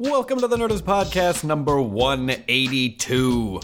[0.00, 3.60] Welcome to the Nerdist Podcast number 182.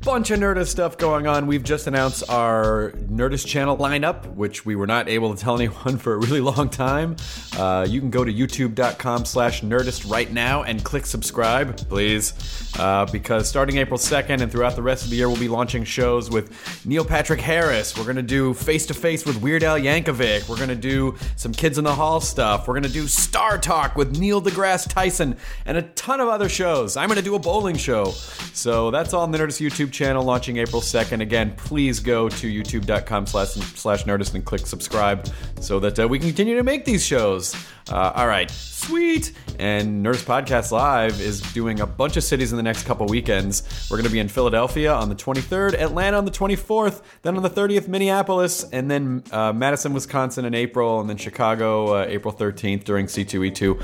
[0.00, 1.46] Bunch of Nerdist stuff going on.
[1.46, 5.98] We've just announced our Nerdist channel lineup, which we were not able to tell anyone
[5.98, 7.16] for a really long time.
[7.58, 12.32] Uh, you can go to youtube.com slash Nerdist right now and click subscribe, please.
[12.78, 15.84] Uh, because starting April 2nd and throughout the rest of the year, we'll be launching
[15.84, 17.94] shows with Neil Patrick Harris.
[17.98, 20.48] We're going to do face to face with Weird Al Yankovic.
[20.48, 22.66] We're going to do some Kids in the Hall stuff.
[22.66, 26.48] We're going to do Star Talk with Neil deGrasse Tyson and a ton of other
[26.48, 26.96] shows.
[26.96, 28.12] I'm going to do a bowling show.
[28.54, 31.20] So that's all on the Nerdist YouTube channel launching April 2nd.
[31.20, 35.28] Again, please go to youtube.com slash, slash Nerdist and click subscribe
[35.60, 37.56] so that uh, we can continue to make these shows.
[37.90, 39.32] Uh, all right, sweet.
[39.58, 43.88] And Nerdist Podcast Live is doing a bunch of cities in the next couple weekends.
[43.90, 47.42] We're going to be in Philadelphia on the 23rd, Atlanta on the 24th, then on
[47.42, 52.32] the 30th, Minneapolis, and then uh, Madison, Wisconsin in April, and then Chicago uh, April
[52.32, 53.82] 13th during C2E2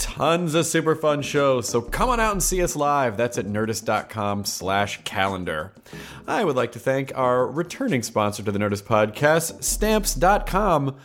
[0.00, 3.16] tons of super fun shows so come on out and see us live.
[3.16, 5.72] That's at nerdist.com slash calendar.
[6.26, 10.96] I would like to thank our returning sponsor to the nerdist podcast stamps.com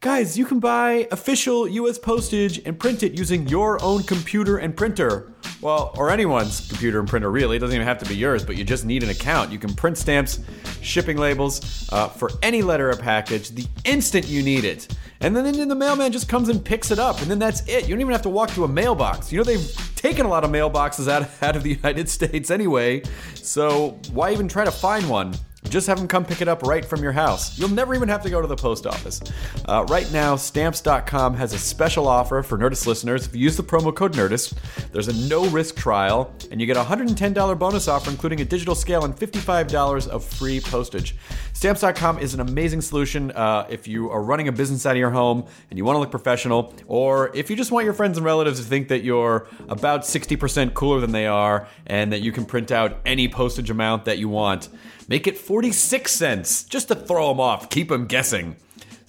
[0.00, 4.76] guys you can buy official us postage and print it using your own computer and
[4.76, 5.32] printer.
[5.60, 7.58] Well or anyone's computer and printer really.
[7.58, 9.52] It doesn't even have to be yours but you just need an account.
[9.52, 10.40] You can print stamps
[10.80, 14.92] shipping labels uh, for any letter or package the instant you need it
[15.22, 17.84] and then, then the mailman just comes and picks it up, and then that's it.
[17.84, 19.32] You don't even have to walk to a mailbox.
[19.32, 23.02] You know, they've taken a lot of mailboxes out, out of the United States anyway,
[23.34, 25.32] so why even try to find one?
[25.68, 27.58] Just have them come pick it up right from your house.
[27.58, 29.20] You'll never even have to go to the post office.
[29.66, 33.26] Uh, right now, Stamps.com has a special offer for Nerdist listeners.
[33.26, 34.54] If you use the promo code Nerdist,
[34.92, 38.74] there's a no risk trial, and you get a $110 bonus offer, including a digital
[38.74, 41.16] scale and $55 of free postage.
[41.54, 45.10] Stamps.com is an amazing solution uh, if you are running a business out of your
[45.10, 48.26] home and you want to look professional, or if you just want your friends and
[48.26, 52.44] relatives to think that you're about 60% cooler than they are and that you can
[52.44, 54.68] print out any postage amount that you want.
[55.08, 58.56] Make it 46 cents just to throw them off, keep them guessing.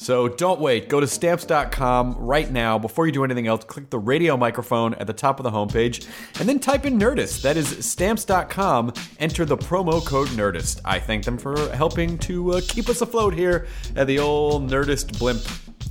[0.04, 0.90] So don't wait.
[0.90, 2.78] Go to stamps.com right now.
[2.78, 6.06] Before you do anything else, click the radio microphone at the top of the homepage
[6.42, 7.42] and then type in Nerdist.
[7.42, 8.94] That is stamps.com.
[9.20, 10.82] Enter the promo code Nerdist.
[10.84, 15.18] I thank them for helping to uh, keep us afloat here at the old Nerdist
[15.18, 15.42] Blimp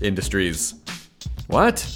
[0.02, 0.74] Industries.
[1.46, 1.86] What?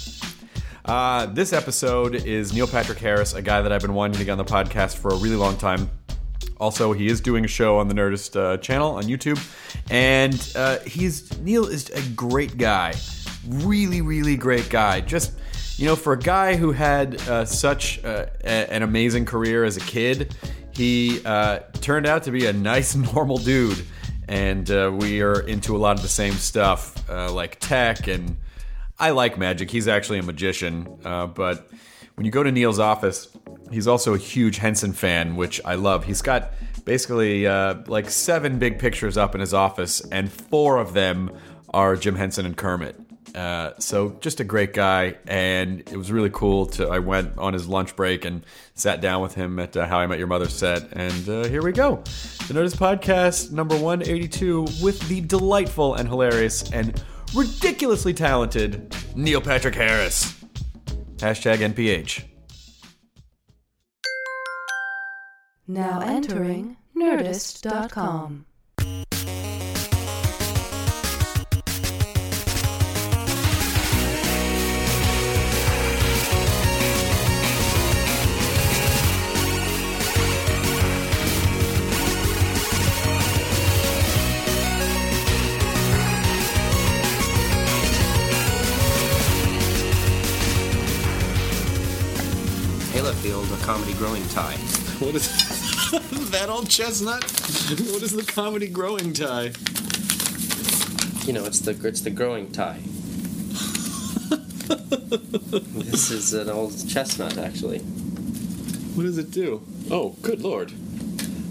[0.85, 4.31] Uh, this episode is Neil Patrick Harris, a guy that I've been wanting to get
[4.31, 5.91] on the podcast for a really long time.
[6.59, 9.39] Also, he is doing a show on the Nerdist uh, channel on YouTube,
[9.91, 12.93] and uh, he's Neil is a great guy,
[13.47, 15.01] really, really great guy.
[15.01, 15.33] Just
[15.77, 19.77] you know, for a guy who had uh, such uh, a- an amazing career as
[19.77, 20.35] a kid,
[20.71, 23.85] he uh, turned out to be a nice, normal dude,
[24.27, 28.37] and uh, we are into a lot of the same stuff, like tech and.
[28.99, 29.69] I like magic.
[29.69, 31.69] He's actually a magician, but
[32.17, 33.29] when you go to Neil's office,
[33.71, 36.03] he's also a huge Henson fan, which I love.
[36.03, 36.51] He's got
[36.83, 41.29] basically uh, like seven big pictures up in his office, and four of them
[41.75, 42.99] are Jim Henson and Kermit.
[43.35, 46.65] Uh, so just a great guy, and it was really cool.
[46.65, 49.99] To I went on his lunch break and sat down with him at uh, How
[49.99, 51.97] I Met Your Mother set, and uh, here we go,
[52.47, 56.99] the Nerdist Podcast number one eighty two with the delightful and hilarious and
[57.35, 60.33] ridiculously talented Neil Patrick Harris.
[61.17, 62.23] Hashtag NPH.
[65.67, 68.46] Now entering Nerdist.com.
[93.67, 94.55] comedy growing tie.
[94.99, 95.27] What is
[96.31, 97.21] that old chestnut?
[97.91, 99.51] What is the comedy growing tie?
[101.27, 102.79] You know, it's the it's the growing tie.
[105.83, 107.79] this is an old chestnut, actually.
[108.95, 109.61] What does it do?
[109.91, 110.71] Oh, good lord.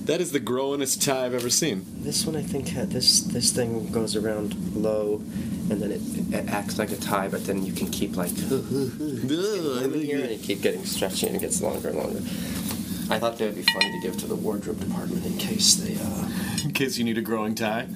[0.07, 1.85] That is the growingest tie I've ever seen.
[1.97, 5.17] This one, I think, had this this thing goes around low,
[5.69, 6.01] and then it,
[6.33, 10.39] it acts like a tie, but then you can keep like moving here, and you
[10.39, 12.21] keep getting stretchy, and it gets longer and longer.
[13.11, 15.97] I thought that would be funny to give to the wardrobe department in case they.
[16.01, 16.29] uh...
[16.65, 17.89] In case you need a growing tie.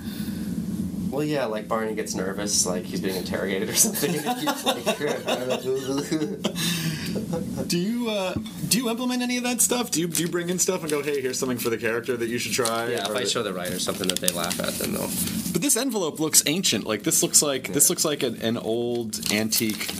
[1.11, 4.15] Well, yeah, like Barney gets nervous, like he's being interrogated or something.
[4.25, 5.63] like,
[7.69, 8.35] Do you uh,
[8.69, 9.91] do you implement any of that stuff?
[9.91, 12.17] Do you do you bring in stuff and go, hey, here's something for the character
[12.17, 12.89] that you should try?
[12.89, 15.09] yeah, if I show the writer something that they laugh at, then they'll.
[15.53, 16.87] But this envelope looks ancient.
[16.87, 19.91] Like this looks like this looks like an, an old antique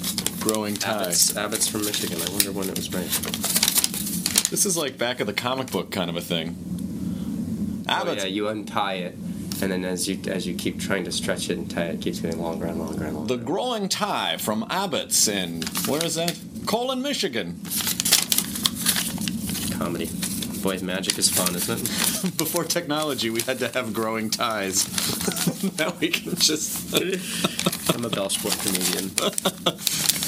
[0.41, 1.03] growing tie.
[1.03, 2.21] Abbott's, Abbott's from Michigan.
[2.23, 3.11] I wonder when it was made.
[4.51, 6.57] This is like back of the comic book kind of a thing.
[7.89, 9.17] Oh, yeah, you untie it,
[9.63, 12.01] and then as you as you keep trying to stretch it and tie it, it
[12.01, 13.37] keeps getting longer and longer and longer.
[13.37, 16.39] The growing tie from Abbott's in where is that?
[16.67, 17.61] Colon, Michigan.
[19.79, 20.11] comedy.
[20.63, 22.37] Boys, magic is fun, isn't it?
[22.37, 24.85] Before technology, we had to have growing ties.
[25.79, 26.93] now we can just.
[27.95, 29.11] I'm a Belsport comedian.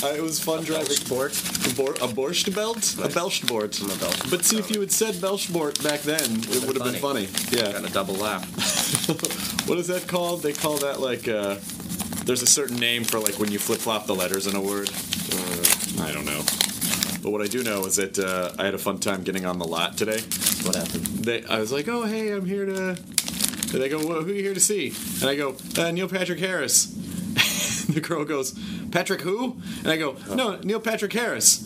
[0.00, 0.86] Uh, it was fun driving.
[0.86, 1.72] Belsport.
[1.72, 2.76] A, bor- a borscht belt?
[3.02, 3.82] A Belschbort.
[3.82, 4.30] I'm a Belsport.
[4.30, 7.26] But see, if you had said Belschbort back then, it would have been funny.
[7.50, 7.72] Yeah.
[7.72, 8.46] Got a double laugh.
[9.68, 10.42] What is that called?
[10.42, 11.26] They call that like.
[11.28, 11.56] Uh,
[12.24, 14.88] there's a certain name for like when you flip flop the letters in a word.
[14.88, 16.42] Uh, I don't know.
[17.22, 19.58] But what I do know is that uh, I had a fun time getting on
[19.58, 20.20] the lot today.
[20.62, 21.04] What happened?
[21.24, 22.96] They, I was like, oh hey, I'm here to.
[23.72, 24.94] And they go, well, who are you here to see?
[25.20, 26.86] And I go, uh, Neil Patrick Harris.
[27.88, 28.58] the girl goes,
[28.90, 29.56] Patrick who?
[29.80, 31.64] And I go, no, Neil Patrick Harris.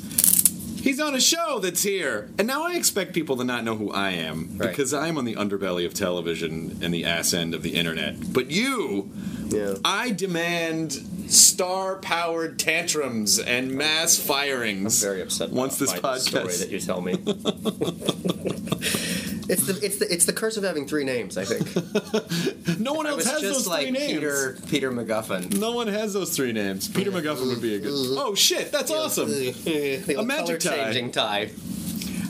[0.80, 2.28] He's on a show that's here.
[2.38, 4.70] And now I expect people to not know who I am Right.
[4.70, 8.32] because I am on the underbelly of television and the ass end of the internet.
[8.32, 9.08] But you,
[9.46, 9.74] Yeah.
[9.84, 10.92] I demand
[11.28, 15.04] star powered tantrums and mass firings.
[15.04, 15.50] I'm very upset.
[15.50, 16.58] Once this by the story podcast.
[16.58, 17.12] that you tell me.
[19.52, 21.36] it's the it's the it's the curse of having three names.
[21.38, 21.68] I think.
[22.78, 24.12] No one else has just those like three names.
[24.12, 25.58] Peter Peter MacGuffin.
[25.58, 26.88] No one has those three names.
[26.88, 27.92] Peter McGuffin would be a good.
[27.92, 28.18] Mm-hmm.
[28.18, 29.28] Oh shit, that's awesome.
[29.30, 30.70] the A magic tie.
[30.84, 31.50] changing tie.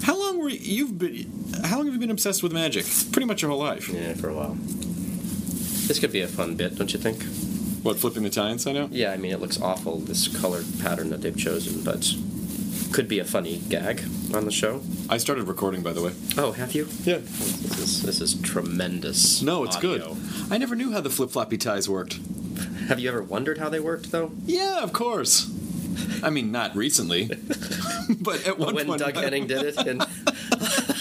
[0.03, 1.31] How long were you, you've been?
[1.65, 2.85] How long have you been obsessed with magic?
[3.13, 3.89] Pretty much your whole life.
[3.89, 4.57] Yeah, for a while.
[5.87, 7.23] This could be a fun bit, don't you think?
[7.85, 8.93] What flipping the tie inside out?
[8.93, 12.15] Yeah, I mean, it looks awful, this color pattern that they've chosen, but
[12.93, 14.03] could be a funny gag
[14.35, 14.83] on the show.
[15.09, 16.13] I started recording, by the way.
[16.37, 16.87] Oh, have you?
[17.05, 17.19] Yeah.
[17.19, 19.41] This is, this is tremendous.
[19.43, 20.15] No, it's audio.
[20.15, 20.17] good.
[20.51, 22.19] I never knew how the flip floppy ties worked.
[22.89, 24.33] Have you ever wondered how they worked, though?
[24.45, 25.51] Yeah, of course.
[26.23, 27.27] I mean, not recently,
[28.21, 30.03] but at one when point, Doug Henning did it, and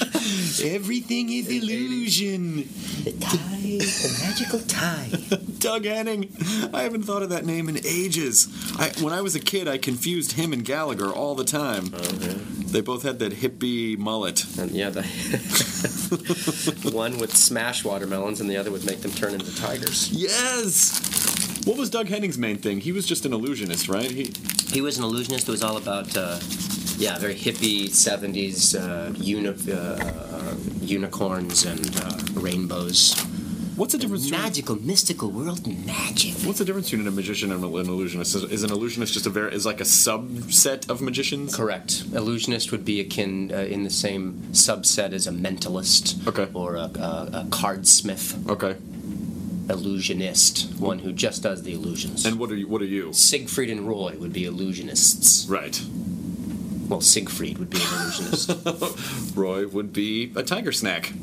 [0.59, 2.67] everything is illusion.
[3.03, 5.09] the tie, the magical tie.
[5.59, 6.35] Doug Henning.
[6.73, 8.47] I haven't thought of that name in ages.
[8.79, 11.91] I, when I was a kid, I confused him and Gallagher all the time.
[11.93, 12.33] Oh, yeah.
[12.71, 14.43] They both had that hippie mullet.
[14.57, 15.03] And yeah, the
[16.93, 20.09] one would smash watermelons, and the other would make them turn into tigers.
[20.11, 21.65] Yes.
[21.65, 22.79] What was Doug Henning's main thing?
[22.79, 24.09] He was just an illusionist, right?
[24.09, 24.31] He
[24.71, 26.39] He was an illusionist It was all about, uh,
[27.01, 33.15] yeah, very hippie '70s uh, uni- uh, uh, unicorns and uh, rainbows.
[33.75, 34.25] What's the difference?
[34.25, 36.33] between- Magical, mystical world magic.
[36.45, 38.35] What's the difference between a magician and an illusionist?
[38.35, 41.55] Is, is an illusionist just a very is like a subset of magicians?
[41.55, 42.03] Correct.
[42.13, 46.47] Illusionist would be akin uh, in the same subset as a mentalist Okay.
[46.53, 48.35] or a, a, a cardsmith.
[48.49, 48.75] Okay.
[49.69, 52.25] Illusionist, one who just does the illusions.
[52.25, 52.67] And what are you?
[52.67, 53.13] What are you?
[53.13, 55.49] Siegfried and Roy would be illusionists.
[55.49, 55.81] Right.
[56.91, 59.33] Well, Siegfried would be an illusionist.
[59.37, 61.13] Roy would be a tiger snack.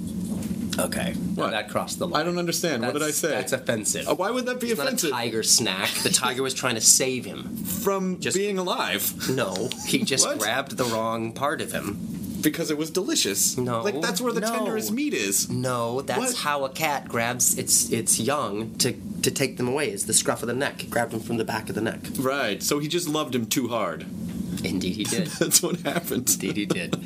[0.78, 1.12] okay.
[1.36, 1.50] Now What?
[1.50, 2.22] that crossed the line.
[2.22, 2.82] I don't understand.
[2.82, 3.28] what did I say?
[3.28, 4.08] That's offensive.
[4.08, 5.10] Uh, why would that be It's offensive?
[5.10, 5.90] not a tiger snack.
[5.90, 7.54] The tiger was trying to save him.
[7.64, 11.98] From Just- being alive No, he just grabbed the wrong part of him.
[12.40, 13.58] because it was delicious.
[13.58, 14.50] No, like that's where the no.
[14.50, 15.50] tenderest meat is.
[15.50, 16.36] No, that's What?
[16.36, 19.90] how a cat grabs its its young to to take them away.
[19.92, 20.82] Is the scruff of the neck.
[20.84, 22.00] It grabbed him from the back of the neck.
[22.18, 22.62] Right.
[22.62, 24.06] So he just loved him too hard.
[24.64, 25.26] Indeed, he did.
[25.38, 26.28] That's what happened.
[26.30, 26.96] Indeed, he did.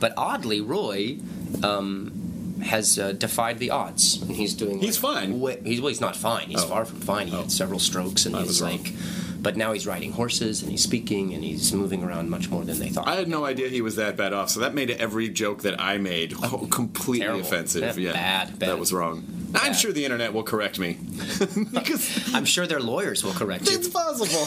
[0.00, 1.18] But oddly, Roy
[1.62, 4.80] um, has uh, defied the odds, and he's doing.
[4.80, 5.40] He's like, fine.
[5.40, 6.48] Way, he's well, he's not fine.
[6.48, 6.68] He's Oh.
[6.68, 7.28] far from fine.
[7.28, 7.40] He Oh.
[7.42, 8.92] had several strokes, and I he's was like
[9.38, 12.80] but now he's riding horses and he's speaking and he's moving around much more than
[12.80, 13.06] they thought.
[13.06, 15.80] I had no idea he was that bad off, so that made every joke that
[15.80, 16.34] I made
[16.70, 17.42] completely Terrible.
[17.42, 17.96] offensive.
[17.96, 18.68] Yeah, Yeah, bad, bad.
[18.70, 19.22] that was wrong.
[19.54, 20.94] I'm sure the internet will correct me
[21.72, 23.76] because I'm sure their lawyers will correct you.
[23.76, 24.46] it's possible.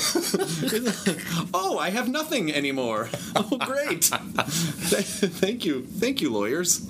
[1.54, 3.10] oh, I have nothing anymore.
[3.36, 4.06] Oh, great!
[4.06, 6.82] Thank you, thank you, lawyers.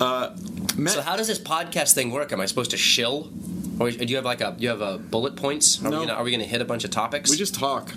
[0.00, 0.36] Uh,
[0.76, 2.32] Matt, So how does this podcast thing work?
[2.32, 3.30] Am I supposed to shill,
[3.78, 5.80] or do you have like a you have a bullet points?
[5.84, 6.00] Are No.
[6.00, 7.30] we gonna, are we going to hit a bunch of topics?
[7.30, 7.92] we just talk.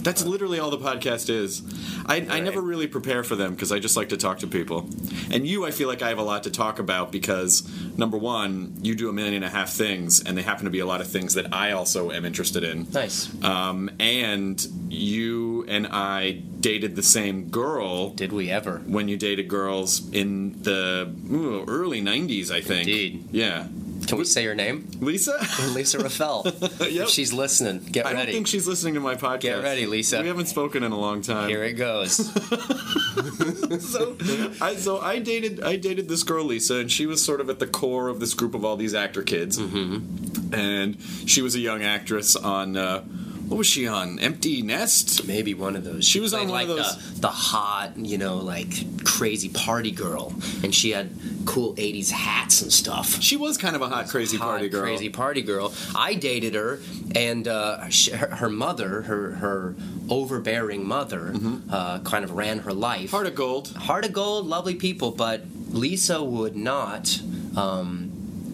[0.00, 1.62] That's literally all the podcast is.
[2.06, 4.88] I, I never really prepare for them because I just like to talk to people.
[5.30, 8.74] And you, I feel like I have a lot to talk about because number one,
[8.80, 11.00] you do a million and a half things, and they happen to be a lot
[11.00, 12.86] of things that I also am interested in.
[12.92, 13.28] nice.
[13.44, 18.78] Um, and you and I dated the same girl Did we ever?
[18.86, 22.88] when you dated girls in the ooh, early '90s, I think.
[22.88, 23.28] Indeed.
[23.32, 23.66] Yeah.
[24.08, 24.88] Can we say her name?
[25.00, 25.38] Lisa.
[25.72, 26.46] Lisa Raffel.
[26.88, 27.06] Yep.
[27.06, 28.16] If she's listening, get ready.
[28.16, 29.40] I don't think she's listening to my podcast.
[29.40, 30.22] Get ready, Lisa.
[30.22, 31.48] We haven't spoken in a long time.
[31.48, 32.16] Here it goes.
[33.92, 34.16] so
[34.60, 37.58] I so I dated I dated this girl Lisa, and she was sort of at
[37.58, 39.58] the core of this group of all these actor kids.
[39.58, 40.54] Mm-hmm.
[40.54, 40.96] And
[41.26, 43.04] she was a young actress on uh,
[43.48, 44.18] what was she on?
[44.18, 45.26] Empty Nest.
[45.26, 46.04] Maybe one of those.
[46.06, 49.90] She was on one of like those- The, the hot, you know, like crazy party
[49.90, 51.10] girl, and she had
[51.46, 53.20] cool '80s hats and stuff.
[53.22, 54.82] She was kind of a hot, crazy hot, party girl.
[54.82, 55.72] Crazy party girl.
[55.96, 56.80] I dated her,
[57.14, 59.74] and uh, sh her, her mother, her her
[60.08, 61.34] overbearing mother,
[61.70, 63.06] uh, kind of ran her life.
[63.08, 63.16] Mm-hmm.
[63.16, 63.68] Heart of gold.
[63.76, 67.20] Heart of gold, lovely people, but Lisa would not
[67.56, 68.07] um,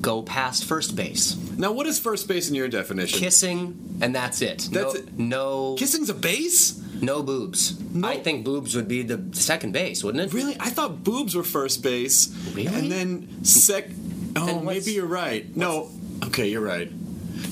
[0.05, 1.37] go past first base.
[1.57, 3.19] Now, what is first base in your definition?
[3.19, 4.69] Kissing, and that's it.
[4.71, 5.19] That's no, it.
[5.19, 6.81] no, Kissing's a base?
[7.01, 7.81] no boobs.
[7.93, 8.09] No.
[8.09, 10.33] I think boobs would be the second base, wouldn't it?
[10.33, 10.57] Really?
[10.61, 12.29] I thought boobs were first base.
[12.55, 12.67] Really?
[12.75, 13.89] And then sec.
[14.37, 15.55] Oh, Then maybe you're right.
[15.57, 15.91] No.
[16.25, 16.91] Okay, you're right.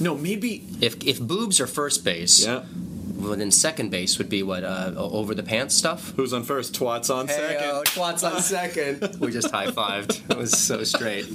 [0.00, 0.64] No, maybe.
[0.80, 2.64] If if boobs are first base, Yeah.
[3.16, 6.12] well, then second base would be what uh, over the pants stuff.
[6.16, 6.75] Who's on first?
[6.75, 7.59] Twats on second.
[7.61, 9.16] Hey, twats on second.
[9.21, 10.28] we just high fived.
[10.30, 11.26] It was so straight.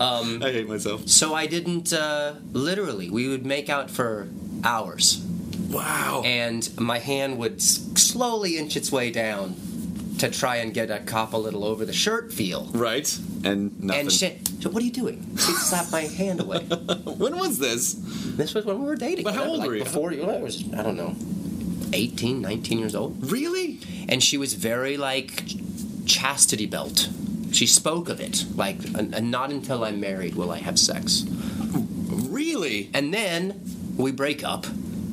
[0.00, 1.08] I hate myself.
[1.08, 3.10] So I didn't uh, literally.
[3.10, 4.28] We would make out for
[4.64, 5.18] hours,
[5.70, 6.22] Wow.
[6.24, 9.54] and my hand would s- slowly inch its way down
[10.18, 12.68] to try and get a cop a little over the shirt feel.
[12.74, 13.08] right.
[13.42, 14.00] And nothing.
[14.02, 14.48] And shit.
[14.60, 15.24] So what are you doing?
[15.38, 16.58] She slapped my hand away.
[17.04, 17.94] when was this?
[18.36, 19.24] This was when we were dating.
[19.24, 19.84] But how old like were you?
[19.84, 21.14] Before you, I was, I don't know,
[21.94, 23.30] 18, 19 years old.
[23.32, 23.80] Really?
[24.10, 25.44] And she was very like
[26.04, 27.08] chastity belt.
[27.52, 31.24] She spoke of it like, and, not until I'm married will I have sex.
[31.28, 32.90] Really?
[32.94, 33.60] And then
[33.96, 34.66] we break up.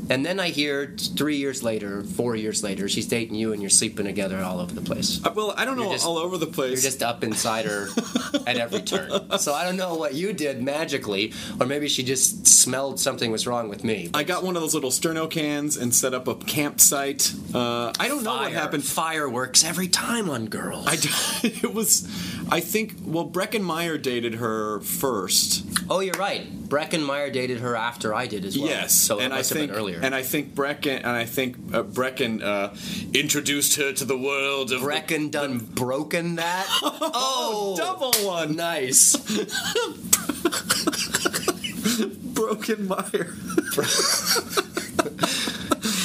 [0.10, 3.70] And then I hear three years later, four years later, she's dating you and you're
[3.70, 5.20] sleeping together all over the place.
[5.26, 5.84] Uh, well, I don't know.
[5.84, 6.72] You're just- all over the place.
[6.84, 7.88] You're just up inside her
[8.48, 9.12] at every turn.
[9.40, 13.46] So I don't know what you did magically, or maybe she just smelled something was
[13.48, 14.10] wrong with me.
[14.14, 17.34] I got one of those little sterno cans and set up a campsite.
[17.54, 18.84] Uh, I don't know what happened.
[18.86, 20.86] Fireworks every time on girls.
[20.88, 20.94] I
[21.48, 22.08] it was,
[22.50, 22.96] I think.
[23.04, 25.66] Well, Breckin Meyer dated her first.
[25.90, 26.67] oh, you're right.
[26.68, 28.68] Breckin Meyer dated her after I did as well.
[28.68, 30.00] Yes, so it and I think earlier.
[30.02, 32.76] and I think Breckin and I think uh, Breckin uh,
[33.14, 36.66] introduced her to the world of the- Breckin done broken that.
[36.82, 38.56] oh, double one.
[38.56, 39.16] nice.
[42.34, 43.34] Broken Meyer.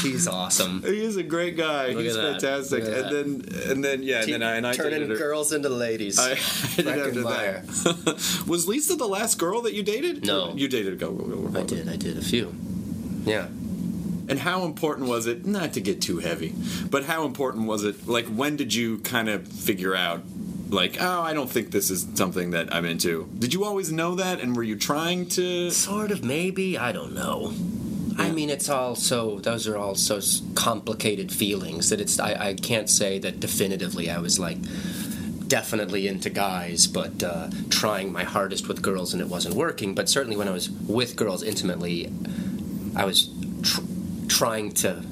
[0.02, 0.82] He's awesome.
[0.92, 1.88] He is a great guy.
[1.88, 2.85] Look He's fantastic.
[2.85, 5.16] And then and then yeah, and then I and I turning dated her.
[5.16, 6.18] girls into ladies.
[6.18, 7.62] I, I did after Breckin Meyer.
[7.66, 8.44] that.
[8.47, 10.26] was Lisa the last girl that you dated?
[10.26, 10.52] No.
[10.54, 10.99] you dated.
[10.99, 11.37] Go go go.
[11.49, 11.61] go.
[11.61, 11.88] I did.
[11.88, 12.54] I did a few.
[13.25, 13.47] Yeah.
[14.28, 15.44] And how important was it?
[15.47, 16.54] Not to get too heavy,
[16.90, 18.06] but how important was it?
[18.06, 20.23] Like, when did you kind of figure out,
[20.71, 23.28] like, oh, I don't think this is something that I'm into?
[23.38, 25.71] Did you always know that, and were you trying to?
[25.71, 26.78] Sort of, maybe.
[26.78, 27.52] I don't know.
[28.19, 29.40] I mean, it's all so.
[29.40, 30.21] Those are all so
[30.54, 32.19] complicated feelings that it's.
[32.19, 34.11] I, I can't say that definitively.
[34.11, 34.59] I was like
[35.49, 39.95] definitely into guys, but uh, trying my hardest with girls, and it wasn't working.
[39.95, 42.12] But certainly, when I was with girls intimately,
[42.97, 43.28] I was
[43.62, 43.81] tr-
[44.28, 45.04] trying to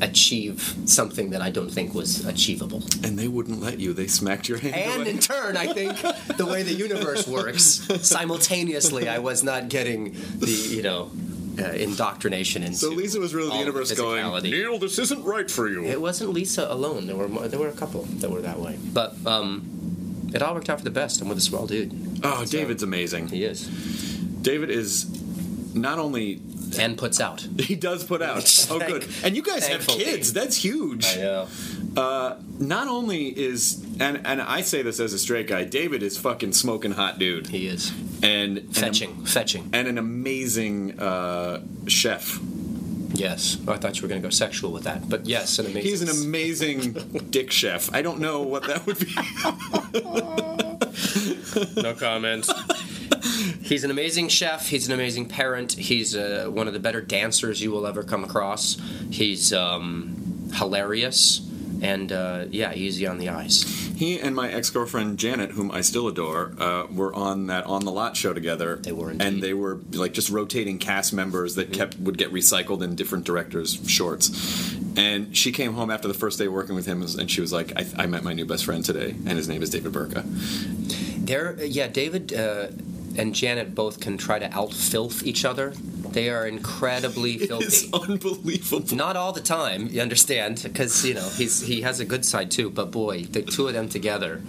[0.00, 2.82] achieve something that I don't think was achievable.
[3.04, 3.92] And they wouldn't let you.
[3.92, 4.74] They smacked your hand.
[4.74, 5.10] And away.
[5.10, 5.98] in turn, I think
[6.36, 11.10] the way the universe works, simultaneously, I was not getting the you know
[11.58, 12.76] uh, indoctrination into.
[12.76, 14.50] so Lisa was really the universe going, physicality.
[14.50, 15.84] Neil, this isn't right for you.
[15.84, 17.06] It wasn't Lisa alone.
[17.06, 20.54] There were more, there were a couple that were that way, but um, it all
[20.54, 21.20] worked out for the best.
[21.20, 22.20] I'm with a swell dude.
[22.24, 23.28] oh, David's amazing.
[23.28, 23.68] He is,
[24.42, 25.06] David is
[25.74, 26.40] not only
[26.78, 27.40] and puts out.
[27.58, 28.44] he does put out.
[28.70, 29.06] Oh, good.
[29.22, 30.32] And you guys have kids.
[30.32, 31.06] That's huge.
[31.06, 31.48] I know.
[31.96, 36.18] Uh, not only is and and I say this as a straight guy, David is
[36.18, 37.90] fucking smoking hot dude, He is
[38.22, 39.70] and and, fetching, fetching.
[39.72, 42.40] and an amazing uh, chef.
[43.16, 45.82] Yes, I thought you were going to go sexual with that, but yes, an amazing.
[45.82, 46.92] He's an amazing
[47.30, 47.94] dick chef.
[47.94, 49.14] I don't know what that would be.
[51.80, 52.52] no comments.
[53.62, 54.68] He's an amazing chef.
[54.68, 55.72] He's an amazing parent.
[55.74, 58.76] He's uh, one of the better dancers you will ever come across.
[59.10, 61.38] He's um, hilarious,
[61.82, 63.62] and uh, yeah, easy on the eyes.
[63.96, 67.84] He and my ex girlfriend Janet, whom I still adore, uh, were on that on
[67.84, 68.76] the lot show together.
[68.76, 72.82] They were and they were like just rotating cast members that kept would get recycled
[72.82, 74.74] in different directors' shorts.
[74.96, 77.72] And she came home after the first day working with him, and she was like,
[77.76, 80.24] "I, I met my new best friend today, and his name is David Burtka."
[81.24, 82.68] There, yeah, David uh,
[83.16, 85.72] and Janet both can try to out filth each other.
[86.14, 87.64] They are incredibly filthy.
[87.66, 88.96] It's unbelievable.
[88.96, 92.50] Not all the time, you understand, because you know he's he has a good side
[92.50, 92.70] too.
[92.70, 94.40] But boy, the two of them together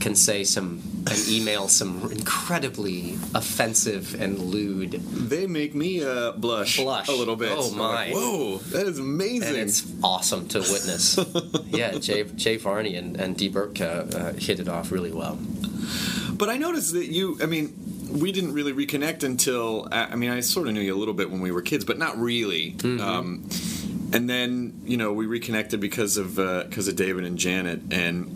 [0.00, 4.92] can say some and email some incredibly offensive and lewd,
[5.30, 7.08] They make me uh, blush, Blush.
[7.08, 7.52] a little bit.
[7.56, 8.06] Oh, my.
[8.06, 9.48] like, Whoa, that is amazing.
[9.48, 11.18] and it's awesome to witness.
[11.68, 15.38] yeah, Jay Jay Varney and and Dee Burke uh, uh, hit it off really well.
[16.32, 17.72] But I noticed that you, I mean,
[18.10, 21.30] we didn't really reconnect until, I mean, I sort of knew you a little bit
[21.30, 22.72] when we were kids, but not really.
[22.72, 23.00] Mm-hmm.
[23.00, 23.48] Um,
[24.12, 28.30] and then, you know, we reconnected because of because of David and Janet, and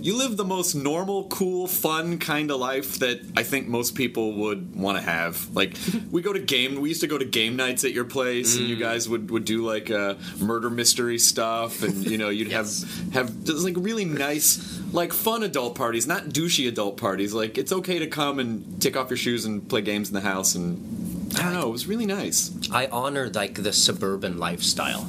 [0.00, 4.32] you live the most normal, cool, fun kind of life that I think most people
[4.34, 5.54] would want to have.
[5.54, 5.76] Like,
[6.10, 8.66] we go to game, we used to go to game nights at your place, and
[8.68, 8.80] you Mm.
[8.80, 12.84] guys would, would do like uh, murder mystery stuff, and you know, you'd Yes.
[13.12, 17.32] have have just like really nice, like fun adult parties, not douchey adult parties.
[17.34, 20.20] Like, it's okay to come and take off your shoes and play games in the
[20.20, 22.50] house, and I don't know, it was really nice.
[22.70, 25.06] I honor like the suburban lifestyle,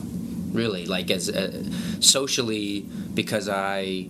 [0.51, 1.63] really, like as uh,
[2.00, 4.07] socially because I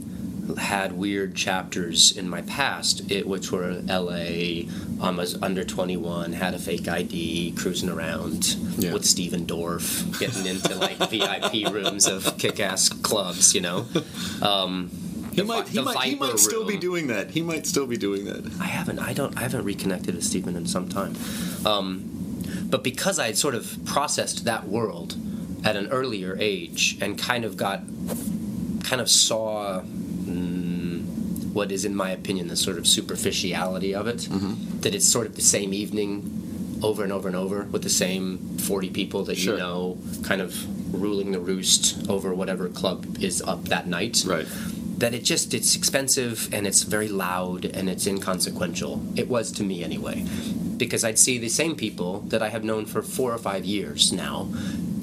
[0.57, 4.67] had weird chapters in my past, it, which were L.A.
[4.99, 8.93] I was under 21, had a fake ID, cruising around Yeah.
[8.93, 13.85] with Stephen Dorff, getting into like VIP rooms of kick-ass clubs, you know.
[14.41, 14.89] Um,
[15.41, 17.31] He might, he might, he might still be doing that.
[17.31, 18.45] He might still be doing that.
[18.59, 18.99] I haven't.
[18.99, 19.37] I don't.
[19.37, 21.15] I haven't reconnected with Stephen in some time.
[21.65, 25.15] Um, but because I had sort of processed that world
[25.63, 27.81] at an earlier age and kind of got,
[28.83, 34.27] kind of saw mm, what is, in my opinion, the sort of superficiality of it.
[34.81, 36.35] That it's sort of the same evening
[36.81, 39.55] over and over and over with the same 40 people that Sure.
[39.55, 40.53] you know kind of
[40.93, 44.47] ruling the roost over whatever club is up that night Right.
[44.99, 49.01] That it just it's expensive and it's very loud and it's inconsequential.
[49.15, 50.25] It was to me anyway,
[50.77, 54.11] because I'd see the same people that I have known for four or five years
[54.11, 54.49] now,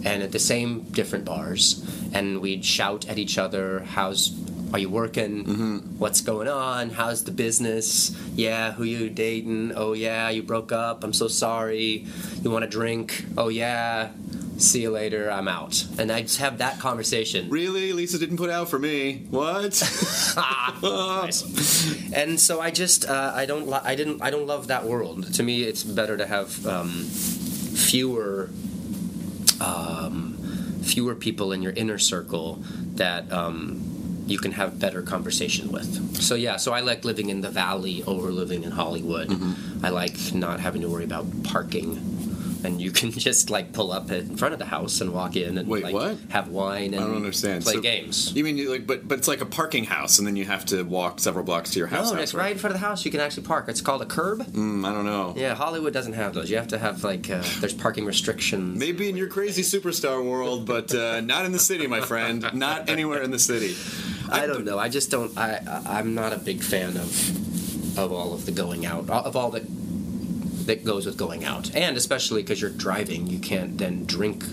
[0.04, 1.82] and at the same different bars,
[2.12, 4.32] and we'd shout at each other, "How's
[4.72, 5.44] are you working?
[5.44, 5.76] Mm-hmm.
[5.98, 6.90] What's going on?
[6.90, 8.10] How's the business?
[8.34, 9.72] Yeah, who you dating?
[9.74, 11.04] Oh yeah, you broke up.
[11.04, 12.04] I'm so sorry.
[12.42, 13.24] You want a drink?
[13.36, 14.10] Oh yeah."
[14.58, 15.30] See you later.
[15.30, 17.50] I'm out, and I just have that conversation.
[17.50, 19.26] Really, Lisa didn't put out for me.
[19.30, 19.82] What?
[20.82, 22.12] Nice.
[22.12, 25.32] and so I just uh, I don't li- I didn't I don't love that world.
[25.34, 28.50] To me, it's better to have um, fewer
[29.60, 30.36] um,
[30.82, 32.62] fewer people in your inner circle
[32.94, 33.80] that um,
[34.26, 36.16] you can have better conversation with.
[36.16, 39.28] So yeah, so I like living in the valley over living in Hollywood.
[39.28, 39.84] Mm-hmm.
[39.84, 42.15] I like not having to worry about parking.
[42.66, 45.56] And you can just like pull up in front of the house and walk in
[45.58, 46.16] and Wait, like what?
[46.30, 47.62] have wine and I don't understand.
[47.64, 48.32] play So- games.
[48.34, 50.64] You mean you like, but but it's like a parking house, and then you have
[50.66, 52.10] to walk several blocks to your house.
[52.12, 52.38] No, it's after.
[52.38, 53.04] right in front of the house.
[53.04, 53.68] You can actually park.
[53.68, 54.40] It's called a curb.
[54.40, 55.34] Mm, I don't know.
[55.36, 56.50] Yeah, Hollywood doesn't have those.
[56.50, 58.78] You have to have like uh, there's parking restrictions.
[58.78, 62.44] Maybe in your crazy superstar world, but uh, not in the city, my friend.
[62.54, 63.74] Not anywhere in the city.
[64.30, 64.78] I don't know.
[64.78, 65.36] I just don't.
[65.38, 69.36] I I- I'm not a big fan of of all of the going out of
[69.36, 69.62] all that
[70.66, 74.44] that goes with going out, and especially because you're driving, you can't then drink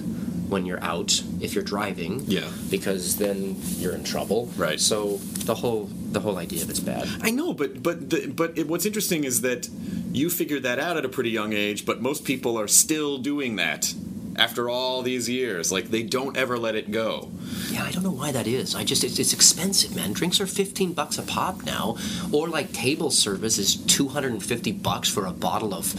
[0.49, 2.21] when you're out if you're driving.
[2.25, 2.49] Yeah.
[2.69, 4.49] Because then you're in trouble.
[4.55, 4.79] Right.
[4.79, 7.09] So the whole the whole idea of it's bad.
[7.21, 9.67] I know, but but the, but it, what's interesting is that
[10.11, 13.55] you figured that out at a pretty young age, but most people are still doing
[13.57, 13.93] that
[14.37, 15.71] after all these years.
[15.71, 17.31] Like they don't ever let it go.
[17.69, 18.75] Yeah, I don't know why that is.
[18.75, 20.13] I just it's, it's expensive, man.
[20.13, 21.97] Drinks are fifteen bucks a pop now,
[22.31, 25.93] or like table service is two hundred and fifty bucks for a bottle of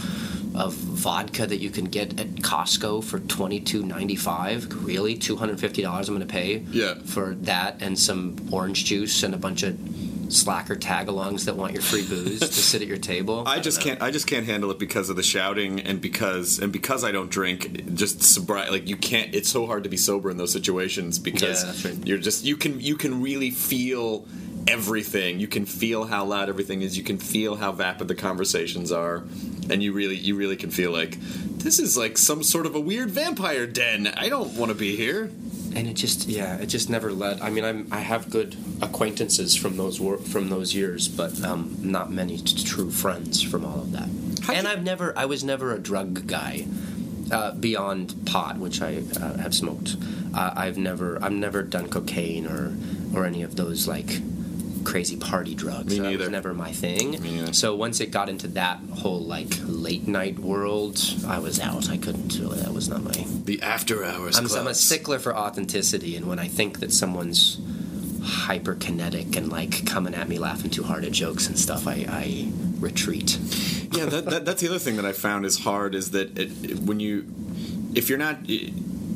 [0.55, 4.85] of vodka that you can get at Costco for twenty two ninety five.
[4.85, 6.95] Really, two hundred fifty dollars I'm going to pay Yeah.
[7.03, 9.77] for that and some orange juice and a bunch of
[10.29, 13.43] slacker tagalongs that want your free booze to sit at your table.
[13.47, 13.83] I don't just know.
[13.85, 14.01] can't.
[14.01, 17.29] I just can't handle it because of the shouting and because and because I don't
[17.29, 17.93] drink.
[17.95, 18.71] Just sobriety.
[18.71, 19.33] Like you can't.
[19.35, 22.07] It's so hard to be sober in those situations because Yeah, right.
[22.07, 24.25] you're just you can you can really feel
[24.67, 25.39] everything.
[25.39, 26.97] You can feel how loud everything is.
[26.97, 29.23] You can feel how vapid the conversations are,
[29.69, 32.79] and you really, you really can feel like this is like some sort of a
[32.79, 34.07] weird vampire den.
[34.07, 35.29] I don't want to be here.
[35.75, 39.55] And it just yeah it just never led i mean i'm i have good acquaintances
[39.55, 43.79] from those wor- from those years but um, not many t- true friends from all
[43.81, 44.09] of that.
[44.53, 46.65] And i've never i was never a drug guy
[47.31, 49.95] uh, beyond pot which i uh, have smoked.
[50.33, 52.73] Uh, i've never i've never done cocaine or
[53.15, 54.19] or any of those like
[54.85, 56.23] crazy party drugs Me That neither.
[56.25, 57.53] was never my thing Me neither.
[57.53, 61.97] so once it got into that whole like late night world i was out i
[61.97, 63.11] couldn't do it that was not my
[63.45, 64.37] The after hours.
[64.37, 67.59] I'm, I'm a stickler for authenticity, and when I think that someone's
[68.45, 72.51] hyperkinetic and like coming at me laughing too hard at jokes and stuff, I, I
[72.79, 73.37] retreat.
[73.91, 76.51] yeah, that, that, that's the other thing that I found is hard is that it,
[76.63, 77.25] it- when you,
[77.93, 78.37] if you're not,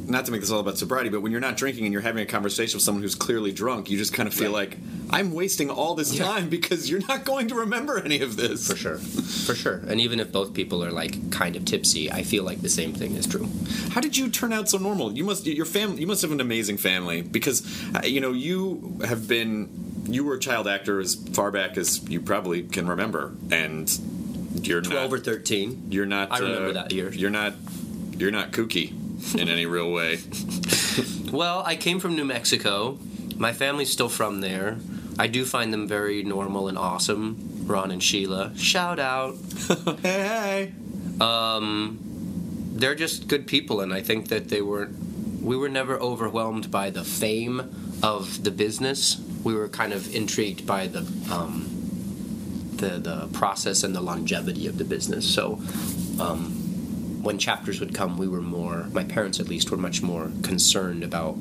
[0.09, 2.21] not to make this all about sobriety, but when you're not drinking and you're having
[2.23, 4.77] a conversation with someone who's clearly drunk, you just kind of feel like
[5.09, 6.25] I'm wasting all this Yeah.
[6.25, 8.67] time because you're not going to remember any of this.
[8.67, 9.81] For sure, for sure.
[9.87, 12.93] And even if both people are like kind of tipsy, I feel like the same
[12.93, 13.47] thing is true.
[13.91, 15.11] How did you turn out so normal?
[15.13, 16.01] You must your family.
[16.01, 17.63] You must have an amazing family because
[17.95, 19.69] uh, you know you have been.
[20.07, 23.87] You were a child actor as far back as you probably can remember, and
[24.63, 25.19] you're Twelve not.
[25.19, 25.87] or thirteen.
[25.89, 26.31] You're not.
[26.31, 27.11] I remember uh, that year.
[27.13, 27.53] You're not.
[28.17, 28.93] You're not kooky
[29.35, 30.19] in any real way.
[31.31, 32.97] Well, I came from New Mexico.
[33.37, 34.77] My family's still from there.
[35.17, 37.65] I do find them very normal and awesome.
[37.65, 39.35] Ron and Sheila, shout out.
[40.01, 40.73] hey, hey.
[41.21, 41.99] um,
[42.73, 44.89] they're just good people, and I think that they were.
[45.41, 49.21] We were never overwhelmed by the fame of the business.
[49.43, 50.99] We were kind of intrigued by the
[51.31, 51.67] um,
[52.75, 55.31] the the process and the longevity of the business.
[55.31, 55.61] So.
[56.19, 56.58] Um,
[57.21, 61.03] when chapters would come, we were more, my parents at least, were much more concerned
[61.03, 61.37] about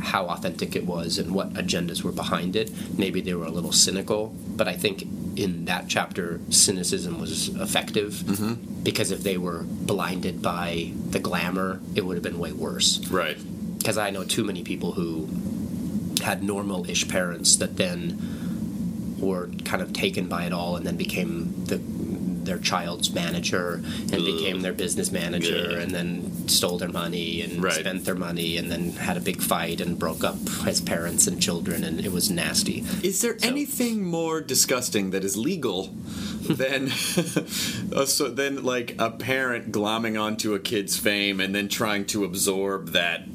[0.00, 2.70] how authentic it was and what agendas were behind it.
[2.98, 5.02] Maybe they were a little cynical, but I think
[5.36, 8.82] in that chapter, cynicism was effective mm-hmm.
[8.82, 12.98] because if they were blinded by the glamour, it would have been way worse.
[13.08, 13.38] Right.
[13.78, 15.28] Because I know too many people who
[16.22, 20.96] had normal ish parents that then were kind of taken by it all and then
[20.96, 21.78] became the
[22.44, 23.80] their child's manager
[24.12, 25.78] and became their business manager Yeah.
[25.80, 27.74] and then stole their money and Right.
[27.80, 31.40] spent their money and then had a big fight and broke up as parents and
[31.40, 32.84] children and it was nasty.
[33.02, 35.94] Is there So- anything more disgusting that is legal
[36.42, 36.90] than
[37.94, 42.24] uh, so than like a parent glomming onto a kid's fame and then trying to
[42.24, 43.26] absorb that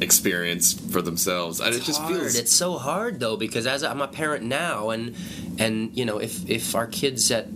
[0.00, 1.60] experience for themselves?
[1.60, 2.16] And it just hard.
[2.16, 5.14] feels It's so hard though because as I'm a parent now, and
[5.58, 7.46] and you know if if our kids at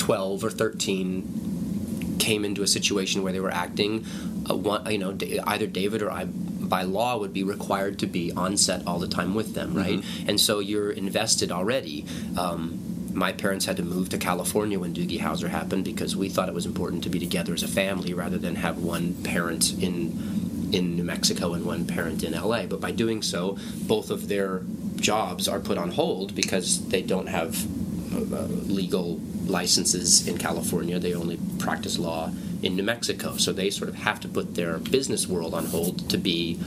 [0.00, 4.06] 12 or 13 came into a situation where they were acting,
[4.48, 6.24] uh, one, you know, either David or I.
[6.24, 9.98] By law, would be required to be on set all the time with them, right?
[9.98, 10.28] Mm-hmm.
[10.28, 12.06] And so you're invested already.
[12.38, 12.78] Um,
[13.12, 16.54] my parents had to move to California when Doogie Howser happened because we thought it
[16.54, 20.94] was important to be together as a family rather than have one parent in in
[20.94, 22.66] New Mexico and one parent in LA.
[22.66, 24.62] But by doing so, both of their
[24.94, 27.66] jobs are put on hold because they don't have
[28.14, 30.98] uh, legal licenses in California.
[30.98, 32.30] They only practice law
[32.62, 33.36] in New Mexico.
[33.36, 36.58] So they sort of have to put their business world on hold to be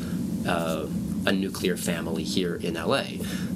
[0.48, 0.88] uh,
[1.26, 3.04] a nuclear family here in LA.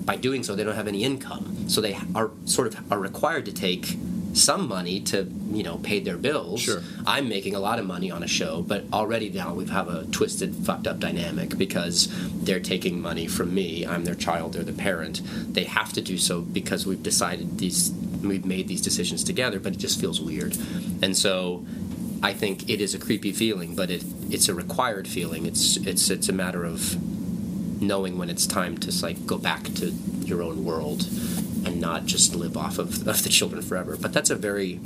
[0.06, 1.70] By doing so, they don't have any income.
[1.70, 3.98] So they are sort of are required to take
[4.38, 6.62] some money to you know pay their bills.
[6.62, 6.82] Sure.
[7.06, 10.06] I'm making a lot of money on a show, but already now we have a
[10.06, 12.10] twisted, fucked up dynamic because
[12.44, 13.86] they're taking money from me.
[13.86, 15.22] I'm their child, they're the parent.
[15.54, 17.92] They have to do so because we've decided these,
[18.28, 20.58] we've made these decisions together, but it just feels weird.
[21.02, 21.66] And so
[22.22, 25.46] I think it is a creepy feeling, but it, it's a required feeling.
[25.46, 27.02] It's, it's, it's a matter of
[27.82, 29.92] knowing when it's time to like go back to
[30.26, 31.08] your own world
[31.66, 33.98] and not just live off of, of the children forever.
[33.98, 34.80] But that's a very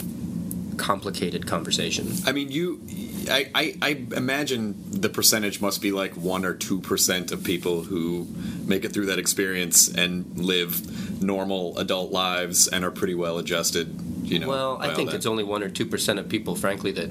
[0.77, 2.12] complicated conversation.
[2.25, 2.82] I mean, you.
[3.29, 7.84] I, I, I imagine the percentage must be like one or two percent of people
[7.84, 8.27] who
[8.65, 13.99] make it through that experience and live normal adult lives and are pretty well adjusted.
[14.23, 14.47] You know.
[14.47, 17.10] Well, I think it's only one or two percent of people, frankly, that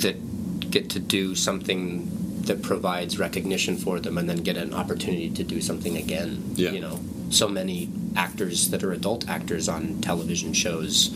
[0.00, 5.30] that get to do something that provides recognition for them, and then get an opportunity
[5.30, 6.42] to do something again.
[6.54, 6.70] Yeah.
[6.70, 11.08] You know, so many actors that are adult actors on television shows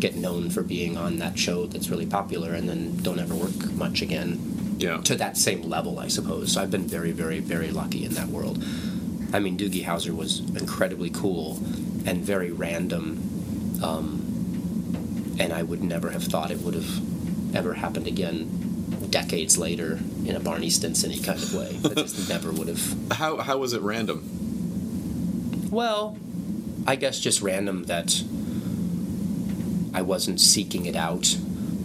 [0.00, 3.72] get known for being on that show that's really popular, and then don't ever work
[3.72, 4.98] much again Yeah.
[5.02, 6.56] to that same level, I suppose.
[6.56, 8.62] I've been very, very, very lucky in that world.
[9.32, 11.60] I mean, Doogie Howser was incredibly cool
[12.06, 13.20] and very random,
[13.82, 18.48] um, and I would never have thought it would have ever happened again
[19.10, 19.98] decades later
[20.28, 21.78] in a Barney Stinson kind of way.
[21.84, 23.12] I just never would have.
[23.12, 25.68] How how was it random?
[25.70, 26.18] Well,
[26.86, 28.22] I guess just random that
[29.94, 31.34] I wasn't seeking it out.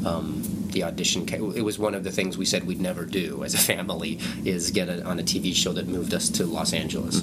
[0.06, 3.54] Um, the audition, it was one of the things we said we'd never do as
[3.54, 7.22] a family is get a, on a TV show that moved us to Los Angeles.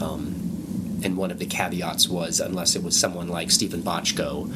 [0.00, 4.52] Um, and one of the caveats was unless it was someone like Steven Bochco.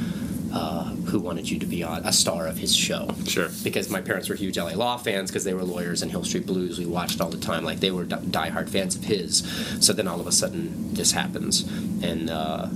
[0.55, 3.13] Uh, who wanted you to be on a star of his show?
[3.27, 3.49] Sure.
[3.65, 6.47] Because my parents were huge LA Law fans because they were lawyers and Hill Street
[6.47, 6.79] Blues.
[6.79, 7.65] We watched all the time.
[7.65, 9.39] Like they were di- diehard fans of his.
[9.85, 11.63] So then all of a sudden this happens,
[12.05, 12.69] and uh,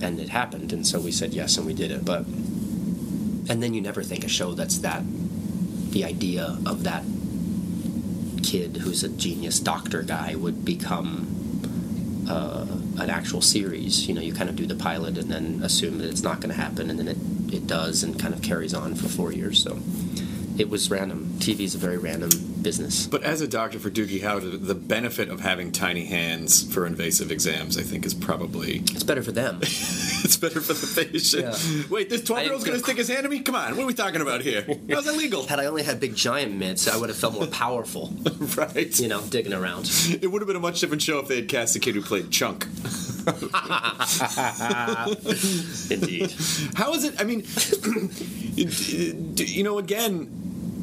[0.00, 2.04] and it happened, and so we said yes, and we did it.
[2.04, 2.26] But
[3.48, 5.02] and then you never think a show that's that
[5.90, 7.02] the idea of that
[8.44, 11.26] kid who's a genius doctor guy would become
[12.28, 12.66] uh,
[12.98, 14.08] an actual series.
[14.08, 16.54] You know, you kind of do the pilot and then assume that it's not going
[16.54, 17.18] to happen, and then it,
[17.52, 19.62] it does and kind of carries on for four years.
[19.62, 19.78] So
[20.58, 21.26] it was random.
[21.38, 22.30] TV is a very random
[22.62, 23.06] business.
[23.06, 27.30] But as a doctor for Doogie Howser, the benefit of having tiny hands for invasive
[27.30, 29.58] exams, I think, is probably It's better for them.
[29.62, 31.44] it's better for the patient.
[31.44, 31.82] Yeah.
[31.90, 33.40] Wait, this twelve year old's I going to stick his hand in me?
[33.40, 34.66] Come on, what are we talking about here?
[34.90, 35.46] How's that legal?
[35.46, 38.12] Had I only had big giant mitts, I would have felt more powerful.
[38.56, 38.98] right.
[38.98, 39.90] You know, digging around.
[40.20, 42.02] It would have been a much different show if they had cast the kid who
[42.02, 42.66] played Chunk.
[45.90, 46.30] Indeed.
[46.74, 47.20] How is it?
[47.20, 47.44] I mean,
[48.56, 50.28] you know, again,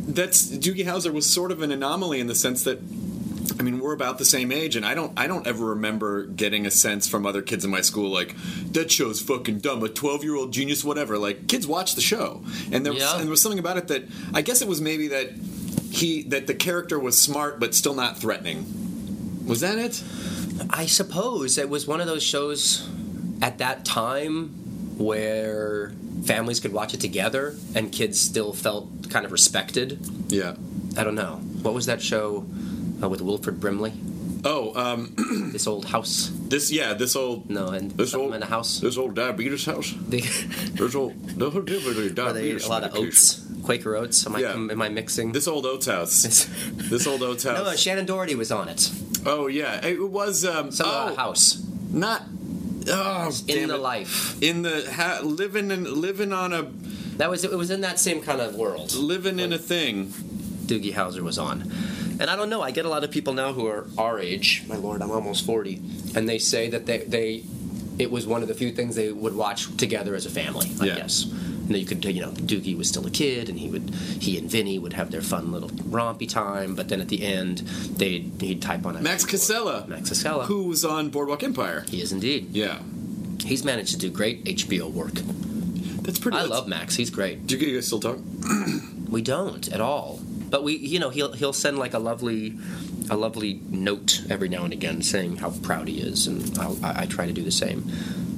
[0.08, 2.80] that's Doogie Howser was sort of an anomaly in the sense that.
[3.60, 6.66] I mean, we're about the same age, and I don't, I don't ever remember getting
[6.66, 8.36] a sense from other kids in my school like
[8.72, 9.84] that show's fucking dumb.
[9.84, 11.18] A twelve-year-old genius, whatever.
[11.18, 14.04] Like kids watch the show, and there was, and there was something about it that
[14.34, 15.32] I guess it was maybe that
[15.92, 18.66] he, that the character was smart but still not threatening.
[19.46, 20.02] Was that it?
[20.70, 22.88] I suppose it was one of those shows
[23.42, 24.50] at that time
[24.98, 25.92] where
[26.26, 30.00] families could watch it together and kids still felt kind of respected.
[30.30, 30.56] Yeah.
[30.98, 31.38] I don't know.
[31.62, 32.46] What was that show
[33.02, 33.94] uh, with Wilford Brimley?
[34.46, 35.16] Oh, um,
[35.54, 36.30] This old house?
[36.50, 38.80] this yeah, this old No, and this old in a house.
[38.82, 39.94] this old diabetes house.
[40.08, 44.26] There's old where they eat a lot of oats, Quaker oats.
[44.28, 44.52] Am I, Yeah.
[44.54, 45.32] am I mixing?
[45.32, 46.24] This old Oats house.
[46.24, 47.58] this old Oats house.
[47.58, 48.92] no, no, Shannen Doherty was on it.
[49.26, 52.24] Oh yeah, it was um, oh, uh, house not
[52.90, 53.80] oh in the it.
[53.82, 54.42] life.
[54.42, 56.64] in the ha- living in living on a
[57.18, 57.52] That was it.
[57.52, 58.94] Was in that same kind of world.
[58.94, 60.08] living in a thing.
[60.68, 61.62] Doogie Howser was on.
[62.20, 64.64] And I don't know, I get a lot of people now who are our age,
[64.68, 65.82] my lord, I'm almost 40,
[66.16, 67.44] and they say that they, they
[68.00, 70.86] it was one of the few things they would watch together as a family, I
[70.86, 70.96] Yeah.
[70.96, 71.26] guess.
[71.64, 74.38] And then you could, you know, Doogie was still a kid, and he would, he
[74.38, 76.76] and Vinny would have their fun little rompy time.
[76.76, 80.84] But then at the end, they'd he'd type on Max Casella, Max Casella, who was
[80.84, 81.86] on Boardwalk Empire.
[81.88, 82.50] he is indeed.
[82.52, 82.80] Yeah,
[83.46, 85.14] He's managed to do great HBO work.
[86.04, 86.38] that's pretty.
[86.38, 86.96] I that's- love Max.
[86.96, 87.48] He's great.
[87.48, 88.20] Do you guys still talk?
[89.10, 90.20] We don't at all.
[90.50, 92.58] But we, you know, he'll he'll send like a lovely,
[93.12, 97.04] a lovely note every now and again saying how proud he is, and I'll, I,
[97.04, 97.84] I try to do the same.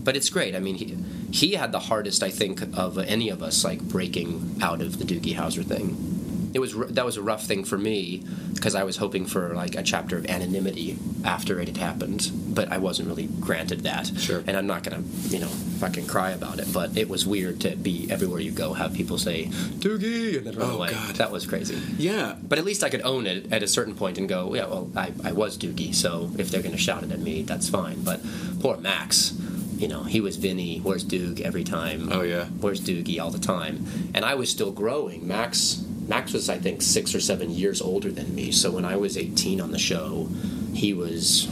[0.04, 0.54] But it's great.
[0.54, 0.98] I mean, he
[1.42, 5.06] he had the hardest, I think, of any of us, like breaking out of the
[5.06, 6.12] Doogie Howser thing.
[6.54, 9.76] It was that was a rough thing for me because I was hoping for like
[9.76, 14.08] a chapter of anonymity after it had happened, but I wasn't really granted that.
[14.18, 14.42] Sure.
[14.48, 15.50] And I'm not gonna, you know,
[15.82, 16.68] fucking cry about it.
[16.72, 19.48] But it was weird to be everywhere you go, have people say
[19.84, 20.92] Doogie and then run Oh, away.
[20.92, 21.16] God.
[21.16, 21.78] That was crazy.
[21.98, 24.68] Yeah, But at least I could own it at a certain point and go, yeah,
[24.68, 27.68] well, I, I was Doogie, so if they're going to shout it at me, that's
[27.68, 28.02] fine.
[28.04, 28.22] But
[28.62, 29.32] poor Max,
[29.78, 32.10] you know, he was Vinny, where's Doog every time.
[32.12, 32.46] Oh, yeah.
[32.46, 33.86] Where's Doogie all the time.
[34.14, 35.28] And I was still growing.
[35.28, 38.52] Max Max was, I think, six or seven years older than me.
[38.52, 40.30] So when I was 18 on the show,
[40.74, 41.50] he was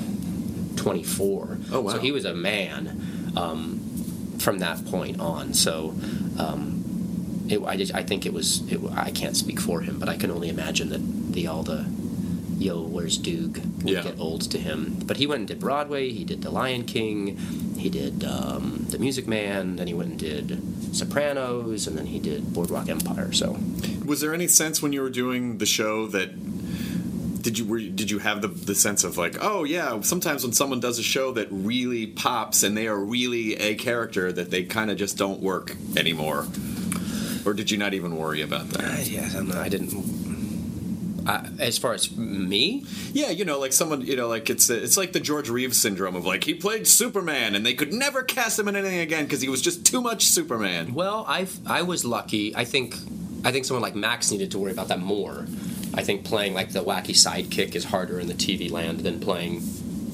[0.75, 1.57] 24.
[1.71, 1.91] Oh, wow.
[1.93, 3.79] So he was a man um,
[4.37, 5.53] from that point on.
[5.53, 5.95] So
[6.37, 6.83] um,
[7.49, 8.61] it, I, just, I think it was.
[8.71, 11.85] It, I can't speak for him, but I can only imagine that the all the
[12.63, 14.03] yo, where's would Yeah.
[14.03, 14.97] get old to him.
[15.05, 16.11] But he went and did Broadway.
[16.11, 17.37] He did The Lion King.
[17.77, 19.75] He did um, The Music Man.
[19.75, 20.61] Then he went and did
[20.95, 23.31] Sopranos, and then he did Boardwalk Empire.
[23.33, 23.57] So
[24.05, 26.29] Was there any sense when you were doing the show that
[27.41, 30.43] did you were you, did you have the the sense of like oh yeah sometimes
[30.45, 34.49] when someone does a show that really pops and they are really a character that
[34.49, 36.47] they kind of just don't work anymore
[37.45, 39.91] or did you not even worry about that yeah, I, I didn't.
[41.25, 44.97] I, as far as me, yeah you know like someone you know like it's it's
[44.97, 48.59] like the George Reeves syndrome of like he played Superman and they could never cast
[48.59, 52.03] him in anything again because he was just too much Superman Well, I I was
[52.05, 52.55] lucky.
[52.55, 52.95] I think
[53.45, 55.45] I think someone like Max needed to worry about that more.
[55.93, 59.61] I think playing like the wacky sidekick is harder in the TV land than playing.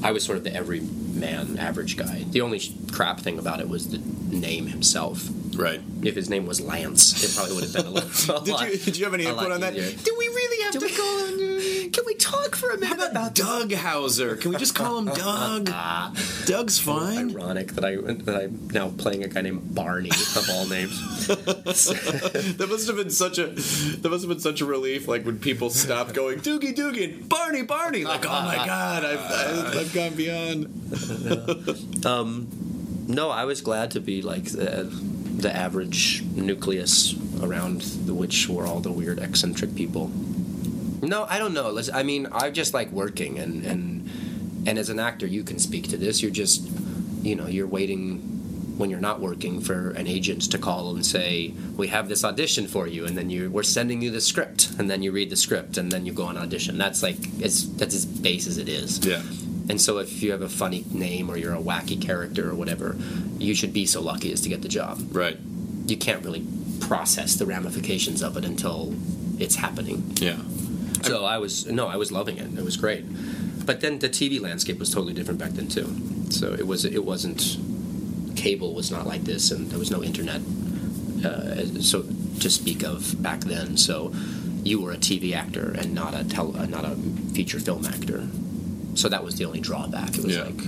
[0.03, 2.23] I was sort of the everyman, average guy.
[2.29, 3.99] The only crap thing about it was the
[4.35, 5.29] name himself.
[5.59, 5.81] Right.
[6.03, 8.35] If his name was Lance, it probably would have been a little.
[8.37, 9.75] a Did lot- you did you have any input on that?
[9.75, 9.97] easier.
[10.03, 11.91] Do we really have Do to we- call him?
[11.91, 14.39] Can we talk for a How minute about Doug Howser?
[14.39, 15.69] Can we just call him Doug?
[15.73, 16.13] Ah.
[16.45, 17.31] Doug's fine.
[17.31, 21.27] Ironic that I that I'm now playing a guy named Barney of all names.
[21.27, 25.07] that must have been such a that must have been such a relief.
[25.07, 28.05] Like when people stopped going Doogie Doogie and Barney Barney.
[28.05, 32.05] Like oh my god, I've I've, I've gone beyond.
[32.05, 32.47] Um,
[33.07, 34.45] no, I was glad to be like
[35.41, 40.11] the average nucleus around the which were all the weird eccentric people.
[41.01, 41.79] No, I don't know.
[41.93, 44.09] I mean, I just like working, and and
[44.67, 46.21] and as an actor, you can speak to this.
[46.21, 46.69] You're just,
[47.21, 48.19] you know, you're waiting
[48.77, 52.67] when you're not working for an agent to call and say, "We have this audition
[52.67, 55.35] for you," and then you we're sending you the script, and then you read the
[55.37, 56.77] script, and then you go on audition.
[56.77, 59.05] That's like it's that's as base as it is.
[59.05, 59.21] Yeah.
[59.69, 62.97] And so, if you have a funny name or you're a wacky character or whatever,
[63.37, 64.99] you should be so lucky as to get the job.
[65.11, 65.37] Right.
[65.85, 66.45] You can't really
[66.79, 68.95] process the ramifications of it until
[69.37, 70.11] it's happening.
[70.15, 70.37] Yeah.
[71.03, 72.57] So I was no, I was loving it.
[72.57, 73.05] It was great.
[73.65, 75.95] But then the TV landscape was totally different back then too.
[76.31, 77.57] So it was it wasn't
[78.35, 80.41] cable was not like this, and there was no internet.
[81.23, 82.03] Uh, so
[82.39, 84.13] to speak of back then, so
[84.63, 86.95] you were a TV actor and not a tel- uh, not a
[87.33, 88.27] feature film actor.
[88.95, 90.17] So that was the only drawback.
[90.17, 90.43] It was Yeah.
[90.45, 90.61] like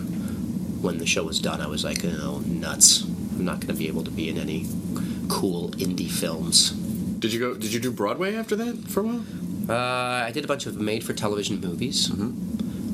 [0.81, 3.03] when the show was done, I was like, oh, nuts.
[3.03, 4.67] I'm not going to be able to be in any
[5.29, 6.71] cool indie films.
[6.71, 7.53] Did you go?
[7.55, 9.23] Did you do Broadway after that for a while?
[9.69, 12.11] Uh, I did a bunch of made-for-television movies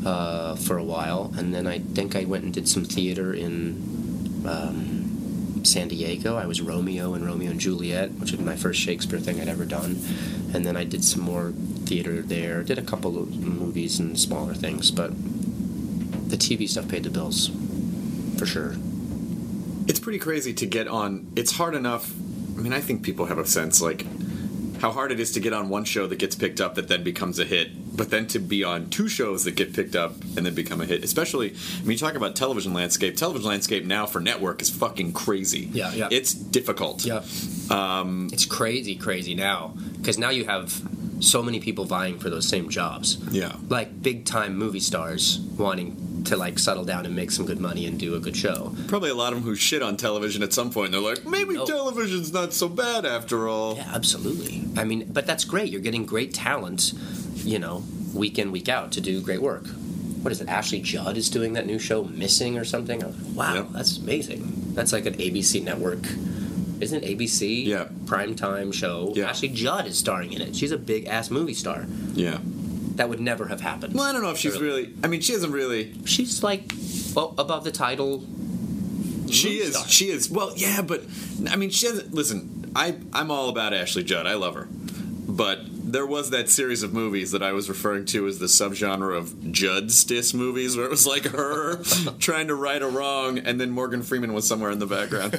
[0.05, 4.43] uh, for a while, and then I think I went and did some theater in
[4.45, 6.35] um, San Diego.
[6.35, 9.65] I was Romeo in Romeo and Juliet, which was my first Shakespeare thing I'd ever
[9.65, 9.97] done,
[10.53, 11.53] and then I did some more
[11.87, 12.63] theater there.
[12.63, 15.11] Did a couple of movies and smaller things, but
[16.29, 17.49] the TV stuff paid the bills
[18.37, 18.75] for sure.
[19.87, 21.31] It's pretty crazy to get on.
[21.35, 22.13] It's hard enough.
[22.57, 24.05] I mean, I think people have a sense like
[24.79, 27.03] how hard it is to get on one show that gets picked up that then
[27.03, 30.45] becomes a hit, but then to be on two shows that get picked up and
[30.45, 31.03] then become a hit.
[31.03, 33.15] Especially, I mean, you talk about television landscape.
[33.15, 35.69] Television landscape now for network is fucking crazy.
[35.71, 36.09] Yeah, yeah.
[36.11, 37.05] It's difficult.
[37.05, 37.23] Yeah.
[37.71, 40.81] Um, it's crazy, crazy now because now you have
[41.19, 43.17] so many people vying for those same jobs.
[43.31, 43.55] Yeah.
[43.69, 47.85] Like big time movie stars wanting to like settle down and make some good money
[47.85, 48.75] and do a good show.
[48.87, 50.91] Probably a lot of them who shit on television at some point.
[50.91, 51.65] They're like, maybe No.
[51.65, 53.75] television's not so bad after all.
[53.77, 54.63] Yeah, absolutely.
[54.75, 55.71] I mean, but that's great.
[55.71, 56.93] You're getting great talent,
[57.35, 59.65] you know, week in, week out to do great work.
[60.21, 60.49] What is it?
[60.49, 62.99] Ashley Judd is doing that new show, Missing or something.
[62.99, 63.67] Like, Wow, Yep.
[63.71, 64.71] that's amazing.
[64.73, 65.99] That's like an ABC network.
[66.79, 67.65] Isn't ABC?
[67.65, 67.87] Yeah.
[68.05, 69.13] Primetime show.
[69.15, 69.29] Yeah.
[69.29, 70.55] Ashley Judd is starring in it.
[70.55, 71.85] She's a big ass movie star.
[72.13, 72.39] Yeah.
[72.95, 73.93] That would never have happened.
[73.93, 74.93] Well, I don't know if she's Really.
[75.03, 75.93] I mean, she hasn't really.
[76.05, 76.73] She's like
[77.15, 78.23] well, above the title.
[79.29, 79.75] She is.
[79.75, 79.87] star.
[79.87, 80.29] She is.
[80.29, 81.03] Well, yeah, but
[81.49, 82.13] I mean, she hasn't.
[82.13, 84.25] Listen, I I'm all about Ashley Judd.
[84.25, 85.59] I love her, but
[85.97, 89.51] there was that series of movies that I was referring to as the subgenre of
[89.51, 91.77] Judd Stiss movies, where it was like her
[92.19, 95.33] trying to right a wrong, and then Morgan Freeman was somewhere in the background.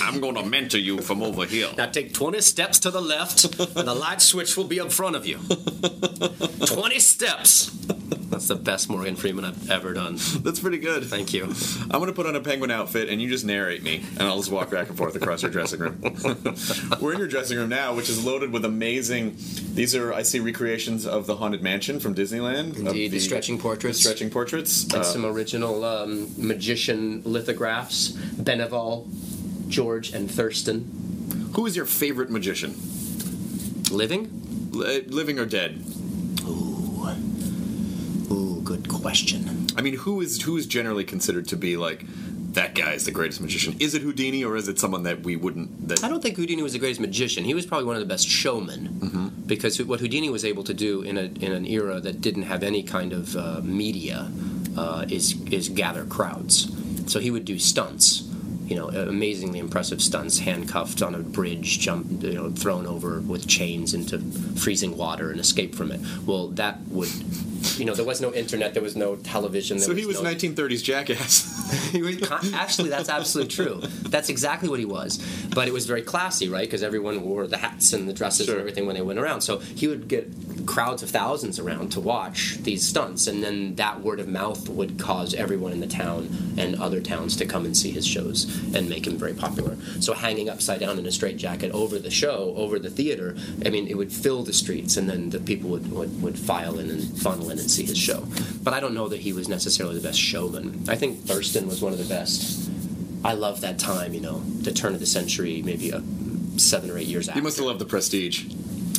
[0.02, 1.68] I'm going to mentor you from over here.
[1.76, 5.14] Now take 20 steps to the left, and the light switch will be in front
[5.14, 5.36] of you.
[6.64, 7.70] 20 steps.
[8.32, 10.14] That's the best Morgan Freeman I've ever done.
[10.38, 11.04] That's pretty good.
[11.04, 11.44] Thank you.
[11.44, 14.38] I'm going to put on a penguin outfit, and you just narrate me, and I'll
[14.38, 16.00] just walk back and forth across your dressing room.
[17.00, 19.36] We're in your dressing room now, which is loaded with amazing.
[19.74, 22.78] These are I see recreations of the Haunted Mansion from Disneyland.
[22.78, 24.00] Indeed, the stretching portraits.
[24.00, 24.84] stretching portraits.
[24.84, 28.12] And Uh, some original um, magician lithographs.
[28.12, 29.06] Beneval,
[29.68, 31.50] George, and Thurston.
[31.54, 32.74] who is your favorite magician,
[33.90, 34.70] Living?
[34.72, 35.84] Li- living or dead?
[36.46, 37.06] Ooh,
[38.64, 39.66] good question.
[39.76, 42.04] I mean, who is who is generally considered to be like
[42.54, 43.76] that guy is the greatest magician?
[43.80, 45.88] Is it Houdini or is it someone that we wouldn't?
[45.88, 47.44] That I don't think Houdini was the greatest magician.
[47.44, 51.02] He was probably one of the best showmen because what Houdini was able to do
[51.02, 54.30] in a in an era that didn't have any kind of uh, media
[54.76, 56.70] uh, is is gather crowds.
[57.10, 58.28] So he would do stunts,
[58.66, 63.46] you know, amazingly impressive stunts, handcuffed on a bridge, jump, you know, thrown over with
[63.48, 64.18] chains into
[64.58, 66.00] freezing water and escape from it.
[66.24, 67.10] Well, that would.
[67.78, 69.78] You know, there was no internet, there was no television.
[69.78, 71.90] There so he was no, 1930s jackass.
[71.92, 73.80] he was con- actually that's absolutely true.
[74.08, 75.18] That's exactly what he was.
[75.54, 76.66] But it was very classy, right?
[76.66, 78.54] Because everyone wore the hats and the dresses Sure.
[78.54, 79.40] and everything when they went around.
[79.42, 80.28] So he would get
[80.66, 84.98] crowds of thousands around to watch these stunts, and then that word of mouth would
[84.98, 88.44] cause everyone in the town and other towns to come and see his shows
[88.74, 89.76] and make him very popular.
[90.00, 93.86] So hanging upside down in a straitjacket over the show, over the theater, I mean,
[93.88, 97.02] it would fill the streets, and then the people would, would, would file in and
[97.18, 98.26] funnel and see his show.
[98.62, 100.84] But I don't know that he was necessarily the best showman.
[100.88, 102.70] I think Thurston was one of the best
[103.24, 104.14] I love that time.
[104.14, 106.02] You know, the turn of the century, maybe a
[106.58, 107.38] seven or eight years after.
[107.38, 108.46] You must have loved the Prestige.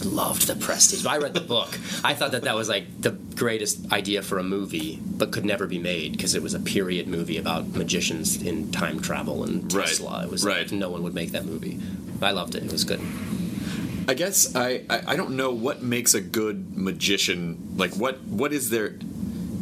[0.06, 1.06] loved the Prestige.
[1.06, 1.78] I read the book.
[2.04, 5.68] I thought that that was like the greatest idea for a movie, but could never
[5.68, 9.88] be made because it was a period movie about magicians in time travel and Right.
[9.88, 10.24] Tesla.
[10.24, 10.64] It was Right.
[10.64, 11.80] like no one would make that movie.
[12.22, 12.64] I loved it.
[12.64, 13.02] It was good.
[14.08, 17.76] I guess I, I, I don't know what makes a good magician.
[17.78, 18.96] Like, what what is there?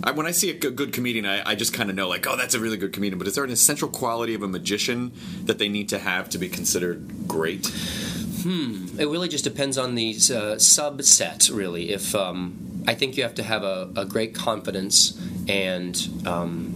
[0.04, 2.36] I, when I see a good, comedian, I, I just kind of know, like, oh,
[2.36, 3.20] that's a really good comedian.
[3.20, 5.12] But is there an essential quality of a magician
[5.44, 7.68] that they need to have to be considered great?
[7.68, 8.88] Hmm.
[9.00, 11.92] It really just depends on the uh, subset, really.
[11.92, 16.74] If um, I think you have to have a, a great confidence and um,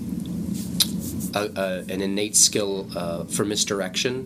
[1.33, 4.25] a, a, an innate skill uh, for misdirection,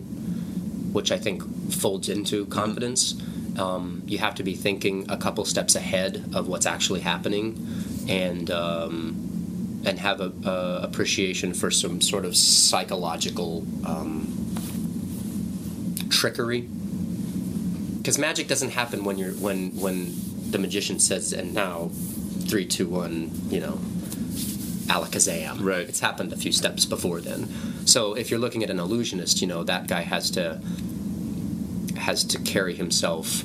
[0.92, 3.14] which I think folds into confidence.
[3.58, 7.66] Um, you have to be thinking a couple steps ahead of what's actually happening,
[8.08, 14.54] and um, and have a, a appreciation for some sort of psychological um,
[16.10, 16.68] trickery.
[17.98, 20.14] Because magic doesn't happen when you're when when
[20.50, 21.90] the magician says and now
[22.48, 23.78] three two one you know
[24.86, 25.62] alakazam.
[25.62, 25.88] Right.
[25.88, 27.48] it's happened a few steps before then.
[27.86, 30.60] So if you're looking at an illusionist you know that guy has to
[32.10, 33.42] has to carry himself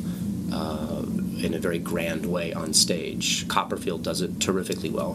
[0.51, 1.03] uh,
[1.45, 5.13] in a very grand way on stage copperfield does it terrifically well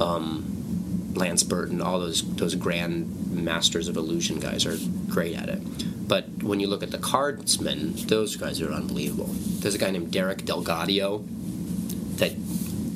[0.00, 4.76] um, lance burton all those those grand masters of illusion guys are
[5.08, 5.62] great at it
[6.06, 9.28] but when you look at the cardsmen, those guys are unbelievable.
[9.60, 11.24] There's a guy named Derek DelGaudio
[12.16, 12.32] that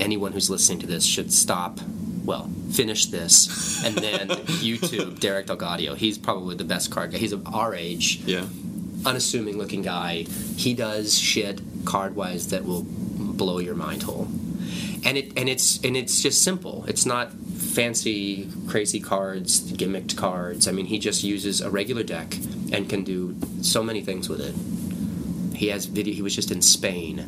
[0.00, 1.78] anyone who's listening to this should stop.
[2.24, 4.28] Well, finish this and then
[4.68, 5.96] YouTube Derek DelGaudio.
[5.96, 7.18] He's probably the best card guy.
[7.18, 8.46] He's of our age, Yeah.
[9.06, 10.22] Unassuming looking guy.
[10.56, 14.28] He does shit card wise that will blow your mind whole.
[15.04, 16.84] And it and it's and it's just simple.
[16.88, 20.66] It's not fancy crazy cards, gimmicked cards.
[20.66, 22.36] I mean, he just uses a regular deck
[22.72, 24.54] and can do so many things with it.
[25.56, 26.14] He has video.
[26.14, 27.24] He was just in Spain,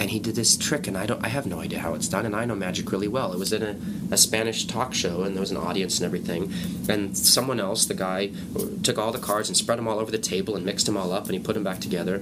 [0.00, 1.22] and he did this trick, and I don't.
[1.22, 3.34] I have no idea how it's done, and I know magic really well.
[3.34, 6.50] It was in a, a Spanish talk show, and there was an audience and everything.
[6.88, 8.30] And someone else, the guy,
[8.82, 11.12] took all the cards and spread them all over the table and mixed them all
[11.12, 12.14] up, and he put them back together.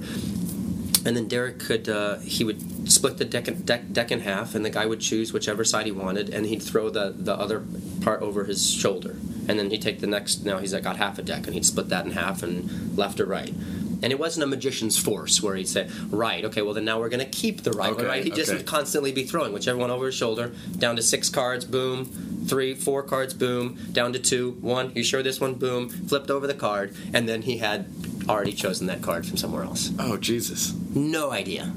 [1.05, 4.65] And then Derek could uh, he would split the deck, deck deck in half, and
[4.65, 7.63] the guy would choose whichever side he wanted, and he'd throw the the other
[8.01, 9.11] part over his shoulder,
[9.47, 10.43] and then he'd take the next.
[10.43, 13.25] Now he's got half a deck, and he'd split that in half and left or
[13.25, 13.53] right.
[14.01, 17.09] And it wasn't a magician's force where he'd say, right, okay, well then now we're
[17.09, 18.23] going to keep the right Okay, right?
[18.23, 18.63] He'd just okay.
[18.63, 22.05] constantly be throwing whichever one over his shoulder, down to six cards, boom,
[22.47, 26.47] three, four cards, boom, down to two, one, you sure this one, boom, flipped over
[26.47, 27.87] the card, and then he had
[28.29, 29.91] already chosen that card from somewhere else.
[29.99, 30.73] Oh Jesus.
[30.95, 31.73] No idea.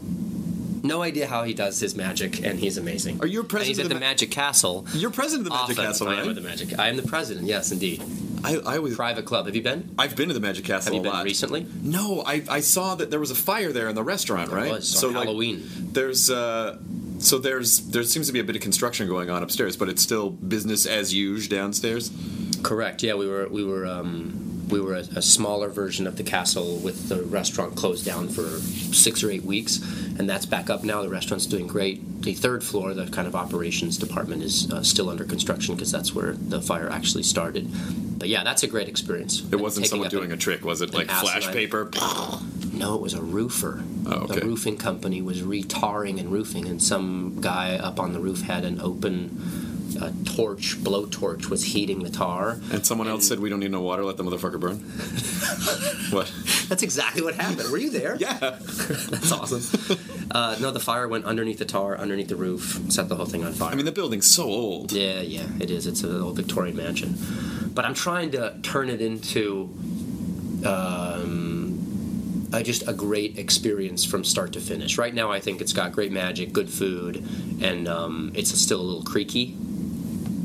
[0.85, 3.21] No idea how he does his magic, and he's amazing.
[3.21, 4.85] Are you a And president he's at of the the Ma- Magic Castle.
[4.95, 5.85] You're president of the Magic Often.
[5.85, 6.79] Castle, I am the Magic.
[6.79, 7.47] I am the president.
[7.47, 8.03] Yes, indeed.
[8.45, 8.97] I, I was.
[8.97, 9.47] Private club.
[9.47, 9.95] Have you been?
[9.99, 11.25] I've been to the Magic Castle Have you been lot.
[11.25, 11.67] recently?
[11.83, 14.71] No, I, I saw that there was a fire there in the restaurant, There right?
[14.73, 15.63] was, on like, Halloween.
[15.93, 16.79] there's uh,
[17.19, 20.03] so there's there seems to be a bit of construction going on upstairs, but it's
[20.03, 22.11] still business as usual downstairs.
[22.63, 23.03] Correct.
[23.03, 26.77] Yeah, we were we were um, we were a, a smaller version of the castle
[26.79, 28.43] with the restaurant closed down for
[28.95, 29.79] six or eight weeks,
[30.19, 31.03] and that's back up now.
[31.03, 32.23] The restaurant's doing great.
[32.23, 36.15] The third floor, the kind of operations department, is uh, still under construction because that's
[36.15, 37.69] where the fire actually started.
[38.19, 39.43] But yeah, that's a great experience.
[39.53, 40.95] It wasn't someone doing an- a trick, was it?
[40.95, 41.91] Like flash paper?
[42.73, 43.85] No, it was a roofer.
[44.07, 44.41] Oh, okay.
[44.41, 48.65] The roofing company was retarring and roofing, and some guy up on the roof had
[48.65, 49.62] an open
[49.97, 52.61] uh, torch, blowtorch, was heating the tar.
[52.71, 54.79] And someone else said we don't need no water, let the motherfucker burn.
[56.13, 56.33] what?
[56.69, 57.71] That's exactly what happened.
[57.71, 58.17] Were you there?
[58.17, 58.39] Yeah.
[58.39, 59.99] That's awesome.
[60.31, 63.45] Uh, no, the fire went underneath the tar, underneath the roof, set the whole thing
[63.45, 63.73] on fire.
[63.73, 64.93] I mean, the building's so old.
[64.93, 65.87] yeah, yeah, it is.
[65.87, 67.17] It's an old Victorian mansion.
[67.75, 69.71] But I'm trying to turn it into
[70.65, 74.99] um, uh, just a great experience from start to finish.
[74.99, 77.17] Right now, I think it's got great magic, good food,
[77.63, 79.57] and um, it's still a little creaky.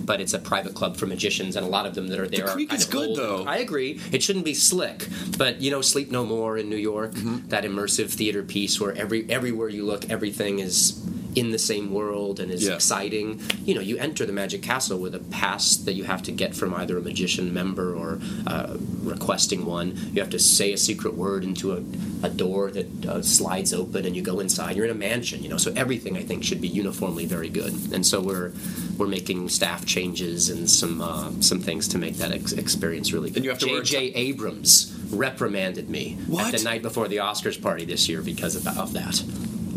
[0.08, 2.48] But it's a private club for magicians, and a lot of them that are there
[2.48, 3.18] are creak kind is of good, old.
[3.20, 3.44] though.
[3.46, 4.00] I agree.
[4.12, 7.50] It shouldn't be slick, but you know, Sleep No More in New York, Mm-hmm.
[7.50, 11.00] that immersive theater piece where every everywhere you look, everything is
[11.36, 12.76] in the same world and is Yeah.
[12.76, 13.42] exciting.
[13.66, 16.56] You know, you enter the Magic Castle with a pass that you have to get
[16.56, 19.96] from either a magician member or uh, requesting one.
[20.14, 21.84] You have to say a secret word into a,
[22.26, 24.76] a door that uh, slides open, and you go inside.
[24.76, 25.58] You're in a mansion, you know.
[25.58, 27.74] So everything I think should be uniformly very good.
[27.94, 28.52] And so we're
[28.98, 33.30] we're making staff changes and some uh, some things to make that ex- experience really
[33.30, 33.38] good.
[33.38, 34.14] And you have to J.J.
[34.16, 36.54] Abrams reprimanded me What?
[36.54, 39.24] at the night before the Oscars party this year because of, of that.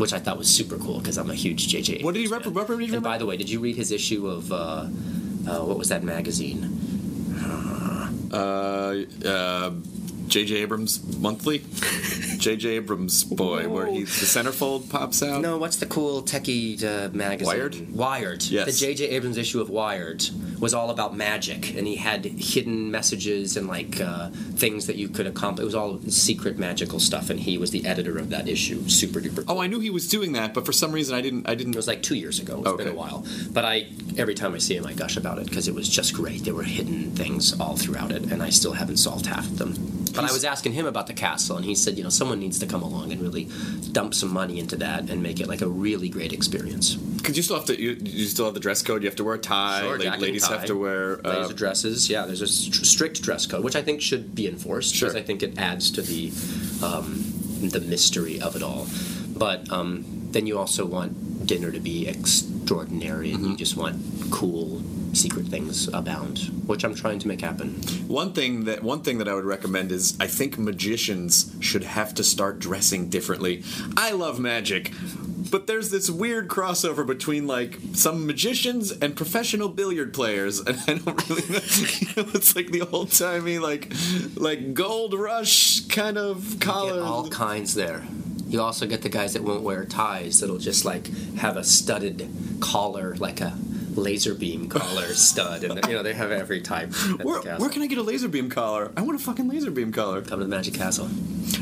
[0.01, 2.01] Which I thought was super cool because I'm a huge J.J.
[2.01, 2.53] What did he Abrams rep- fan.
[2.53, 4.87] reprimand you And by the way, did you read his issue of uh, uh,
[5.67, 6.59] what was that magazine?
[8.31, 9.71] uh, uh,
[10.31, 10.55] J.J.
[10.55, 11.59] Abrams monthly.
[12.37, 12.69] J.J.
[12.69, 15.41] Abrams boy, where he the centerfold pops out.
[15.41, 17.45] No, what's the cool techie uh, magazine?
[17.45, 17.93] Wired?
[17.93, 18.43] Wired.
[18.45, 18.65] Yes.
[18.65, 19.09] The J.J.
[19.09, 20.25] Abrams issue of Wired
[20.61, 25.09] was all about magic, and he had hidden messages and like uh, things that you
[25.09, 25.63] could accomplish.
[25.63, 28.87] It was all secret magical stuff, and he was the editor of that issue.
[28.87, 29.43] Super duper.
[29.49, 31.49] Oh, I knew he was doing that, but for some reason I didn't.
[31.49, 31.73] I didn't.
[31.73, 32.63] It was like two years ago.
[32.65, 35.49] It's been a while, but I every time I see him, I gush about it
[35.49, 36.45] because it was just great.
[36.45, 40.00] There were hidden things all throughout it, and I still haven't solved half of them.
[40.13, 42.59] But I was asking him about the castle, and he said, you know, someone needs
[42.59, 43.47] to come along and really
[43.91, 46.95] dump some money into that and make it like a really great experience.
[46.95, 47.79] Because you still have to.
[47.81, 49.03] You, you still have the dress code.
[49.03, 49.81] You have to wear a tie.
[49.81, 50.57] Sure, La- ladies tie.
[50.57, 51.17] have to wear.
[51.17, 52.25] Ladies Uh, with dresses, yeah.
[52.25, 55.19] There's a st- strict dress code, which I think should be enforced because Sure.
[55.19, 56.31] I think it adds to the
[56.83, 57.23] um,
[57.61, 58.87] the mystery of it all.
[59.35, 64.01] But um, then you also want dinner to be extraordinary, and you just want
[64.31, 64.81] cool
[65.13, 67.73] secret things abound, which I'm trying to make happen.
[68.07, 72.13] One thing that one thing that I would recommend is I think magicians should have
[72.15, 73.63] to start dressing differently.
[73.97, 74.91] I love magic,
[75.51, 80.93] but there's this weird crossover between like some magicians and professional billiard players, and I
[80.95, 81.59] don't really know.
[82.11, 83.91] You know it's like the old timey like
[84.35, 87.01] like gold rush kind of collar.
[87.01, 88.03] all kinds there.
[88.47, 91.07] You also get the guys that won't wear ties that'll just like
[91.37, 93.57] have a studded collar, like a
[93.95, 96.93] laser beam collar stud, and you know they have every type.
[97.21, 98.91] Where, where can I get a laser beam collar?
[98.97, 100.21] I want a fucking laser beam collar.
[100.21, 101.09] come to the Magic Castle?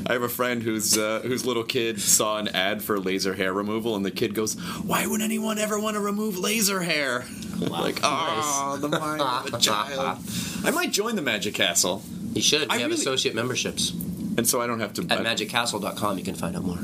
[0.07, 3.53] I have a friend whose uh, whose little kid saw an ad for laser hair
[3.53, 7.25] removal, and the kid goes, "Why would anyone ever want to remove laser hair?"
[7.59, 10.17] like, oh, the mind of a child.
[10.63, 12.01] I might join the Magic Castle,
[12.33, 12.61] You should.
[12.61, 13.91] We I have really- associate memberships
[14.37, 15.01] and so I don't have to.
[15.09, 16.17] at I- magiccastle.com.
[16.17, 16.77] You can find out more.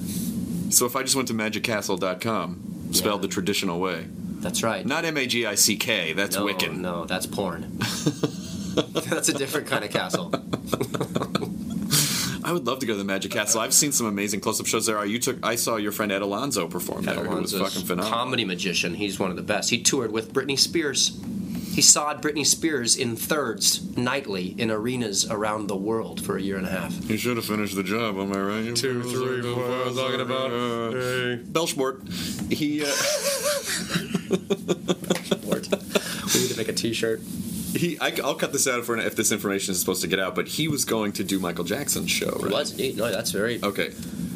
[0.69, 3.27] so if I just went to magiccastle.com, spelled Yeah.
[3.27, 4.05] the traditional way,
[4.45, 4.85] That's right.
[4.85, 6.13] not M A G I C K.
[6.13, 6.77] That's no, Wiccan.
[6.77, 7.77] No, that's porn.
[7.79, 10.31] that's a different kind of castle.
[12.43, 13.59] I would love to go to the Magic Castle.
[13.59, 15.03] I've seen some amazing close-up shows there.
[15.03, 15.43] You took.
[15.43, 17.15] I saw your friend Ed Alonzo perform there.
[17.15, 18.11] Who was Alonzo's fucking phenomenal.
[18.15, 18.93] comedy magician.
[18.93, 19.71] He's one of the best.
[19.71, 21.19] He toured with Britney Spears.
[21.75, 26.55] He sawed Britney Spears in thirds nightly in arenas around the world for a year
[26.55, 27.09] and a half.
[27.09, 28.73] You should have finished the job, am I right?
[28.73, 29.93] Two, three, four.
[29.93, 30.51] Talking about
[31.51, 32.09] Belschmort.
[32.49, 32.87] He uh,
[35.45, 35.67] Lord.
[36.33, 37.19] we need to make a T-shirt.
[37.75, 37.99] he.
[37.99, 40.33] I, will cut this out for if this information is supposed to get out.
[40.33, 42.31] But he was going to do Michael Jackson's show.
[42.39, 42.45] Right?
[42.45, 42.95] It was indeed.
[42.95, 43.61] No, that's very.
[43.61, 43.91] Okay.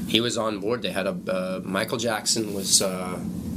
[0.10, 0.82] He was on board.
[0.82, 2.82] They had a uh, Michael Jackson was.
[2.82, 3.49] Uh, well,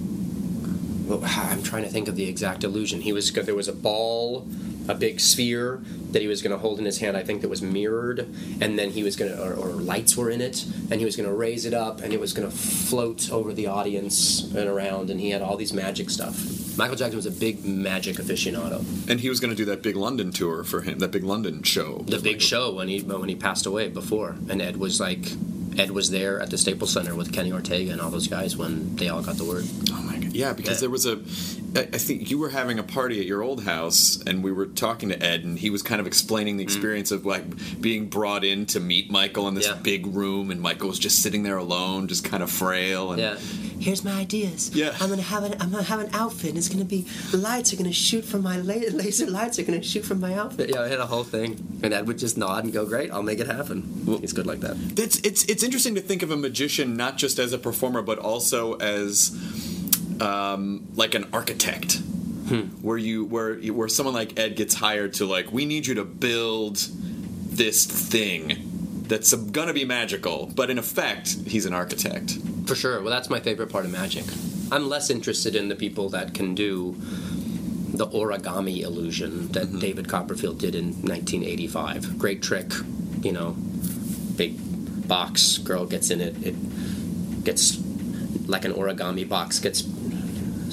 [1.24, 3.00] I'm trying to think of the exact illusion.
[3.00, 4.46] He was there was a ball,
[4.88, 5.82] a big sphere
[6.12, 7.16] that he was going to hold in his hand.
[7.16, 8.20] I think that was mirrored,
[8.60, 11.16] and then he was going to or, or lights were in it, and he was
[11.16, 14.68] going to raise it up, and it was going to float over the audience and
[14.68, 16.62] around, and he had all these magic stuff.
[16.76, 18.82] Michael Jackson was a big magic aficionado.
[19.08, 21.00] And he was going to do that big London tour for him.
[21.00, 21.98] That big London show.
[22.06, 25.26] The big show when he when he passed away before, and Ed was like.
[25.78, 28.94] Ed was there at the Staples Center with Kenny Ortega and all those guys when
[28.96, 29.64] they all got the word.
[29.90, 30.11] Oh!
[30.32, 30.80] Yeah, because Yeah.
[30.80, 31.20] there was a.
[31.74, 35.08] I think you were having a party at your old house, and we were talking
[35.08, 36.66] to Ed, and he was kind of explaining the mm.
[36.66, 37.44] experience of like
[37.80, 39.66] being brought in to meet Michael in this.
[39.66, 39.76] Yeah.
[39.82, 43.12] big room, and Michael was just sitting there alone, just kind of frail.
[43.12, 43.36] And Yeah.
[43.78, 44.70] Here's my ideas.
[44.74, 44.94] Yeah.
[45.00, 46.50] I'm gonna have an I'm gonna have an outfit.
[46.50, 49.64] and It's gonna be the lights are gonna shoot from my la- laser lights are
[49.64, 50.70] gonna shoot from my outfit.
[50.70, 53.24] Yeah, I had a whole thing, and Ed would just nod and go, "Great, I'll
[53.24, 54.76] make it happen." He's good like that.
[54.96, 58.18] It's it's it's interesting to think of a magician not just as a performer, but
[58.18, 59.32] also as
[60.22, 62.00] um, like an architect,
[62.80, 66.04] where you where where someone like Ed gets hired to like we need you to
[66.04, 72.38] build this thing that's gonna be magical, but in effect he's an architect.
[72.66, 73.00] For sure.
[73.00, 74.24] Well, that's my favorite part of magic.
[74.70, 76.96] I'm less interested in the people that can do
[77.94, 82.18] the origami illusion that David Copperfield did in 1985.
[82.18, 82.72] Great trick,
[83.22, 83.54] you know,
[84.36, 84.56] big
[85.06, 87.78] box, girl gets in it, it gets
[88.46, 89.82] like an origami box, gets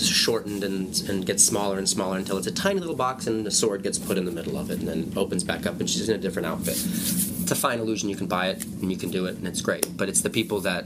[0.07, 3.51] shortened and, and gets smaller and smaller until it's a tiny little box and the
[3.51, 6.07] sword gets put in the middle of it and then opens back up and she's
[6.09, 6.75] in a different outfit.
[6.75, 9.61] It's a fine illusion, you can buy it and you can do it and it's
[9.61, 9.97] great.
[9.97, 10.85] But it's the people that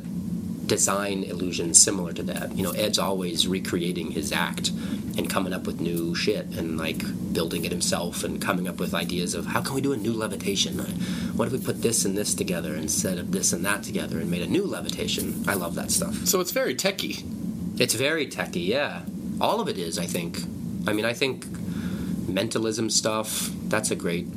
[0.67, 2.55] design illusions similar to that.
[2.55, 4.69] You know, Ed's always recreating his act
[5.17, 7.03] and coming up with new shit and like
[7.33, 10.13] building it himself and coming up with ideas of how can we do a new
[10.13, 10.79] levitation?
[11.35, 14.31] What if we put this and this together instead of this and that together and
[14.31, 15.43] made a new levitation?
[15.47, 16.25] I love that stuff.
[16.25, 17.23] So it's very techy.
[17.77, 19.03] It's very techy, yeah.
[19.41, 20.39] All of it is, I think.
[20.87, 21.45] I mean, I think
[22.27, 24.27] mentalism stuff, that's a great,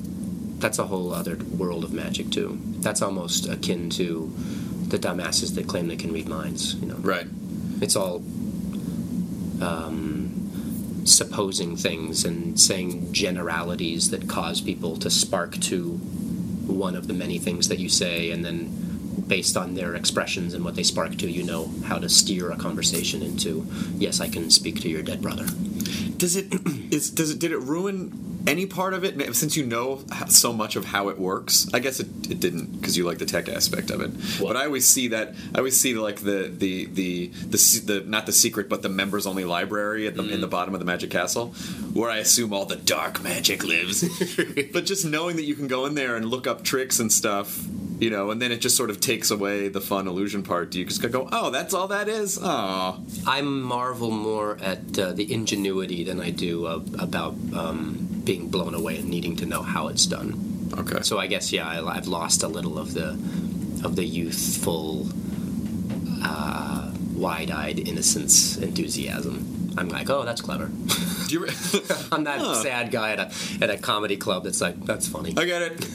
[0.61, 2.59] that's a whole other world of magic, too.
[2.81, 4.33] That's almost akin to
[4.89, 6.97] the dumbasses that claim they can read minds, you know.
[6.97, 7.27] Right.
[7.81, 8.23] It's all
[9.61, 15.93] um, supposing things and saying generalities that cause people to spark to
[16.67, 18.86] one of the many things that you say, and then
[19.27, 22.57] based on their expressions and what they spark to, you know how to steer a
[22.57, 23.67] conversation into,
[23.97, 25.47] yes, I can speak to your dead brother.
[26.17, 26.47] Does it
[26.91, 30.77] is does it did it ruin any part of it since you know so much
[30.77, 31.69] of how it works?
[31.75, 34.13] I guess it, it didn't because you like the tech aspect of it.
[34.41, 38.27] But I always see that I always see like the the the the, the not
[38.27, 40.51] the secret but the members only library at the, in the mm.
[40.51, 41.49] bottom of the Magic Castle,
[41.93, 44.05] where I assume all the dark magic lives.
[44.73, 47.65] but just knowing that you can go in there and look up tricks and stuff.
[47.99, 50.71] You know, and then it just sort of takes away the fun illusion part.
[50.71, 52.39] Do you just go, oh, that's all that is?
[52.43, 52.99] Aw.
[53.27, 58.75] I marvel more at uh, the ingenuity than I do uh, about um, being blown
[58.75, 60.69] away and needing to know how it's done.
[60.77, 61.01] Okay.
[61.03, 63.11] So I guess yeah, I, I've lost a little of the
[63.85, 65.09] of the youthful,
[66.23, 69.73] uh, wide-eyed innocence enthusiasm.
[69.79, 70.67] I'm like, oh, that's clever.
[71.29, 71.51] Do you re-
[72.13, 72.55] I'm that Huh.
[72.63, 73.31] sad guy at a
[73.63, 75.35] at a comedy club that's like, that's funny.
[75.37, 75.87] I get it.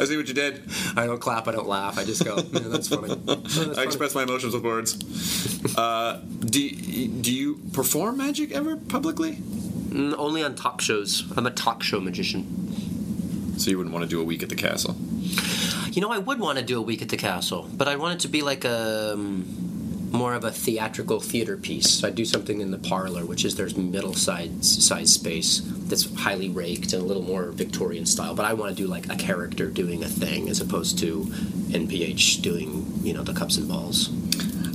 [0.00, 0.62] I see what you did.
[0.96, 1.98] I don't clap, I don't laugh.
[1.98, 3.14] I just go, yeah, that's funny.
[3.14, 3.82] That's I funny.
[3.86, 4.96] express my emotions with words.
[5.76, 9.36] Uh, do do you perform magic ever publicly?
[9.36, 11.24] Mm, only on talk shows.
[11.36, 13.56] I'm a talk show magician.
[13.58, 14.96] So you wouldn't want to do a week at the castle.
[15.92, 18.14] You know, I would want to do a week at the castle, but I want
[18.14, 19.44] it to be like a um,
[20.10, 21.90] more of a theatrical theater piece.
[21.90, 26.12] So I do something in the parlor, which is there's middle size size space that's
[26.20, 28.34] highly raked and a little more Victorian style.
[28.34, 31.24] But I want to do like a character doing a thing as opposed to
[31.70, 34.10] NPH doing you know the cups and balls.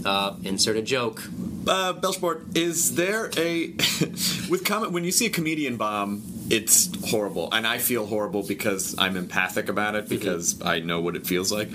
[0.06, 1.24] Uh, insert a joke.
[1.68, 3.72] Uh, Belchport, is there a
[4.50, 6.22] with comment when you see a comedian bomb?
[6.48, 11.16] It's horrible, and I feel horrible because I'm empathic about it because I know what
[11.16, 11.70] it feels like.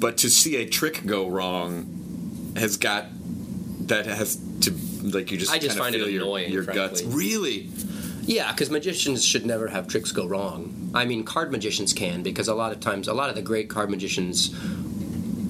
[0.00, 2.05] But to see a trick go wrong
[2.56, 3.06] has got
[3.88, 7.02] that has to like you just I just find it feel your, annoying, your guts.
[7.02, 7.68] Really?
[8.22, 10.90] Yeah, because magicians should never have tricks go wrong.
[10.94, 13.70] I mean, card magicians can because a lot of times, a lot of the great
[13.70, 14.54] card magicians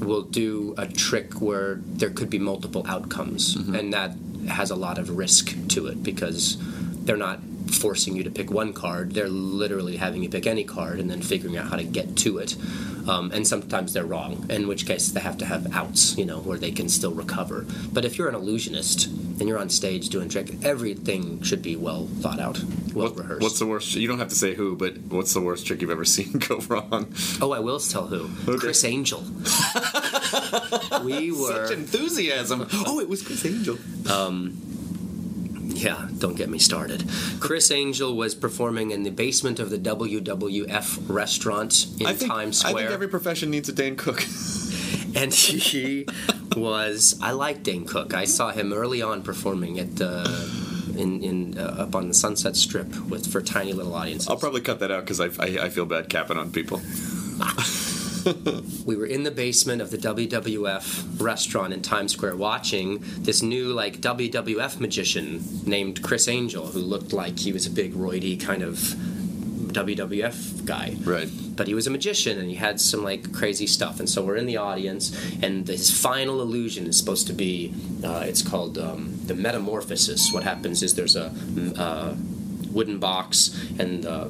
[0.01, 3.75] will do a trick where there could be multiple outcomes, mm-hmm.
[3.75, 4.13] and that
[4.49, 6.59] has a lot of risk to it because
[7.05, 7.41] they're not
[7.71, 11.23] forcing you to pick one card; they're literally having you pick any card and then
[11.23, 12.57] figuring out how to get to it.
[13.09, 16.41] Um, and sometimes they're wrong, in which case they have to have outs, you know,
[16.41, 17.65] where they can still recover.
[17.93, 22.09] But if you're an illusionist and you're on stage doing trick, everything should be well
[22.21, 22.59] thought out,
[22.95, 23.43] well What- rehearsed.
[23.43, 23.95] What's the worst?
[23.95, 26.59] You don't have to say who, but what's the worst trick you've ever seen go
[26.69, 27.15] wrong?
[27.41, 28.59] Oh, I will tell who.
[28.59, 29.21] Criss Angel.
[31.05, 31.67] we were.
[31.69, 32.67] Such enthusiasm.
[32.87, 33.79] Oh, it was Criss Angel.
[34.11, 34.61] Um,
[35.77, 37.05] yeah, don't get me started.
[37.41, 42.75] Criss Angel was performing in the basement of the WWF restaurant in think, Times Square.
[42.75, 44.23] I think every profession needs a Dane Cook.
[45.15, 46.07] and he
[46.57, 48.15] was I like Dane Cook.
[48.15, 50.49] I saw him early on performing at uh,
[50.97, 54.29] in in uh, up on the Sunset Strip with for tiny little audiences.
[54.29, 56.81] I'll probably cut that out because I, I, I feel bad capping on people.
[58.85, 63.73] we were in the basement of the WWF restaurant in Times Square watching this new
[63.73, 68.63] like WWF magician named Criss Angel who looked like he was a big roidy kind
[68.63, 70.97] of WWF guy.
[71.05, 71.29] Right.
[71.55, 74.01] But he was a magician and he had some like crazy stuff.
[74.01, 77.73] And so we're in the audience and his final illusion is supposed to be
[78.05, 80.33] uh, it's called um, the metamorphosis.
[80.33, 81.33] What happens is there's a
[81.77, 82.15] uh,
[82.73, 84.29] wooden box and uh,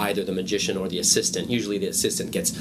[0.00, 1.50] either the magician or the assistant.
[1.50, 2.52] Usually the assistant gets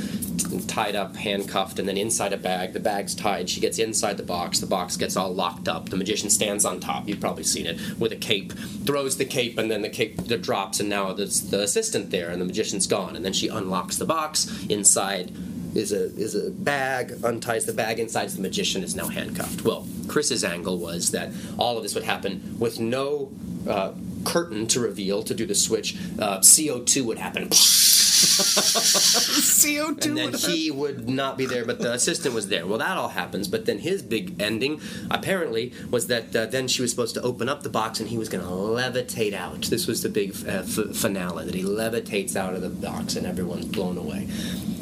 [0.67, 2.73] tied up, handcuffed, and then inside a bag.
[2.73, 3.49] The bag's tied.
[3.49, 4.59] She gets inside the box.
[4.59, 5.89] The box gets all locked up.
[5.89, 7.07] The magician stands on top.
[7.07, 8.53] You've probably seen it with a cape.
[8.85, 12.41] Throws the cape, and then the cape drops, and now there's the assistant there, and
[12.41, 13.15] the magician's gone.
[13.15, 14.65] And then she unlocks the box.
[14.67, 15.31] Inside
[15.75, 17.13] is a is a bag.
[17.23, 17.99] Unties the bag.
[17.99, 19.63] Inside the magician is now handcuffed.
[19.63, 23.31] Well, Criss's angle was that all of this would happen with no.
[23.69, 23.93] Uh,
[24.25, 27.47] curtain to reveal to do the switch uh, co2 would happen
[28.19, 30.05] CO2.
[30.05, 32.65] and then he would not be there, but the assistant was there.
[32.67, 36.81] Well, that all happens, but then his big ending apparently was that uh, then she
[36.81, 39.61] was supposed to open up the box and he was going to levitate out.
[39.63, 43.25] This was the big uh, f- finale that he levitates out of the box and
[43.25, 44.27] everyone's blown away.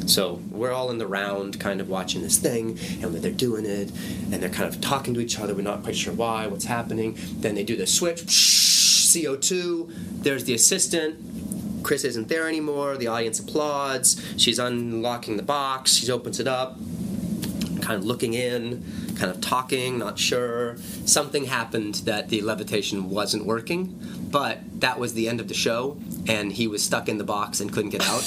[0.08, 3.92] So we're all in the round, kind of watching this thing, and they're doing it,
[4.32, 5.54] and they're kind of talking to each other.
[5.54, 7.16] We're not quite sure why, what's happening.
[7.38, 10.22] Then they do the switch, CO2.
[10.22, 11.84] There's the assistant.
[11.84, 12.96] Criss isn't there anymore.
[12.96, 14.20] The audience applauds.
[14.36, 15.96] She's unlocking the box.
[15.96, 16.76] She opens it up,
[17.80, 18.84] kind of looking in,
[19.16, 20.78] kind of talking, not sure.
[21.04, 24.17] Something happened that the levitation wasn't working.
[24.30, 27.60] But that was the end of the show, and he was stuck in the box
[27.60, 28.22] and couldn't get out.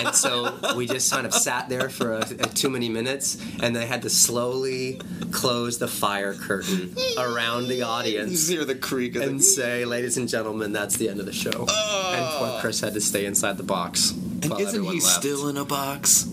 [0.00, 3.74] and so we just kind of sat there for a, a too many minutes, and
[3.74, 5.00] they had to slowly
[5.32, 9.44] close the fire curtain around the You audience hear the creak of and the.
[9.58, 13.00] say, "Ladies and gentlemen, that's the end of the show." And poor Criss had to
[13.00, 14.10] stay inside the box.
[14.10, 15.02] And isn't he left.
[15.02, 16.28] still in a box?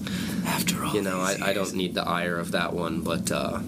[0.46, 3.60] After all, You know, I, I don't need the ire of that one, but uh,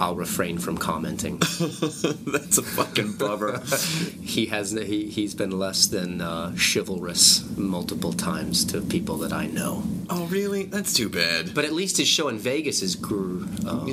[0.00, 1.38] I'll refrain from commenting.
[1.38, 3.60] That's a fucking bummer.
[4.22, 9.46] he has he, he's been less than uh, chivalrous multiple times to people that I
[9.46, 9.82] know.
[10.10, 10.64] oh, really?
[10.64, 11.54] That's too bad.
[11.54, 13.84] But at least his show in Vegas is gr- uh,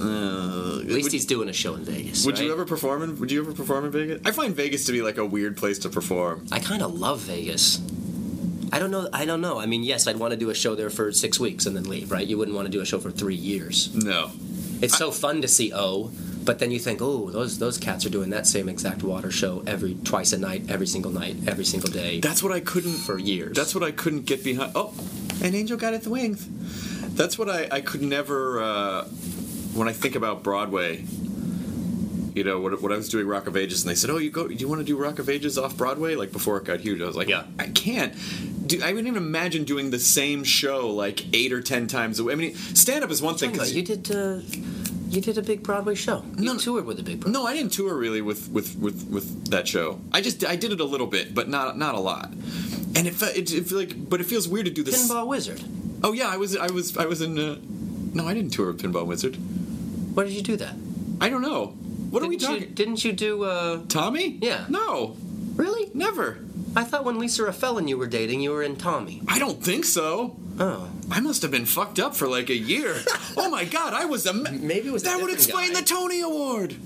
[0.00, 2.24] Uh, At least he's doing a show in Vegas.
[2.24, 3.18] would you ever perform in?
[3.20, 4.20] Would you ever perform in Vegas?
[4.24, 6.46] I find Vegas to be like a weird place to perform.
[6.52, 7.80] I kind of love Vegas.
[8.72, 9.08] I don't know.
[9.12, 9.58] I don't know.
[9.58, 11.84] I mean, yes, I'd want to do a show there for six weeks and then
[11.84, 12.26] leave, right?
[12.26, 13.94] You wouldn't want to do a show for three years.
[13.94, 14.30] No.
[14.80, 16.10] It's so fun to see O,
[16.44, 19.62] but then you think, oh, those those cats are doing that same exact water show
[19.66, 22.94] every twice a night, every single night, every single day That's what I couldn't.
[22.98, 23.56] for years.
[23.56, 24.72] That's what I couldn't get behind.
[24.74, 24.94] Oh,
[25.42, 26.48] an angel got its wings.
[27.14, 28.62] That's what I, I could never.
[28.62, 29.04] Uh,
[29.74, 31.04] when I think about Broadway,
[32.34, 34.30] you know, when, when I was doing Rock of Ages, and they said, "Oh, you
[34.30, 34.48] go?
[34.48, 37.00] Do you want to do Rock of Ages off Broadway?" Like before it got huge,
[37.00, 37.44] I was like, Yeah.
[37.58, 38.14] I can't."
[38.66, 42.24] Do, I wouldn't even imagine doing the same show like eight or ten times a
[42.24, 42.32] week.
[42.32, 43.50] I mean, stand up is one thing.
[43.52, 44.40] But 'cause you did uh,
[45.08, 46.22] you did a big Broadway show.
[46.36, 46.58] You No.
[46.58, 47.32] toured with a big Broadway.
[47.40, 50.00] No, I didn't tour really with, with, with, with that show.
[50.12, 52.30] I just I did it a little bit, but not not a lot.
[52.94, 55.10] And it fe- it, it like, but it feels weird to do this.
[55.10, 55.62] Pinball Wizard.
[56.04, 57.38] Oh yeah, I was I was I was in.
[57.38, 57.56] Uh,
[58.12, 59.36] no, I didn't tour with Pinball Wizard.
[60.14, 60.74] Why did you do that?
[61.22, 61.74] I don't know.
[62.10, 62.74] What are we Didn't you- talking?
[62.74, 63.44] didn't you do?
[63.44, 64.38] Uh, Tommy?
[64.40, 64.64] Yeah.
[64.68, 65.16] No,
[65.56, 65.90] really?
[65.94, 66.38] never.
[66.76, 69.22] I thought when Lisa Raffel and you were dating, you were in Tommy.
[69.26, 70.36] I don't think so.
[70.60, 72.94] Oh, I must have been fucked up for like a year.
[73.36, 74.32] oh my god, I was a.
[74.32, 75.80] Ma- Maybe it was a that would different explain guy.
[75.80, 76.76] the Tony Award.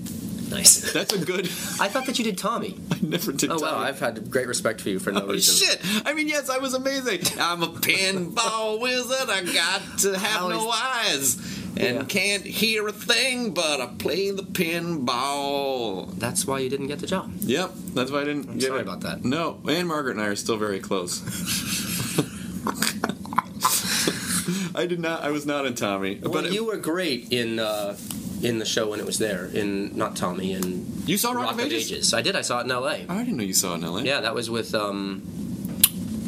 [0.49, 0.91] nice.
[0.97, 1.45] That's a good.
[1.79, 2.77] I thought that you did Tommy.
[2.91, 3.49] I never did.
[3.51, 3.77] Oh wow.
[3.79, 5.67] I've had great respect for you for no Oh reason.
[5.67, 5.79] shit!
[6.05, 7.21] I mean, yes, I was amazing.
[7.39, 9.29] I'm a pinball wizard.
[9.29, 11.35] I got to have How no eyes
[11.77, 12.03] and Yeah.
[12.03, 16.13] can't hear a thing, but I play the pinball.
[16.17, 17.31] That's why you didn't get the job.
[17.41, 18.49] Yep, that's why I didn't.
[18.49, 18.83] I'm get sorry it.
[18.83, 19.23] about that.
[19.25, 21.21] No, and Margaret and I are still very close.
[24.75, 25.21] I did not.
[25.23, 27.95] I was not in Tommy, Well, but it- you were great in uh,
[28.41, 29.45] in the show when it was there.
[29.45, 32.13] In not Tommy in You saw Rock of Ages?
[32.13, 32.35] I did.
[32.35, 33.05] I saw it in L.A.
[33.07, 33.99] I didn't know you saw it in LA.
[33.99, 35.21] Yeah, that was with um,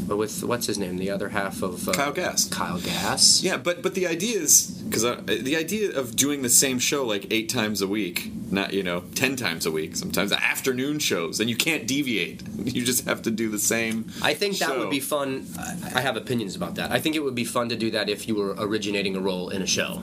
[0.08, 0.98] with what's his name?
[0.98, 2.48] The other half of uh, Kyle Gass.
[2.48, 3.42] Kyle Gass.
[3.44, 7.28] Yeah, but but the idea is because the idea of doing the same show like
[7.32, 11.50] eight times a week, not you know ten times a week, sometimes afternoon shows, and
[11.50, 12.44] you can't deviate.
[12.66, 14.06] You just have to do the same.
[14.22, 15.46] I think that would be fun.
[15.58, 16.92] I I have opinions about that.
[16.92, 19.50] I think it would be fun to do that if you were originating a role
[19.50, 20.02] in a show.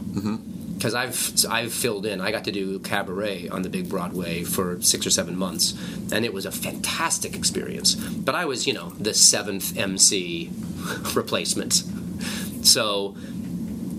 [0.75, 2.21] Because I've I've filled in.
[2.21, 5.75] I got to do cabaret on the big Broadway for six or seven months,
[6.13, 7.95] and it was a fantastic experience.
[7.95, 10.51] But I was, you know, the seventh MC
[11.15, 11.83] replacement.
[12.63, 13.15] So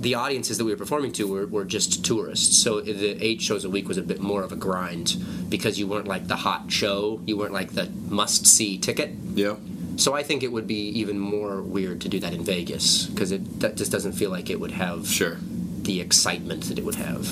[0.03, 2.57] the audiences that we were performing to were, were just tourists.
[2.57, 5.15] So the eight shows a week was a bit more of a grind
[5.49, 7.21] because you weren't like the hot show.
[7.25, 9.11] You weren't like the must see ticket.
[9.33, 9.55] Yeah.
[9.95, 13.31] So I think it would be even more weird to do that in Vegas because
[13.31, 15.37] it that just doesn't feel like it would have Sure.
[15.83, 17.27] The excitement that it would have.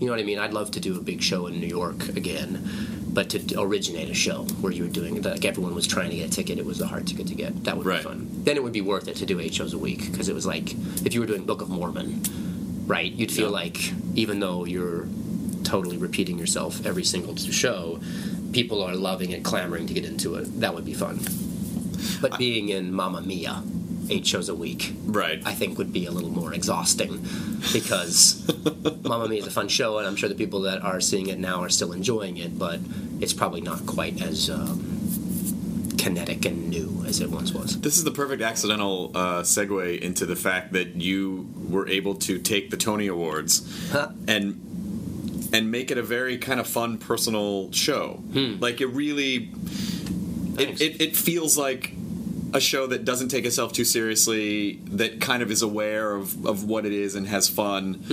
[0.00, 0.38] You know what I mean?
[0.38, 2.66] I'd love to do a big show in New York again,
[3.12, 6.28] but to originate a show where you were doing like everyone was trying to get
[6.28, 7.64] a ticket, it was a hard ticket to get.
[7.64, 7.98] That would Right.
[8.02, 8.28] be fun.
[8.44, 10.46] Then it would be worth it to do eight shows a week because it was
[10.46, 10.72] like
[11.04, 12.22] if you were doing Book of Mormon,
[12.86, 13.12] right?
[13.12, 13.52] You'd feel Yeah.
[13.62, 15.06] like even though you're
[15.64, 18.00] totally repeating yourself every single show,
[18.52, 20.60] people are loving it, clamoring to get into it.
[20.60, 21.20] That would be fun.
[22.22, 23.62] But being in Mamma Mia,
[24.10, 25.40] eight shows a week, Right.
[25.46, 27.24] I think would be a little more exhausting
[27.72, 28.44] because
[29.04, 31.38] Mamma Mia is a fun show, and I'm sure the people that are seeing it
[31.38, 32.80] now are still enjoying it, but
[33.20, 34.96] it's probably not quite as um,
[35.98, 37.80] kinetic and new as it once was.
[37.80, 42.38] This is the perfect accidental uh, segue into the fact that you were able to
[42.38, 44.10] take the Tony Awards Huh.
[44.26, 44.66] and
[45.52, 48.22] and make it a very kind of fun personal show.
[48.32, 49.50] Like it really,
[50.56, 51.92] it, it, it feels like
[52.52, 56.64] a show that doesn't take itself too seriously, that kind of is aware of, of
[56.64, 58.04] what it is and has fun.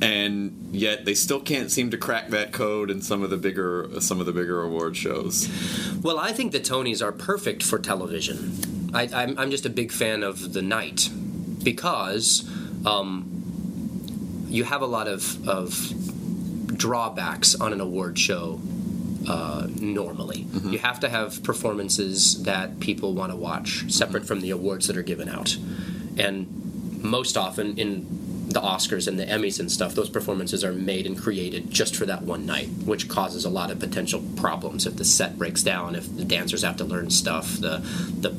[0.00, 3.88] And yet they still can't seem to crack that code in some of the bigger
[4.00, 5.48] some of the bigger award shows.
[6.02, 8.90] Well, I think the Tonys are perfect for television.
[8.92, 11.08] I, I'm, I'm just a big fan of the night
[11.62, 12.48] because
[12.84, 18.60] um, you have a lot of, of drawbacks on an award show
[19.28, 20.46] uh, normally.
[20.64, 24.96] You have to have performances that people want to watch, separate from the awards that
[24.96, 25.56] are given out.
[26.18, 28.06] And most often in
[28.48, 32.06] the Oscars and the Emmys and stuff, those performances are made and created just for
[32.06, 35.94] that one night, which causes a lot of potential problems if the set breaks down,
[35.94, 37.78] if the dancers have to learn stuff, the
[38.18, 38.30] the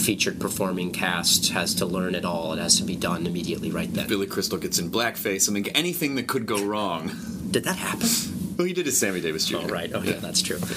[0.00, 2.52] featured performing cast has to learn it all.
[2.52, 4.06] It has to be done immediately right then.
[4.06, 5.48] Billy Crystal gets in blackface.
[5.48, 7.10] I mean, anything that could go wrong.
[7.50, 8.35] Did that happen?
[8.58, 9.56] Well, he did his Sammy Davis Jr.
[9.58, 9.90] Oh, right.
[9.94, 10.58] Oh, yeah, that's true.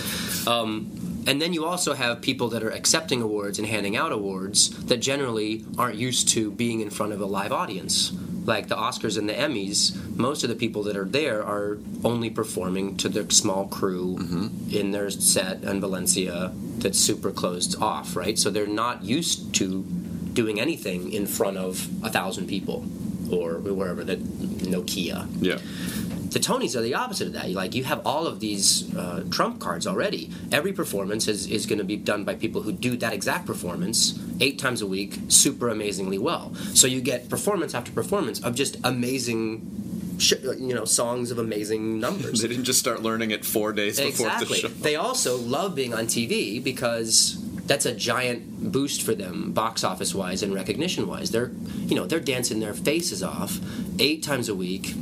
[0.48, 4.70] Um, and then you also have people that are accepting awards and handing out awards
[4.86, 8.12] that generally aren't used to being in front of a live audience.
[8.46, 12.30] Like the Oscars and the Emmys, most of the people that are there are only
[12.32, 14.18] performing to their small crew
[14.72, 18.40] in their set in Valencia that's super closed off, right?
[18.40, 19.84] So they're not used to
[20.34, 22.86] doing anything in front of a thousand people
[23.30, 25.60] or wherever that Nokia Yeah.
[26.32, 27.50] The Tonys are the opposite of that.
[27.52, 30.30] Like you have all of these uh, trump cards already.
[30.52, 34.18] Every performance is, is going to be done by people who do that exact performance
[34.40, 36.54] eight times a week, super amazingly well.
[36.74, 42.00] So you get performance after performance of just amazing, sh- you know, songs of amazing
[42.00, 42.42] numbers.
[42.42, 44.48] They didn't just start learning it four days before Exactly.
[44.62, 44.68] the show.
[44.68, 50.16] They also love being on TV because that's a giant boost for them, box office
[50.16, 51.32] wise and recognition wise.
[51.32, 51.52] They're,
[51.86, 53.60] you know, they're dancing their faces off
[54.00, 54.94] eight times a week,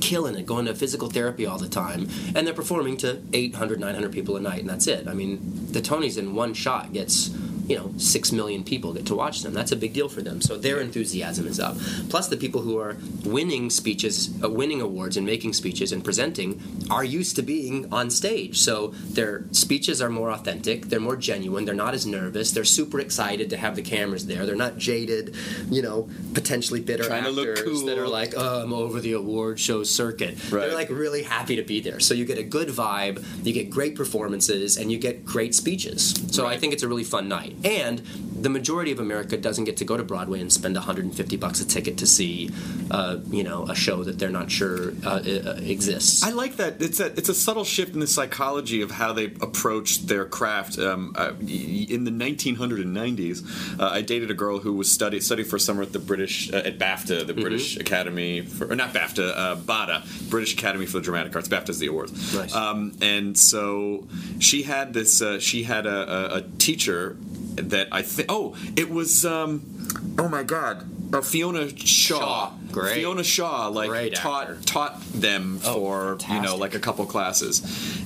[0.00, 4.12] killing it, going to physical therapy all the time, and they're performing to 800, 900
[4.12, 5.06] people a night, and that's it.
[5.06, 5.40] I mean,
[5.72, 7.30] the Tonys in one shot gets.
[7.70, 9.54] You know, six million people get to watch them.
[9.54, 10.40] That's a big deal for them.
[10.40, 11.76] So their enthusiasm is up.
[12.08, 16.60] Plus, the people who are winning speeches, uh, winning awards, and making speeches and presenting
[16.90, 18.58] are used to being on stage.
[18.58, 20.86] So their speeches are more authentic.
[20.86, 21.64] They're more genuine.
[21.64, 22.50] They're not as nervous.
[22.50, 24.46] They're super excited to have the cameras there.
[24.46, 25.36] They're not jaded,
[25.70, 27.86] you know, potentially bitter Trying to actors cool.
[27.86, 30.66] that are like, "Oh, I'm over the award show circuit." Right.
[30.66, 32.00] They're like really happy to be there.
[32.00, 33.24] So you get a good vibe.
[33.46, 36.20] You get great performances, and you get great speeches.
[36.32, 37.54] So I think it's a really fun night.
[37.64, 37.98] And
[38.42, 41.66] the majority of America doesn't get to go to Broadway and spend 150 bucks a
[41.66, 42.50] ticket to see,
[42.90, 46.22] uh, you know, a show that they're not sure uh, uh, exists.
[46.22, 46.80] I like that.
[46.80, 50.78] It's a it's a subtle shift in the psychology of how they approach their craft.
[50.78, 55.56] Um, uh, in the 1990s, uh, I dated a girl who was study studied for
[55.56, 59.32] a summer at the British uh, at BAFTA, the British Academy for or not BAFTA,
[59.36, 61.48] uh, BADA, British Academy for the Dramatic Arts.
[61.48, 62.34] BAFTA's the awards.
[62.34, 62.54] Nice.
[62.54, 64.06] Um, and so
[64.38, 65.20] she had this.
[65.20, 67.16] Uh, she had a, a, a teacher
[67.56, 68.30] that I think.
[68.30, 69.24] Oh, it was.
[69.24, 69.88] Um,
[70.18, 70.86] oh my God.
[71.12, 72.18] Uh, Fiona Shaw.
[72.20, 72.52] Shaw.
[72.70, 72.94] Great.
[72.94, 74.62] Fiona Shaw, like Great taught actor.
[74.62, 77.60] taught them Oh, for you know like a couple classes,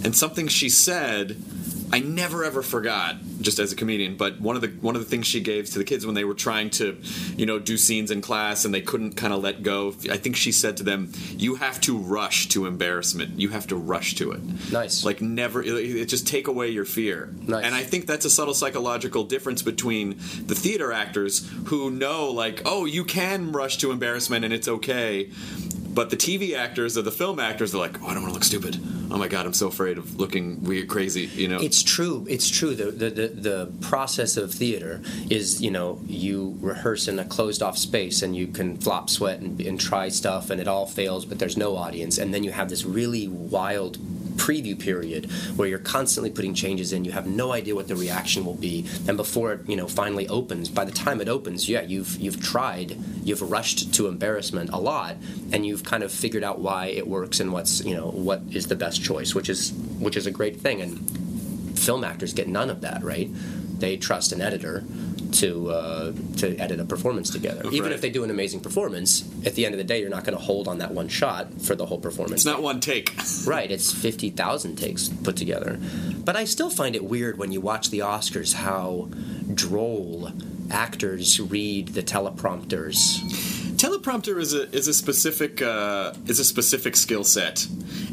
[0.04, 1.36] and something she said,
[1.94, 3.16] I never ever forgot.
[3.40, 5.78] Just as a comedian, but one of the one of the things she gave to
[5.78, 7.00] the kids when they were trying to,
[7.36, 9.94] you know, do scenes in class and they couldn't kind of let go.
[10.10, 13.38] I think she said to them, "You have to rush to embarrassment.
[13.38, 14.40] You have to rush to it.
[14.72, 15.04] Nice.
[15.04, 15.62] Like never.
[15.62, 17.32] It, it just take away your fear.
[17.42, 17.64] Nice.
[17.64, 20.16] And I think that's a subtle psychological difference between
[20.46, 25.30] the theater actors who know, like, oh, you can rush to embarrassment and it's okay.
[25.94, 28.34] But the TV actors or the film actors, they're like, oh, I don't want to
[28.34, 28.78] look stupid.
[29.12, 31.60] Oh my God, I'm so afraid of looking weird, crazy, you know?
[31.60, 32.26] It's true.
[32.28, 32.74] It's true.
[32.74, 37.62] The, the the the process of theater is you know you rehearse in a closed
[37.62, 41.24] off space and you can flop sweat and, and try stuff and it all fails,
[41.24, 43.98] but there's no audience, and then you have this really wild
[44.36, 48.44] preview period where you're constantly putting changes in you have no idea what the reaction
[48.44, 48.86] will be.
[49.06, 52.40] And before it you know finally opens by the time it opens yeah you've you've
[52.40, 55.16] tried you've rushed to embarrassment a lot
[55.52, 58.66] and you've kind of figured out why it works and what's you know what is
[58.66, 60.80] the best choice which is which is a great thing.
[60.80, 63.28] And film actors get none of that, right?
[63.78, 64.84] They trust an editor
[65.34, 67.62] to uh, to edit a performance together.
[67.70, 70.24] Even if they do an amazing performance, at the end of the day, you're not
[70.24, 72.40] going to hold on that one shot for the whole performance.
[72.40, 73.12] it's not one take.
[73.46, 73.70] right.
[73.70, 75.78] It's fifty thousand takes put together.
[76.24, 79.08] But I still find it weird when you watch the Oscars how
[79.52, 80.30] droll
[80.70, 83.63] actors read the teleprompters.
[83.84, 87.66] Teleprompter is a is a specific uh, is a specific skill set,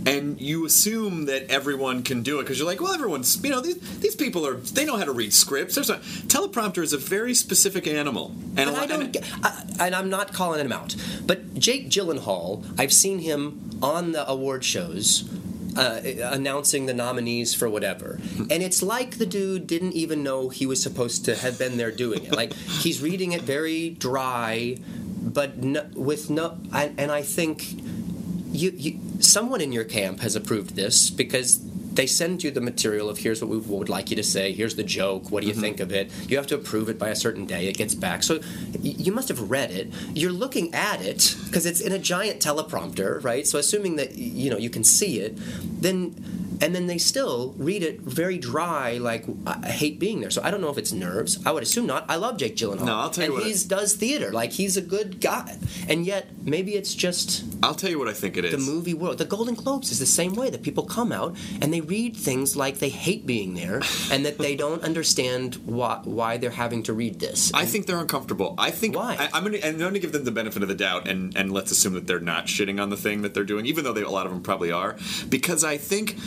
[0.05, 3.61] and you assume that everyone can do it because you're like, well, everyone's you know
[3.61, 5.75] these, these people are they know how to read scripts.
[5.75, 9.23] There's a teleprompter is a very specific animal, and a And I don't and, get,
[9.41, 14.29] I, and I'm not calling him out, but Jake Gyllenhaal, I've seen him on the
[14.29, 15.29] award shows.
[15.77, 18.19] Uh, announcing the nominees for whatever,
[18.49, 21.91] and it's like the dude didn't even know he was supposed to have been there
[21.91, 22.33] doing it.
[22.33, 24.75] Like he's reading it very dry,
[25.21, 26.57] but no, with no.
[26.71, 27.73] I, and I think
[28.51, 31.59] you, you, someone in your camp has approved this because
[31.93, 34.75] they send you the material of here's what we would like you to say, here's
[34.75, 35.61] the joke, what do you mm-hmm.
[35.61, 36.09] think of it?
[36.29, 38.23] You have to approve it by a certain day, it gets back.
[38.23, 38.39] So
[38.73, 39.91] y- you must have read it.
[40.13, 43.45] You're looking at it because it's in a giant teleprompter, right?
[43.45, 45.37] So assuming that you know you can see it,
[45.81, 46.15] then
[46.61, 50.29] and then they still read it very dry, like I hate being there.
[50.29, 51.39] So I don't know if it's nerves.
[51.45, 52.05] I would assume not.
[52.09, 52.85] I love Jake Gyllenhaal.
[52.85, 54.31] No, I'll tell you and what he does theater.
[54.31, 55.57] Like he's a good guy,
[55.87, 58.51] and yet maybe it's just I'll tell you what I think it is.
[58.51, 59.17] the movie world.
[59.17, 62.55] The Golden Globes is the same way that people come out and they read things
[62.55, 63.81] like they hate being there
[64.11, 67.51] and that they don't understand why why they're having to read this.
[67.53, 68.55] I think they're uncomfortable.
[68.57, 69.15] I think Why?
[69.19, 71.51] I, I'm going to I'm to give them the benefit of the doubt, and and
[71.51, 74.01] let's assume that they're not shitting on the thing that they're doing, even though they,
[74.01, 74.97] a lot of them probably are,
[75.29, 76.17] because I think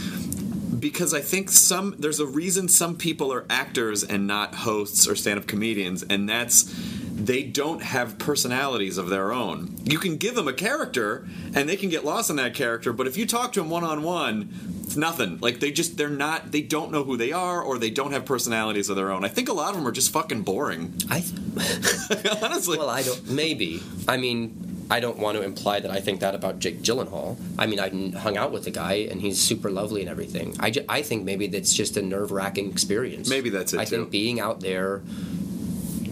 [0.85, 5.17] because I think some there's a reason some people are actors and not hosts or
[5.17, 6.71] stand-up comedians, and that's
[7.11, 9.77] they don't have personalities of their own.
[9.85, 13.07] You can give them a character, and they can get lost in that character, but
[13.07, 14.53] if you talk to them one on one.
[14.85, 15.39] It's nothing.
[15.41, 18.27] Like they just they're not they don't know who they are or they don't have
[18.27, 19.25] personalities of their own.
[19.25, 20.93] I think a lot of them are just fucking boring.
[21.09, 21.25] I
[22.43, 22.77] Honestly.
[22.77, 23.31] well, I don't.
[23.31, 23.83] Maybe.
[24.07, 27.37] I mean, I don't want to imply that I think that about Jake Gyllenhaal.
[27.59, 30.55] I mean, I hung out with the guy, and he's super lovely and everything.
[30.61, 33.29] I, ju- I think maybe that's just a nerve wracking experience.
[33.29, 33.97] Maybe that's it, I too.
[33.97, 35.03] think being out there,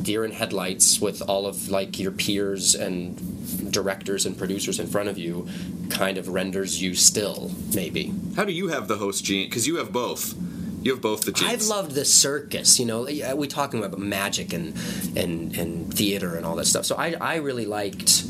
[0.03, 5.09] deer in headlights, with all of like your peers and directors and producers in front
[5.09, 5.49] of you,
[5.91, 7.51] kind of renders you still.
[7.75, 8.13] Maybe.
[8.37, 9.49] How do you have the host gene?
[9.49, 10.35] Because you have both.
[10.83, 11.53] You have both the genes.
[11.53, 12.81] I've loved the circus.
[12.81, 14.75] You know, Yeah, we talking about magic and
[15.17, 16.85] and and theater and all that stuff.
[16.87, 18.25] So I I really liked.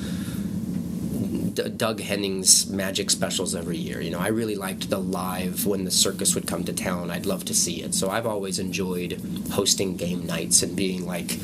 [1.54, 4.00] D- Doug Henning's magic specials every year.
[4.00, 7.10] You know, I really liked the live when the circus would come to town.
[7.10, 7.94] I'd love to see it.
[7.94, 9.20] So I've always enjoyed
[9.52, 11.38] hosting game nights and being like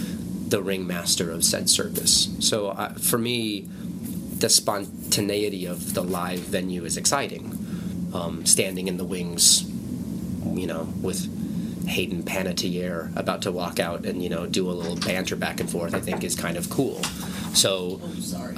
[0.48, 2.28] the ringmaster of said circus.
[2.40, 3.68] So uh, for me,
[4.38, 7.54] the spontaneity of the live venue is exciting.
[8.14, 9.68] Um, standing in the wings,
[10.54, 11.28] you know, with
[11.88, 15.68] Hayden Panettiere about to walk out and you know do a little banter back and
[15.68, 17.02] forth, I think is kind of cool.
[17.54, 18.00] So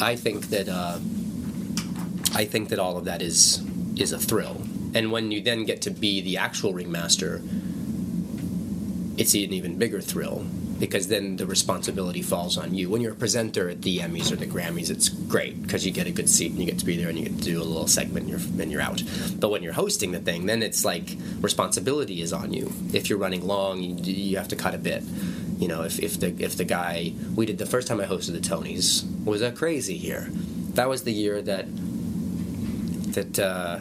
[0.00, 0.98] I think that uh,
[2.34, 3.62] I think that all of that is
[3.96, 4.62] is a thrill.
[4.94, 7.42] And when you then get to be the actual ringmaster,
[9.16, 10.46] it's an even bigger thrill
[10.80, 12.88] because then the responsibility falls on you.
[12.88, 16.06] When you're a presenter at the Emmys or the Grammys, it's great because you get
[16.06, 17.62] a good seat and you get to be there and you get to do a
[17.62, 19.02] little segment and you're, and you're out.
[19.38, 22.72] But when you're hosting the thing, then it's like responsibility is on you.
[22.94, 25.02] If you're running long, you, you have to cut a bit.
[25.58, 28.32] You know, if, if the if the guy we did the first time I hosted
[28.32, 30.28] the Tonys was a crazy year.
[30.72, 31.66] That was the year that
[33.14, 33.80] that uh,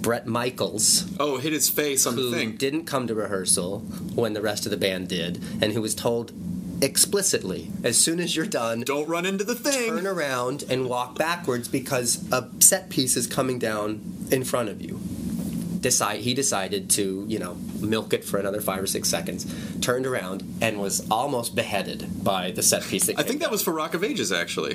[0.00, 2.56] Bret Michaels oh, hit his face on who the thing.
[2.56, 3.80] didn't come to rehearsal
[4.14, 6.32] when the rest of the band did, and who was told
[6.82, 9.90] explicitly, as soon as you're done, Don't run into the thing.
[9.90, 14.80] turn around and walk backwards because a set piece is coming down in front of
[14.80, 14.98] you.
[15.80, 19.46] Decide he decided to, you know, milk it for another five or six seconds,
[19.80, 23.06] turned around and was almost beheaded by the set piece.
[23.06, 24.72] That I think that was for Rock of Ages, actually.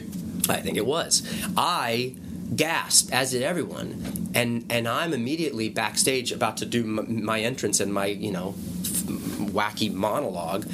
[0.49, 1.21] I think it was.
[1.55, 2.15] I
[2.55, 7.79] gasped, as did everyone, and and I'm immediately backstage about to do m- my entrance
[7.79, 8.87] and my you know f-
[9.51, 10.65] wacky monologue.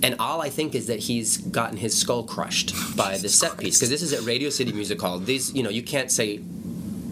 [0.00, 3.78] And all I think is that he's gotten his skull crushed by the set piece
[3.78, 5.18] because this is at Radio City Music Hall.
[5.18, 6.38] These, you know, you can't say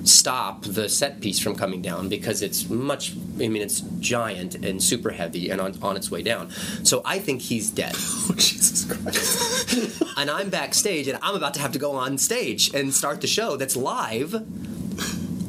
[0.08, 3.12] stop the set piece from coming down because it's much.
[3.36, 6.50] I mean, it's giant and super heavy and on, on its way down.
[6.82, 7.94] So I think he's dead.
[8.28, 10.02] Oh, Jesus Christ.
[10.16, 13.26] and I'm backstage and I'm about to have to go on stage and start the
[13.28, 14.32] show that's live.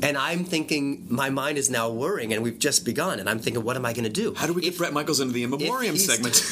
[0.08, 3.20] And I'm thinking, my mind is now worrying, and we've just begun.
[3.20, 4.34] And I'm thinking, what am I going to do?
[4.36, 6.36] How do we get Bret Michaels into the in memoriam segment?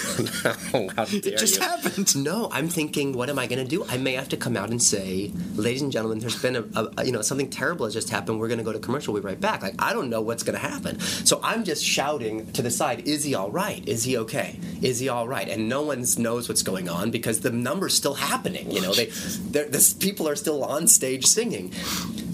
[0.74, 1.62] dare it just you.
[1.62, 2.22] happened.
[2.22, 3.86] No, I'm thinking, what am I going to do?
[3.86, 6.66] I may have to come out and say, ladies and gentlemen, there's been a,
[6.97, 8.41] a you know something terrible has just happened.
[8.41, 9.14] We're going to go to commercial.
[9.14, 9.62] We'll be right back.
[9.62, 10.99] Like I don't know what's going to happen.
[10.99, 13.88] So I'm just shouting to the side, is he all right?
[13.88, 14.60] Is he okay?
[14.82, 15.47] Is he all right?
[15.47, 18.70] And no one knows what's going on because the number's still happening.
[18.70, 21.72] You know, they, this people are still on stage singing.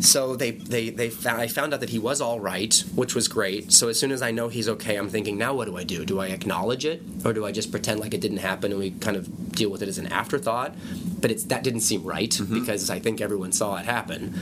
[0.02, 3.72] So they they they I found out that he was all right, which was great.
[3.72, 6.06] So as soon as I know he's okay, I'm thinking, now what do I do?
[6.06, 8.92] Do I acknowledge it, or do I just pretend like it didn't happen and we
[8.92, 10.76] kind of deal with it as an afterthought?
[11.20, 12.60] But it's that didn't seem right mm-hmm.
[12.60, 14.34] because I think everyone saw it happen.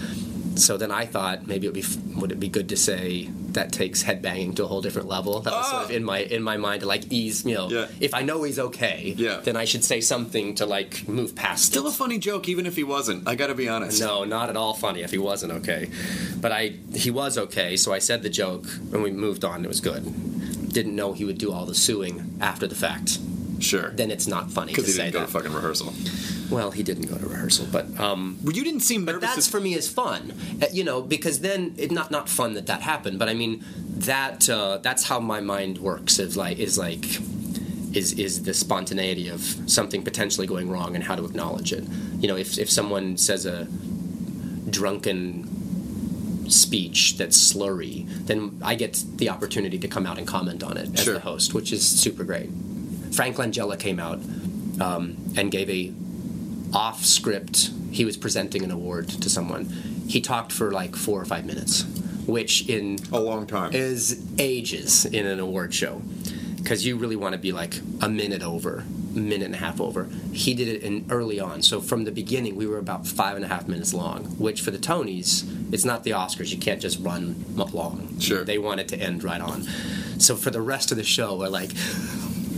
[0.60, 3.72] So then I thought maybe it would be would it be good to say that
[3.72, 5.40] takes headbanging to a whole different level.
[5.40, 5.94] That was sort of ah!
[5.94, 7.88] in my in my mind to like ease, you know, Yeah.
[8.00, 9.40] if I know he's okay, Yeah.
[9.44, 11.66] then I should say something to like move past.
[11.66, 11.90] Still it.
[11.90, 13.28] a funny joke, even if he wasn't.
[13.28, 14.00] I gotta be honest.
[14.02, 15.90] No, not at all funny if he wasn't okay.
[16.40, 19.64] But I he was okay, so I said the joke and we moved on.
[19.66, 20.04] It was good.
[20.74, 23.18] Didn't know he would do all the suing after the fact.
[23.60, 23.90] Sure.
[23.92, 25.26] Then it's not funny Because he didn't go that.
[25.28, 25.94] to fucking rehearsal.
[26.50, 29.48] well, he didn't go to rehearsal, but um, Well, you didn't seem but that's as-
[29.48, 32.82] for me is fun, Uh, you know, because then it not not fun that that
[32.82, 33.64] happened, but I mean
[33.98, 36.20] that uh, that's how my mind works.
[36.20, 37.06] Is like is like
[37.94, 41.84] is is the spontaneity of something potentially going wrong and how to acknowledge it.
[42.20, 43.68] You know, if if someone says a
[44.70, 45.48] drunken
[46.50, 50.90] speech that's slurry, then I get the opportunity to come out and comment on it
[50.98, 51.14] as Sure.
[51.16, 52.50] the host, which is super great.
[53.12, 54.20] Frank Langella came out
[54.82, 55.94] um, and gave a
[56.74, 57.72] off script.
[57.92, 59.66] He was presenting an award to someone.
[60.08, 61.84] He talked for like four or five minutes,
[62.28, 63.74] which in A long time.
[63.74, 66.02] is ages in an award show
[66.58, 68.84] because you really want to be like a minute over,
[69.14, 70.08] minute and a half over.
[70.32, 73.44] He did it in early on, so from the beginning we were about five and
[73.46, 74.26] a half minutes long.
[74.38, 76.52] Which for the Tonys, it's not the Oscars.
[76.52, 78.20] You can't just run long.
[78.20, 78.44] Sure.
[78.44, 79.64] they want it to end right on.
[80.20, 81.72] So for the rest of the show, we're like.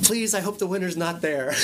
[0.03, 1.51] Please, I hope the winner's not there.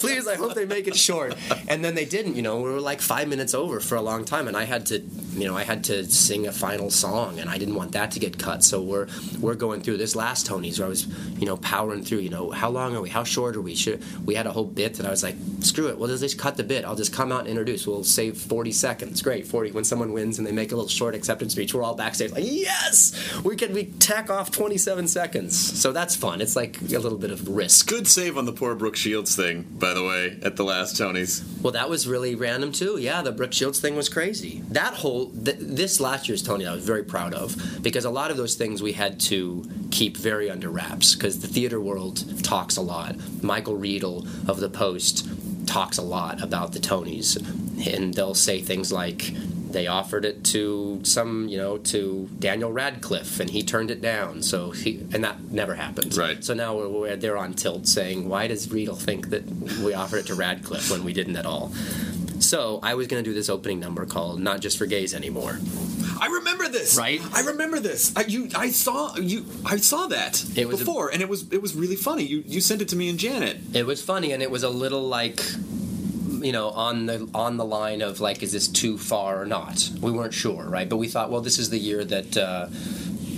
[0.00, 1.36] Please, I hope they make it short.
[1.68, 2.36] And then they didn't.
[2.36, 4.86] You know, we were like five minutes over for a long time, and I had
[4.86, 5.00] to,
[5.34, 8.20] you know, I had to sing a final song, and I didn't want that to
[8.20, 8.62] get cut.
[8.64, 9.08] So we're
[9.40, 11.06] we're going through this last Tony's where I was,
[11.38, 12.18] you know, powering through.
[12.18, 13.08] You know, how long are we?
[13.08, 13.74] How short are we?
[13.74, 15.98] Should we had a whole bit that I was like, screw it.
[15.98, 16.84] Well, just cut the bit.
[16.84, 17.86] I'll just come out and introduce.
[17.86, 19.20] We'll save forty seconds.
[19.22, 19.72] Great, forty.
[19.72, 22.44] When someone wins and they make a little short acceptance speech, we're all backstage like,
[22.46, 23.72] yes, we can.
[23.72, 25.56] We tack off twenty-seven seconds.
[25.56, 26.40] So that's fun.
[26.40, 27.88] It's like a little bit of risk.
[27.88, 31.44] Good save on the poor Brooke Shields thing, by the way, at the last Tonys.
[31.62, 32.98] Well, that was really random too.
[32.98, 34.62] Yeah, the Brooke Shields thing was crazy.
[34.70, 38.30] That whole th- this last year's Tony, I was very proud of because a lot
[38.30, 42.76] of those things we had to keep very under wraps because the theater world talks
[42.76, 43.16] a lot.
[43.42, 45.28] Michael Riedel of the Post
[45.66, 47.36] talks a lot about the Tonys,
[47.92, 49.32] and they'll say things like.
[49.76, 54.42] They offered it to some, you know, to Daniel Radcliffe, and he turned it down.
[54.42, 56.16] So he, and that never happened.
[56.16, 56.42] Right.
[56.42, 59.44] So now we're, we're they're on tilt, saying, "Why does Riedel think that
[59.84, 61.72] we offered it to Radcliffe when we didn't at all?"
[62.40, 65.58] So I was going to do this opening number called "Not Just for Gays Anymore."
[66.18, 66.96] I remember this.
[66.96, 67.20] Right?
[67.34, 68.16] I remember this.
[68.16, 69.44] I, you, I saw you.
[69.66, 72.24] I saw that It was a- before, and it was it was really funny.
[72.24, 73.58] You you sent it to me and Janet.
[73.74, 75.38] It was funny, and it was a little like,
[76.42, 79.90] you know, on the on the line of like, is this too far or not?
[80.00, 80.88] We weren't sure, right?
[80.88, 82.36] But we thought, well, this is the year that.
[82.36, 82.68] Uh,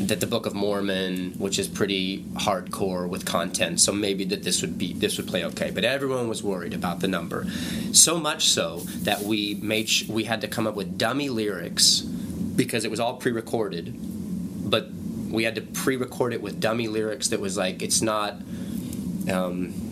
[0.00, 4.62] that the Book of Mormon, which is pretty hardcore with content, so maybe that this
[4.62, 5.70] would be this would play okay.
[5.70, 7.46] But everyone was worried about the number,
[7.92, 12.00] so much so that we made sh- we had to come up with dummy lyrics
[12.00, 13.92] because it was all pre-recorded,
[14.70, 14.88] but
[15.30, 18.36] we had to pre-record it with dummy lyrics that was like it's not.
[19.30, 19.87] Um,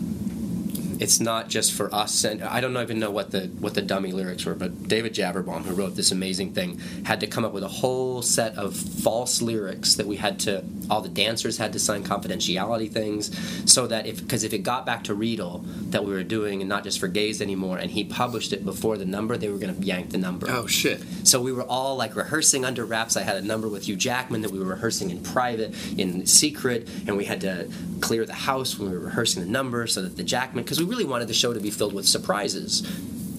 [0.99, 4.11] it's not just for us and I don't even know what the what the dummy
[4.11, 7.63] lyrics were, but David Javerbaum, who wrote this amazing thing, had to come up with
[7.63, 11.79] a whole set of false lyrics that we had to all the dancers had to
[11.79, 13.31] sign confidentiality things
[13.71, 16.69] so that if because if it got back to Riedel that we were doing and
[16.69, 19.75] not just for gays anymore and he published it before the number, they were gonna
[19.79, 20.47] yank the number.
[20.49, 21.03] Oh shit!
[21.23, 23.17] So we were all like rehearsing under wraps.
[23.17, 26.87] I had a number with Hugh Jackman that we were rehearsing in private, in secret,
[27.07, 27.69] and we had to
[28.01, 30.85] clear the house when we were rehearsing the number so that the Jackman, because we
[30.87, 32.81] really wanted the show to be filled with surprises,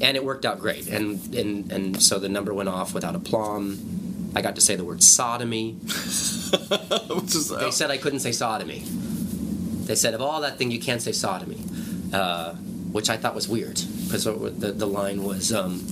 [0.00, 0.88] and it worked out great.
[0.88, 4.32] And and and so the number went off without a aplomb.
[4.36, 5.76] I got to say the word sodomy.
[7.60, 8.82] They said I couldn't say sodomy.
[9.84, 11.58] They said of all that thing you can't say sodomy,
[12.12, 12.54] uh,
[12.92, 15.84] which I thought was weird because the, the line was um,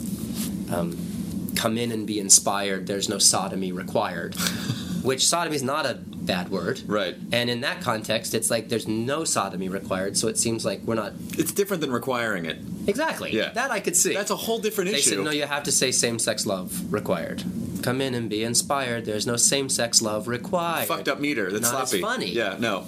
[0.70, 2.86] um, come in and be inspired.
[2.86, 4.34] There's no sodomy required,
[5.02, 7.14] which sodomy is not a bad word, Right.
[7.32, 10.94] And in that context, it's like there's no sodomy required, so it seems like we're
[10.94, 12.58] not it's different than requiring it.
[12.86, 13.32] exactly.
[13.32, 13.50] Yeah.
[13.50, 14.12] that I could see.
[14.14, 15.10] That's a whole different They issue.
[15.10, 17.42] They said no, you have to say same-sex love required.
[17.82, 19.04] Come in and be inspired.
[19.04, 20.88] There's no same-sex love required.
[20.88, 21.50] Fucked up meter.
[21.52, 22.02] That's Not sloppy.
[22.02, 22.30] funny.
[22.32, 22.56] Yeah.
[22.58, 22.80] No.
[22.80, 22.86] I'm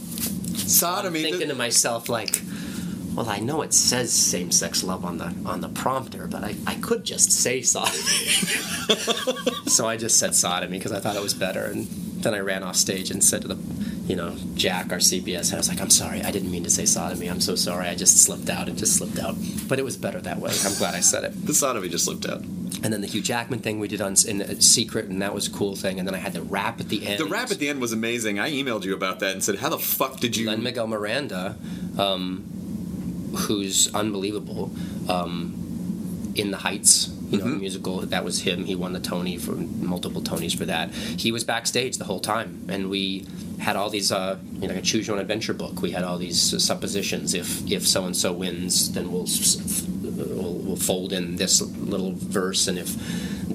[0.57, 1.23] Sodomy.
[1.23, 2.43] thinking th- to myself like,
[3.19, 6.77] well, I know it says same-sex love on the on the prompter, but I, I
[6.77, 7.99] could just say sodomy.
[9.67, 11.89] so I just said sodomy because I thought it was better, and
[12.23, 13.57] then I ran off stage and said to the,
[14.07, 16.71] you know, Jack, our CBS head, I was like, I'm sorry, I didn't mean to
[16.71, 17.27] say sodomy.
[17.27, 17.89] I'm so sorry.
[17.89, 18.69] I just slipped out.
[18.69, 19.35] It just slipped out.
[19.67, 20.53] But it was better that way.
[20.65, 21.45] I'm glad I said it.
[21.45, 22.43] the sodomy just slipped out.
[22.85, 25.49] And then the Hugh Jackman thing we did on in uh, secret, and that was
[25.49, 25.99] a cool thing.
[25.99, 27.19] And then I had the rap at the end.
[27.19, 28.39] The rap at the end was amazing.
[28.39, 31.57] I emailed you about that and said, "How the fuck did you?" Len Miguel Miranda,
[31.99, 32.58] um,
[33.39, 34.71] who's unbelievable,
[35.09, 37.15] um, in the Heights.
[37.31, 38.65] You know, the musical that was him.
[38.65, 40.91] He won the Tony for multiple Tonys for that.
[40.93, 43.27] He was backstage the whole time, and we
[43.59, 45.83] had all these, uh, you know, like a choose your own adventure book.
[45.83, 47.35] We had all these uh, suppositions.
[47.35, 49.27] If if so and so wins, then we'll,
[50.17, 52.97] we'll we'll fold in this little verse, and if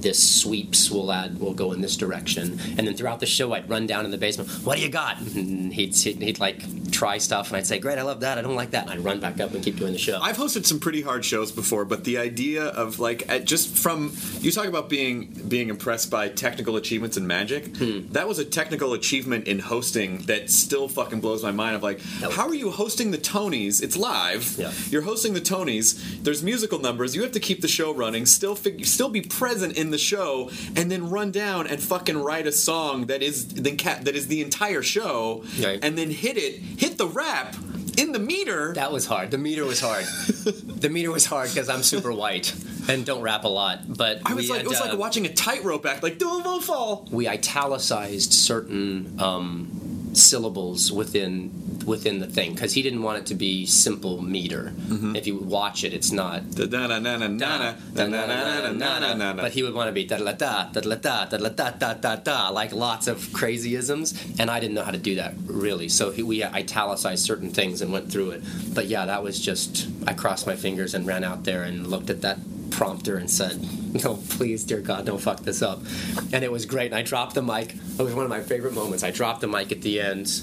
[0.04, 2.60] this sweeps, we'll add, we'll go in this direction.
[2.78, 4.50] And then throughout the show, I'd run down in the basement.
[4.64, 5.18] What do you got?
[5.36, 6.62] And he'd he'd, he'd like
[6.94, 8.38] try stuff, and I'd say, "Great, I love that.
[8.38, 10.20] I don't like that." And I'd run back up and keep doing the show.
[10.22, 14.14] I've hosted some pretty hard shows before, but the idea of like at just from
[14.42, 17.76] you talk about being being impressed by technical achievements and Magic.
[17.78, 18.02] Hmm.
[18.12, 21.76] That was a technical achievement in hosting that still fucking blows my mind.
[21.76, 23.82] Of like, was- how are you hosting the Tonys?
[23.82, 24.56] It's live.
[24.58, 24.72] Yeah.
[24.90, 26.22] You're hosting the Tonys.
[26.24, 27.16] There's musical numbers.
[27.16, 28.26] You have to keep the show running.
[28.26, 32.46] Still, fig- still be present in the show and then run down and fucking write
[32.48, 35.80] a song that is the ca- that is the entire show Right.
[35.82, 37.56] and then hit it, hit the rap
[37.98, 38.74] in the meter.
[38.74, 39.32] That was hard.
[39.32, 40.04] The meter was hard.
[40.36, 42.54] the meter was hard because I'm super white
[42.90, 43.80] and don't rap a lot.
[43.88, 46.04] But I was like, had, it was uh, like watching a tightrope act.
[46.04, 47.08] Like, don't fall.
[47.12, 51.52] we italicized certain um, syllables within
[51.86, 54.74] within the thing because he didn't want it to be simple meter.
[55.16, 56.44] If you watch it, it's not.
[59.42, 61.72] But he would want to be da da da da da da da da da
[61.72, 65.16] da da da like lots of crazy isms, and I didn't know how to do
[65.16, 65.90] that really.
[65.90, 68.44] So we italicized certain things and went through it.
[68.74, 72.10] But yeah, that was just I crossed my fingers and ran out there and looked
[72.10, 72.38] at that
[72.74, 73.60] prompter and said,
[74.04, 75.80] "No, please, dear God, don't fuck this up."
[76.34, 76.88] And it was great.
[76.88, 77.76] And I dropped the mic.
[77.76, 79.04] It was one of my favorite moments.
[79.04, 80.42] I dropped the mic at the end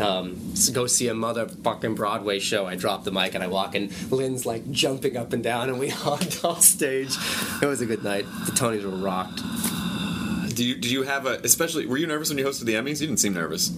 [0.00, 2.66] um, s- go see a motherfucking Broadway show.
[2.66, 5.78] I drop the mic and I walk, and Lin's like jumping up and down, and
[5.78, 7.14] we hogged off stage.
[7.60, 8.24] It was a good night.
[8.46, 9.40] The Tonys were rocked.
[10.54, 11.86] Do you do you have a especially?
[11.86, 13.00] Were you nervous when you hosted the Emmys?
[13.00, 13.68] You didn't seem nervous.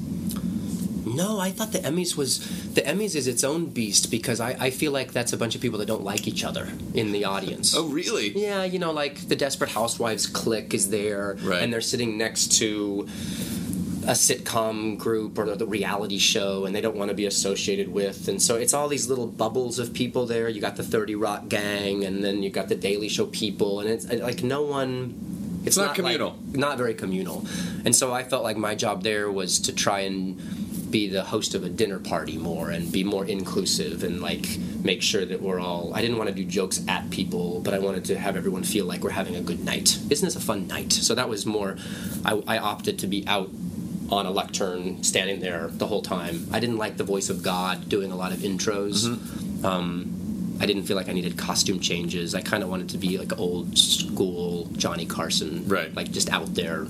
[1.14, 2.38] No, I thought the Emmys was
[2.74, 5.60] the Emmys is its own beast because I, I feel like that's a bunch of
[5.60, 7.74] people that don't like each other in the audience.
[7.76, 8.30] Oh, really?
[8.36, 11.62] Yeah, you know, like the Desperate Housewives clique is there, Right.
[11.62, 13.08] and they're sitting next to
[14.06, 18.28] a sitcom group or the reality show, and they don't want to be associated with.
[18.28, 20.48] And so it's all these little bubbles of people there.
[20.48, 23.88] You got the Thirty Rock gang, and then you got the Daily Show people, and
[23.88, 25.14] it's like no one.
[25.64, 26.36] It's not like- communal.
[26.52, 27.46] not very communal.
[27.86, 30.38] And so I felt like my job there was to try and
[30.90, 35.02] be the host of a dinner party more and be more inclusive and like make
[35.02, 38.05] sure that we're all I didn't want to do jokes at people, but I wanted
[38.06, 39.98] to have everyone feel like we're having a good night.
[40.11, 40.93] Isn't this a fun night?
[40.93, 41.77] So that was more
[42.24, 43.51] I, I opted to be out
[44.11, 46.47] on a lectern standing there the whole time.
[46.52, 49.65] I didn't like the voice of God doing a lot of intros.
[49.65, 52.35] Um, I didn't feel like I needed costume changes.
[52.35, 55.93] I kind of wanted to be like old school Johnny Carson, Right.
[55.94, 56.86] Like just out there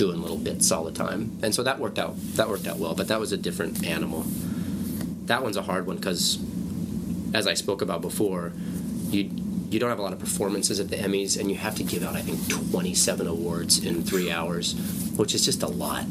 [0.00, 2.16] doing little bits all the time, and so that worked out.
[2.36, 4.24] That worked out well, but that was a different animal.
[5.26, 6.38] That one's a hard one because,
[7.34, 8.54] as I spoke about before,
[9.10, 9.30] you
[9.68, 12.02] you don't have a lot of performances at the Emmys, and you have to give
[12.02, 14.72] out I think 27 awards in three hours,
[15.16, 16.04] which is just a lot.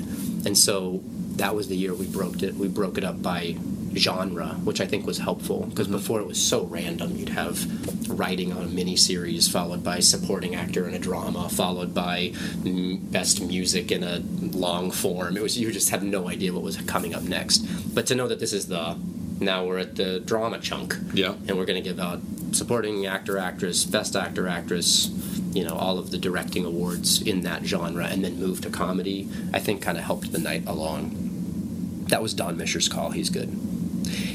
[0.45, 1.02] And so
[1.38, 2.53] that was the year we broke it.
[2.53, 3.57] We broke it up by
[3.95, 5.98] genre, which I think was helpful because mm-hmm.
[5.98, 7.16] before it was so random.
[7.16, 12.34] You'd have writing on a miniseries, followed by supporting actor in a drama, followed by
[12.66, 14.22] m- best music in a
[14.56, 15.38] long form.
[15.38, 17.60] It was you just had no idea what was coming up next.
[17.94, 18.98] But to know that this is the
[19.40, 21.34] now we're at the drama chunk, Yeah.
[21.48, 22.20] and we're going to give out
[22.52, 25.10] supporting actor, actress, best actor, actress,
[25.53, 29.30] you know, all of the directing awards in that genre, and then move to comedy.
[29.53, 32.06] I think kind of helped the night along.
[32.10, 33.11] That was Don Mischer's call.
[33.11, 33.49] He's good.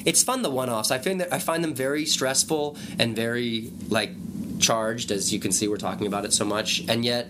[0.05, 0.91] It's fun the one-offs.
[0.91, 4.11] I find that I find them very stressful and very like
[4.61, 5.69] charged, as you can see.
[5.69, 7.29] We're talking about it so much, and yet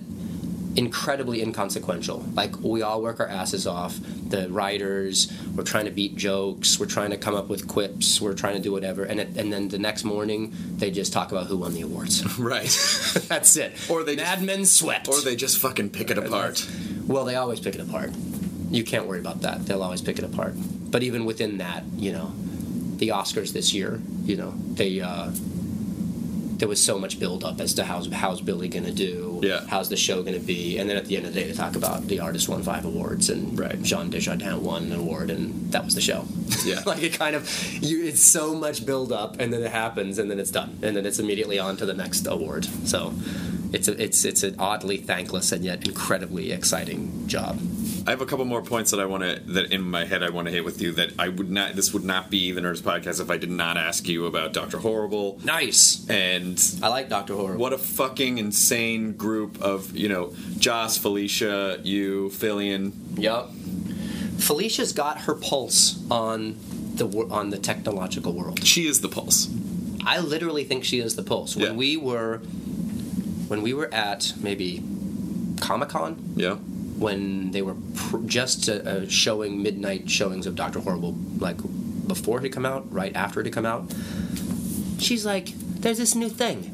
[0.76, 2.24] incredibly inconsequential.
[2.34, 3.96] Like we all work our asses off.
[4.28, 8.34] The writers, we're trying to beat jokes, we're trying to come up with quips, we're
[8.34, 11.46] trying to do whatever, and it, and then the next morning they just talk about
[11.46, 12.24] who won the awards.
[12.38, 12.64] Right.
[13.28, 13.74] That's it.
[13.88, 15.08] Or they Mad just- Men swept.
[15.08, 16.66] or they just fucking pick it apart.
[17.06, 18.10] Well, they always pick it apart.
[18.70, 19.66] You can't worry about that.
[19.66, 20.54] They'll always pick it apart.
[20.94, 22.30] But even within that, you know,
[22.98, 25.30] the Oscars this year, you know, they uh,
[26.58, 29.62] there was so much build up as to how's how's Billy going to do, Yeah.
[29.66, 31.52] how's the show going to be, and then at the end of the day, they
[31.52, 33.82] talk about the artist won five awards and Right.
[33.82, 36.26] Jean Dujardin won an award, and that was the show.
[36.64, 36.80] Yeah.
[36.86, 37.42] like it kind of
[37.82, 40.96] you, it's so much build up, and then it happens, and then it's done, and
[40.96, 42.66] then it's immediately on to the next award.
[42.84, 43.12] So.
[43.76, 47.58] It's a, it's it's an oddly thankless and yet incredibly exciting job.
[48.06, 50.28] I have a couple more points that I want to that in my head I
[50.28, 51.74] want to hit with you that I would not.
[51.74, 54.76] This would not be the Nerdist podcast if I did not ask you about Doctor
[54.78, 56.06] Horrible Nice.
[56.10, 57.60] and I like Doctor Horrible.
[57.60, 62.92] what a fucking insane group of you know Joss, Felicia, you, Fillion.
[63.16, 63.48] Yep.
[64.38, 66.56] Felicia's got her pulse on
[66.96, 68.64] the on the technological world.
[68.66, 69.48] She is the pulse.
[70.04, 71.56] I literally think she is the pulse.
[71.56, 71.72] When Yeah.
[71.72, 72.38] we were
[73.48, 74.82] when we were at maybe
[75.60, 76.56] Comic Con, Yeah.
[76.98, 81.56] When they were pr- just uh, uh, showing midnight showings of Doctor Horrible, like
[82.06, 83.92] before it had come out, right after it had come out.
[84.98, 85.48] She's like,
[85.80, 86.70] "There's this new thing.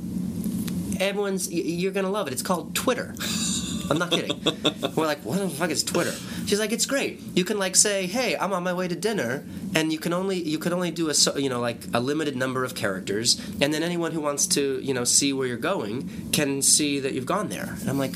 [1.01, 2.33] Everyone's y- you're gonna love it.
[2.33, 3.15] It's called Twitter."
[3.91, 4.41] I'm not kidding.
[4.95, 6.13] We're like, what the fuck is Twitter?
[6.47, 7.21] She's like, it's great.
[7.35, 9.45] You can like say, hey, I'm on my way to dinner,
[9.75, 12.37] and you can only you can only do a so- you know like a limited
[12.37, 16.09] number of characters, and then anyone who wants to you know see where you're going
[16.33, 17.75] can see that you've gone there.
[17.81, 18.13] And I'm like,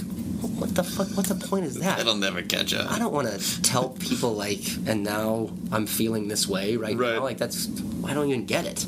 [0.49, 1.09] what the fuck?
[1.17, 1.99] What the point is that?
[1.99, 2.91] That'll never catch up.
[2.91, 7.15] I don't want to tell people like, and now I'm feeling this way right, Right.
[7.17, 7.23] now.
[7.23, 7.69] Like that's
[8.05, 8.87] I don't even get it.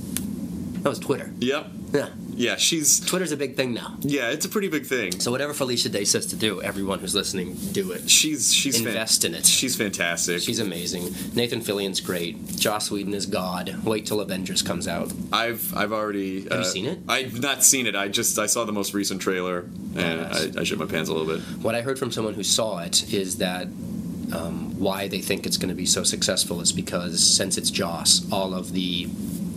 [0.83, 1.33] That was Twitter.
[1.41, 1.67] Yep.
[1.93, 2.09] Yeah.
[2.35, 3.97] Yeah, she's Twitter's a big thing now.
[4.01, 5.19] yeah, it's a pretty big thing.
[5.21, 8.11] So whatever Felicia Day says to do, everyone who's listening, do it.
[8.11, 9.47] She's she's fan- Invest in it.
[9.47, 10.43] She's fantastic.
[10.43, 11.15] She's amazing.
[11.35, 12.57] Nathan Fillion's great.
[12.57, 13.83] Joss Whedon is God.
[13.85, 15.13] Wait till Avengers comes out.
[15.33, 16.43] I've I've already.
[16.49, 16.99] Have you seen it?
[17.09, 17.97] I've not seen it.
[17.97, 19.61] I just I saw the most recent trailer
[19.97, 20.57] and nice.
[20.57, 21.41] I, I shit my pants a little bit.
[21.63, 23.69] What I heard from someone who saw it is that
[24.35, 28.31] um, why they think it's going to be so successful is because since it's Joss,
[28.31, 29.09] all of the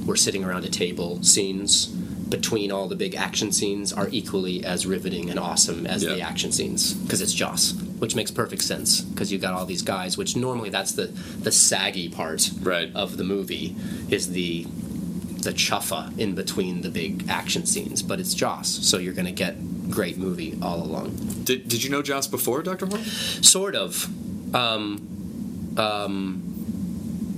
[0.05, 1.93] we're sitting around a table scenes
[2.29, 6.51] between all the big action scenes are equally as riveting and awesome as the action
[6.51, 10.35] scenes because it's Joss, which makes perfect sense because you got all these guys, which
[10.35, 12.91] normally that's the the saggy part Right.
[12.95, 13.75] of the movie
[14.09, 14.65] is the
[15.41, 19.31] the chuffa in between the big action scenes, but it's Joss, so you're going to
[19.31, 19.55] get
[19.89, 21.15] great movie all along.
[21.45, 23.09] Did Did you know Joss before Doctor Horrible?
[23.41, 24.05] Sort of.
[24.53, 26.43] Um, um,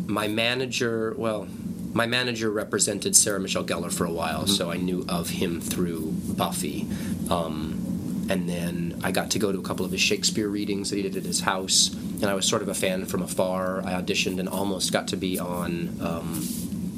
[0.08, 1.48] my manager, well,
[1.94, 6.12] my manager represented Sarah Michelle Gellar for a while, so I knew of him through
[6.38, 6.88] Buffy.
[7.30, 10.96] Um, and then I got to go to a couple of his Shakespeare readings that
[10.98, 13.82] he did at his house, and I was sort of a fan from afar.
[13.86, 16.42] I auditioned and almost got to be on um,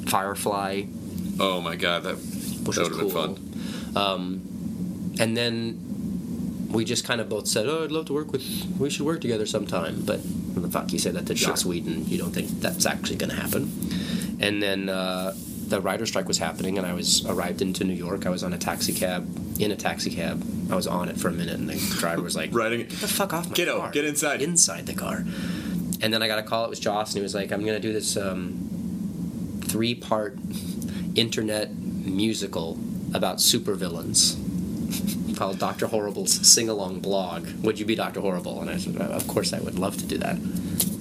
[0.06, 0.84] Firefly,
[1.40, 3.26] Oh my god, that which that was would have cool.
[3.28, 3.96] been fun.
[3.96, 8.42] Um, and then we just kind of both said, "Oh, I'd love to work with.
[8.78, 10.20] We should work together sometime." But
[10.54, 13.36] the fuck, you say that to Joss Whedon, you don't think that's actually going to
[13.36, 13.72] happen.
[14.40, 15.34] And then uh,
[15.66, 18.26] the writer strike was happening, and I was arrived into New York.
[18.26, 19.26] I was on a taxi cab,
[19.60, 20.44] in a taxi cab.
[20.70, 23.08] I was on it for a minute, and the driver was like, Riding "Get the
[23.08, 23.90] fuck off my Get out, car!
[23.90, 25.24] get inside." Inside the car."
[26.00, 26.64] And then I got a call.
[26.64, 30.36] It was Joss, and he was like, "I'm going to do this um, three-part
[31.14, 32.78] internet musical
[33.12, 34.40] about supervillains."
[35.36, 35.88] called Dr.
[35.88, 37.48] Horrible's sing along blog.
[37.64, 38.20] Would you be Dr.
[38.20, 38.60] Horrible?
[38.60, 40.36] And I said, Of course I would love to do that.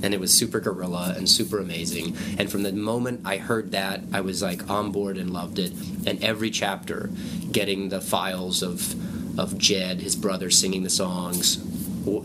[0.01, 2.17] And it was super guerrilla and super amazing.
[2.37, 5.71] And from the moment I heard that, I was like on board and loved it.
[6.05, 7.09] And every chapter,
[7.51, 8.95] getting the files of
[9.39, 11.57] of Jed, his brother, singing the songs,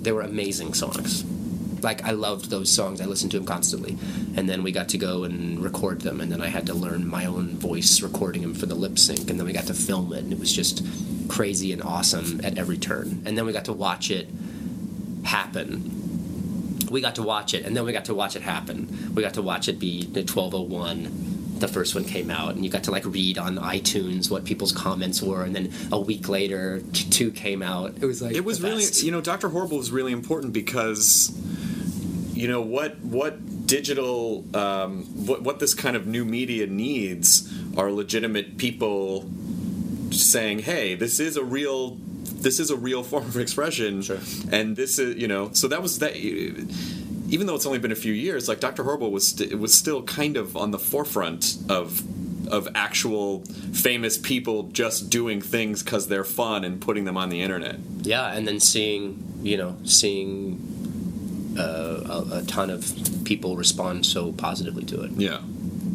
[0.02, 1.24] they were amazing songs.
[1.82, 3.00] Like I loved those songs.
[3.00, 3.96] I listened to them constantly.
[4.36, 6.20] And then we got to go and record them.
[6.20, 9.30] And then I had to learn my own voice recording them for the lip sync.
[9.30, 10.24] And then we got to film it.
[10.24, 10.84] And it was just
[11.28, 13.22] crazy and awesome at every turn.
[13.24, 14.28] And then we got to watch it
[15.24, 15.97] happen.
[16.90, 19.12] We got to watch it, and then we got to watch it happen.
[19.15, 21.59] We got to watch it be the 1201.
[21.59, 24.70] The first one came out, and you got to like read on iTunes what people's
[24.73, 27.94] comments were, and then a week later, two came out.
[28.01, 31.36] It was like It was really, you know, Doctor Horrible was really important because,
[32.32, 37.90] you know, what what digital, um, what what this kind of new media needs are
[37.90, 39.28] legitimate people
[40.12, 41.98] saying, "Hey, this is a real."
[42.28, 44.18] This is a real form of expression, Sure.
[44.52, 45.50] and this is you know.
[45.52, 46.16] So that was that.
[47.30, 50.02] Even though it's only been a few years, like Doctor Horrible was st- was still
[50.02, 52.02] kind of on the forefront of
[52.48, 53.40] of actual
[53.72, 57.76] famous people just doing things because they're fun and putting them on the internet.
[58.02, 60.59] Yeah, and then seeing, you know, seeing
[61.59, 61.62] uh,
[62.32, 62.90] a, a ton of
[63.24, 65.10] people respond so positively to it.
[65.16, 65.40] Yeah.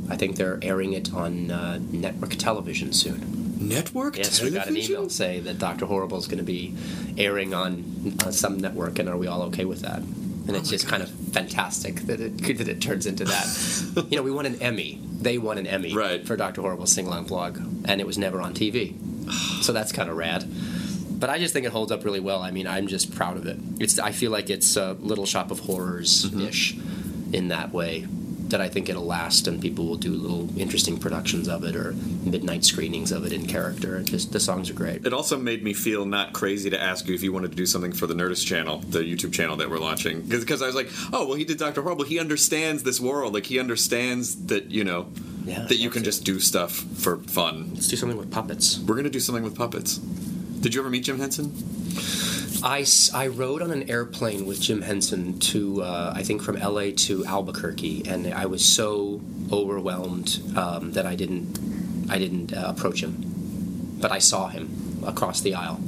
[0.10, 3.43] I think they're airing it on uh, network television soon.
[3.74, 6.76] Network Yes, we got an email say that Doctor Horrible is going to be
[7.18, 10.00] airing on uh, some network, and are we all okay with that?
[10.00, 14.06] And Oh it's just kind of fantastic that it that it turns into that.
[14.10, 15.00] you know, we won an Emmy.
[15.22, 16.26] They won an Emmy Right.
[16.26, 18.96] for Doctor Horrible's sing along blog, and it was never on TV.
[19.64, 20.46] so that's kind of rad.
[21.20, 22.42] But I just think it holds up really well.
[22.42, 23.58] I mean, I'm just proud of it.
[23.80, 26.76] It's I feel like it's a Little Shop of Horrors ish
[27.32, 28.06] in that way.
[28.50, 31.94] That I think it'll last, and people will do little interesting productions of it or
[32.24, 34.02] midnight screenings of it in character.
[34.04, 35.06] Just the songs are great.
[35.06, 37.66] It also made me feel not crazy to ask you if you wanted to do
[37.66, 40.22] something for the Nerdist channel, the YouTube channel that we're launching.
[40.22, 41.82] Because I was like, oh, well, he did Dr.
[41.82, 42.06] Horrible.
[42.06, 43.34] He understands this world.
[43.34, 45.08] Like, he understands that, you know,
[45.46, 46.06] Yeah, that you can to.
[46.10, 47.72] just do stuff for fun.
[47.74, 48.78] Let's do something with puppets.
[48.80, 49.98] We're going to do something with puppets.
[49.98, 51.52] Did you ever meet Jim Henson?
[52.62, 56.92] I, I rode on an airplane with Jim Henson to, uh, I think, from LA
[56.96, 59.22] to Albuquerque, and I was so
[59.52, 63.98] overwhelmed um, that I didn't, I didn't uh, approach him.
[64.00, 65.80] But I saw him across the aisle.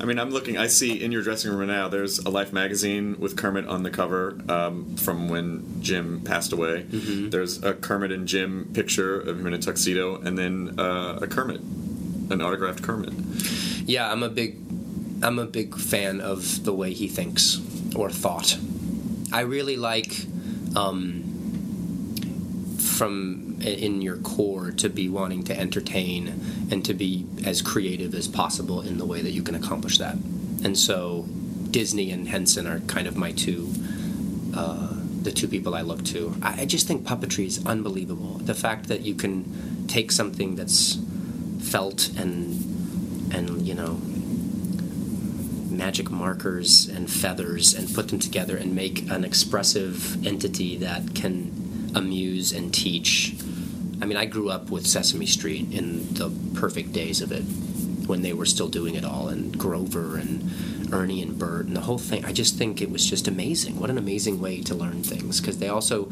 [0.00, 0.56] I mean, I'm looking.
[0.56, 1.88] I see in your dressing room right now.
[1.88, 6.86] There's a Life magazine with Kermit on the cover um, from when Jim passed away.
[6.88, 11.26] There's a Kermit and Jim picture of him in a tuxedo, and then uh, a
[11.26, 13.12] Kermit, an autographed Kermit.
[13.86, 14.63] Yeah, I'm a big
[15.22, 17.60] I'm a big fan of the way he thinks
[17.94, 18.58] or thought.
[19.32, 20.26] I really like
[20.76, 21.24] um,
[22.78, 28.28] from in your core to be wanting to entertain and to be as creative as
[28.28, 30.14] possible in the way that you can accomplish that.
[30.64, 31.26] And so
[31.70, 33.72] Disney and Henson are kind of my two
[34.54, 36.36] uh, the two people I look to.
[36.42, 38.38] I, just think puppetry is unbelievable.
[38.38, 40.98] The fact that you can take something that's
[41.60, 44.00] felt and and you know
[45.76, 51.92] magic markers and feathers and put them together and make an expressive entity that can
[51.94, 53.34] amuse and teach.
[54.02, 57.44] I mean, I grew up with Sesame Street in the perfect days of it
[58.06, 61.80] when they were still doing it all, and Grover and Ernie and Bert and the
[61.80, 62.24] whole thing.
[62.24, 63.80] I just think it was just amazing.
[63.80, 66.10] What an amazing way to learn things because they also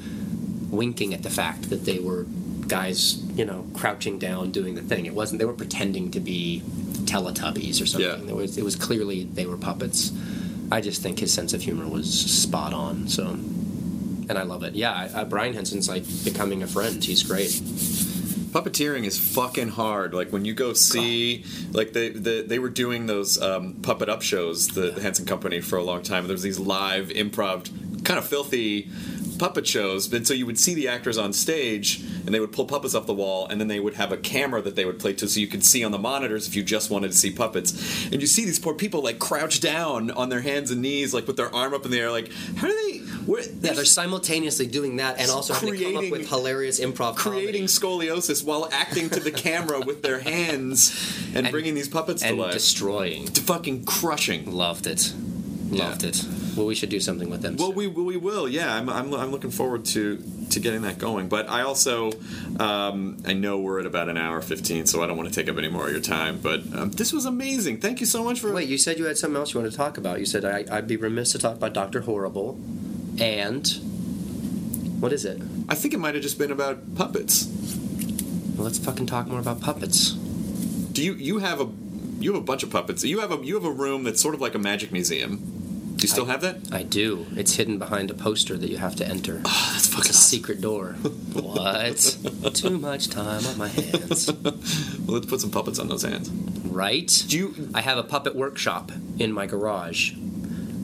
[0.70, 2.24] winking at the fact that they were
[2.66, 5.04] guys, you know, crouching down doing the thing.
[5.04, 6.62] It wasn't they were pretending to be
[7.12, 8.20] Teletubbies or something.
[8.20, 8.26] Yeah.
[8.26, 10.12] There was it was clearly they were puppets.
[10.70, 13.06] I just think his sense of humor was spot on.
[13.08, 14.74] So, and I love it.
[14.74, 17.04] Yeah, I, I, Brian Henson's like becoming a friend.
[17.04, 17.50] He's great.
[18.52, 20.14] Puppeteering is fucking hard.
[20.14, 24.22] Like when you go see, like they they, they were doing those um, puppet up
[24.22, 26.26] shows, the, the Henson Company for a long time.
[26.26, 28.88] There was these live improv, kind of filthy
[29.42, 30.12] puppet shows.
[30.12, 33.06] And so you would see the actors on stage, and they would pull puppets off
[33.06, 35.40] the wall, and then they would have a camera that they would play to, so
[35.40, 37.72] you could see on the monitors if you just wanted to see puppets.
[38.12, 41.26] And you see these poor people like crouch down on their hands and knees, like
[41.26, 42.98] with their arm up in the air, like how do they?
[43.26, 46.78] Where, Yeah, they're simultaneously doing that and also having to come up Creating- with hilarious
[46.78, 50.92] improv creating comedy scoliosis while acting to the camera with their hands
[51.34, 52.52] and, bringing these puppets and to life.
[52.52, 53.26] destroying.
[53.26, 54.50] to fucking crushing.
[54.52, 55.12] Loved it.
[55.70, 56.24] Loved it.
[56.56, 57.56] Well, we should do something with them.
[57.56, 57.76] Well, soon.
[57.76, 58.48] we we will.
[58.48, 61.28] Yeah, I'm, I'm, I'm looking forward to to getting that going.
[61.28, 62.12] But I also
[62.60, 65.48] um, I know we're at about an hour fifteen, so I don't want to take
[65.48, 66.38] up any more of your time.
[66.40, 67.80] But um, this was amazing.
[67.80, 68.52] Thank you so much for.
[68.52, 70.20] Wait, you said you had something else you wanted to talk about.
[70.20, 72.60] You said I, I'd be remiss to talk about Doctor Horrible,
[73.18, 73.66] and
[75.00, 75.40] what is it?
[75.68, 77.46] I think it might have just been about puppets.
[78.56, 80.12] Well, let's fucking talk more about puppets.
[80.12, 81.68] Do you you have a
[82.20, 83.02] you have a bunch of puppets?
[83.04, 85.51] You have a you have a room that's sort of like a magic museum.
[85.96, 86.56] Do you still have that?
[86.72, 87.26] I do.
[87.36, 89.40] It's hidden behind a poster that you have to enter.
[89.44, 90.92] Oh, that's It's fucking a secret door.
[91.32, 92.16] what?
[92.54, 94.30] Too much time on my hands.
[95.02, 96.30] Well, let's put some puppets on those hands.
[96.30, 97.24] Right?
[97.26, 97.68] Do you?
[97.74, 100.12] I have a puppet workshop in my garage.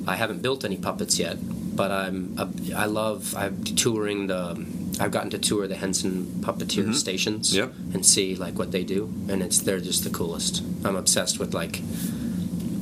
[0.08, 1.36] I haven't built any puppets yet,
[1.76, 4.66] but I'm a, I love I'm touring the
[5.00, 6.92] I've gotten to tour the Henson puppeteer mm-hmm.
[6.94, 7.72] stations Yep.
[7.94, 10.62] and see like what they do and it's they're just the coolest.
[10.84, 11.80] I'm obsessed with like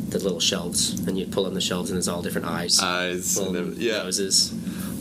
[0.09, 3.37] the little shelves and you pull on the shelves and there's all different eyes, Eyes
[3.39, 3.99] and little then- yeah.
[4.05, 4.53] noses,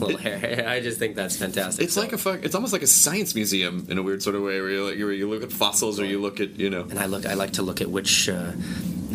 [0.02, 0.65] little hair.
[0.68, 1.86] I just think that's fantastic.
[1.86, 2.44] It's So- like a fuck.
[2.44, 4.98] It's almost like a science museum in a weird sort of way, where you, like,
[4.98, 6.82] where you look at fossils or you look at you know.
[6.90, 8.52] and I look I like to look at which uh,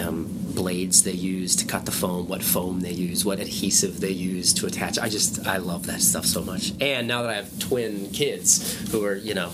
[0.01, 4.11] um, blades they use to cut the foam, what foam they use, what adhesive they
[4.11, 4.99] use to attach.
[4.99, 6.73] I just I love that stuff so much.
[6.81, 9.51] And now that I have twin kids who are you know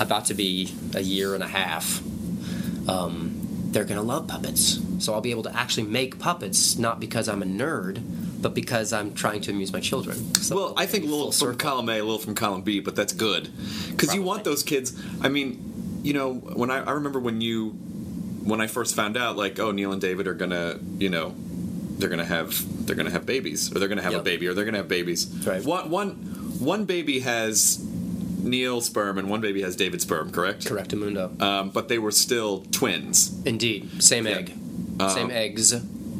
[0.00, 2.02] about to be a year and a half,
[2.88, 3.32] um,
[3.70, 4.78] they're gonna love puppets.
[4.98, 8.02] So I'll be able to actually make puppets not because I'm a nerd.
[8.38, 10.34] But because I'm trying to amuse my children.
[10.36, 12.94] So Well, I think a little from column A, a little from column B, but
[12.94, 13.48] that's good
[13.90, 14.92] because you want those kids.
[15.22, 19.36] I mean, you know, when I, I remember when you, when I first found out,
[19.36, 21.34] like, oh, Neil and David are gonna, you know,
[21.98, 24.66] they're gonna have, they're gonna have babies, or they're gonna have a baby, or they're
[24.66, 25.26] gonna have babies.
[25.44, 25.64] Right.
[25.64, 26.10] One, one,
[26.60, 27.82] one baby has
[28.38, 30.30] Neil sperm, and one baby has David sperm.
[30.30, 30.66] Correct.
[30.66, 31.40] Correct, Amundo.
[31.40, 33.34] Um, but they were still twins.
[33.44, 34.52] Indeed, same egg,
[35.14, 35.74] same eggs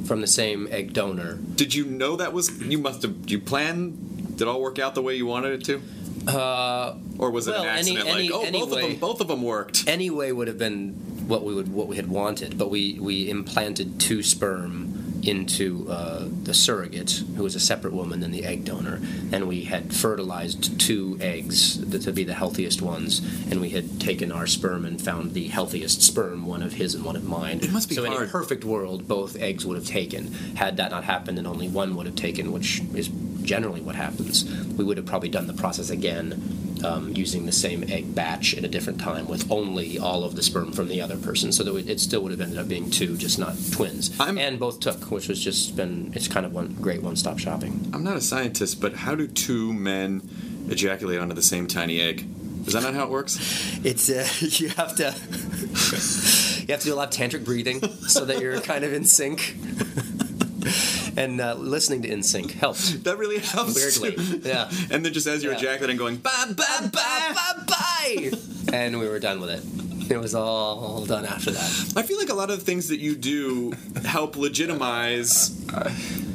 [0.06, 1.34] from the same egg donor.
[1.54, 2.50] Did you know that was?
[2.62, 3.14] You must have.
[3.26, 4.36] You planned?
[4.36, 5.82] Did it all work out the way you wanted it to?
[6.30, 8.08] Uh, Or was it Well, an any- accident?
[8.08, 9.84] any- like, oh, both of them, both of them worked.
[9.86, 10.90] anyway would have been
[11.26, 14.95] what we would what we had wanted, but we we implanted two sperm
[15.26, 19.00] into uh, the surrogate, who was a separate woman than the egg donor,
[19.32, 23.20] and we had fertilized two eggs to be the healthiest ones,
[23.50, 27.04] and we had taken our sperm and found the healthiest sperm, one of his and
[27.04, 27.60] one of mine.
[27.62, 30.32] It must be so in a perfect world, both eggs would have taken.
[30.56, 33.08] Had that not happened, and only one would have taken, which is
[33.46, 34.44] generally what happens,
[34.76, 36.62] we would have probably done the process again.
[36.84, 40.42] Um, using the same egg batch at a different time with only all of the
[40.42, 42.90] sperm from the other person, so that it it still would have ended up being
[42.90, 44.10] two, just not twins.
[44.20, 47.90] I'm- and both took, which was just been it's kind of one great one-stop shopping.
[47.94, 50.20] I'm not a scientist, but how do two men
[50.68, 52.26] ejaculate onto the same tiny egg?
[52.66, 53.38] Is that not how it works?
[53.82, 55.04] It's uh, you have to
[56.66, 59.04] you have to do a lot of tantric breathing so that you're kind of in
[59.04, 59.56] sync.
[61.16, 62.92] and uh, listening to NSYNC helps.
[63.06, 63.74] That really helps.
[63.74, 64.40] Weirdly, too.
[64.48, 64.70] yeah.
[64.90, 65.58] And then just as you're Yeah.
[65.58, 67.32] ejaculating, going bye bye bye.
[67.34, 68.30] bye bye,
[68.72, 69.85] and we were done with it.
[70.16, 71.92] It was all done after that.
[71.96, 73.72] I feel like a lot of the things that you do
[74.04, 75.50] help legitimize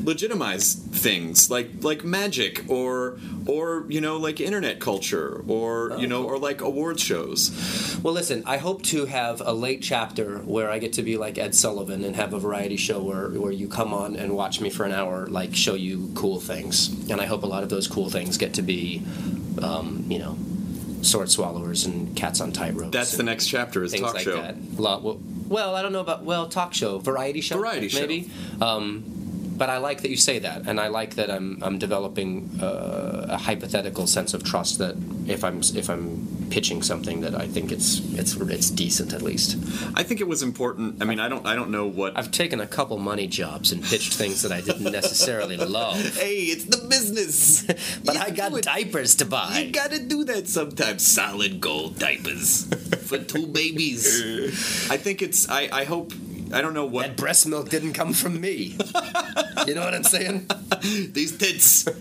[0.04, 6.26] legitimize things like like magic or or you know like internet culture or you know
[6.26, 7.52] or like awards shows.
[8.04, 11.38] Well, listen, I hope to have a late chapter where I get to be like
[11.38, 14.70] Ed Sullivan and have a variety show where, where you come on and watch me
[14.70, 16.90] for an hour, like show you cool things.
[17.10, 19.04] And I hope a lot of those cool things get to be,
[19.62, 20.38] um, you know,
[21.02, 22.92] sword swallowers and cats on tight ropes.
[22.92, 24.42] That's the next chapter is talk like show.
[24.42, 24.56] that.
[24.78, 28.00] Well, Well, I don't know about well talk show, variety show, Variety show.
[28.02, 28.30] maybe.
[28.62, 29.21] Um,
[29.58, 33.28] but I like that you say that, and I like that I'm I'm developing uh,
[33.30, 34.96] a hypothetical sense of trust that
[35.28, 39.58] if I'm if I'm pitching something that I think it's it's it's decent at least.
[39.96, 41.02] I think it was important.
[41.02, 42.18] I mean, I don't I don't know what.
[42.18, 46.44] I've taken a couple money jobs and pitched things that I didn't necessarily love, hey,
[46.54, 47.64] it's the business.
[48.06, 49.60] but You I got diapers to buy.
[49.60, 51.06] You gotta do that sometimes.
[51.08, 52.66] Solid gold diapers
[53.08, 54.90] for two babies.
[54.90, 55.50] I think it's.
[55.50, 55.70] I.
[55.72, 56.12] I hope.
[56.54, 58.76] I don't know what that breast milk didn't come from me.
[59.68, 60.48] you know what I'm saying?
[61.14, 61.84] these tits.
[61.84, 61.94] They're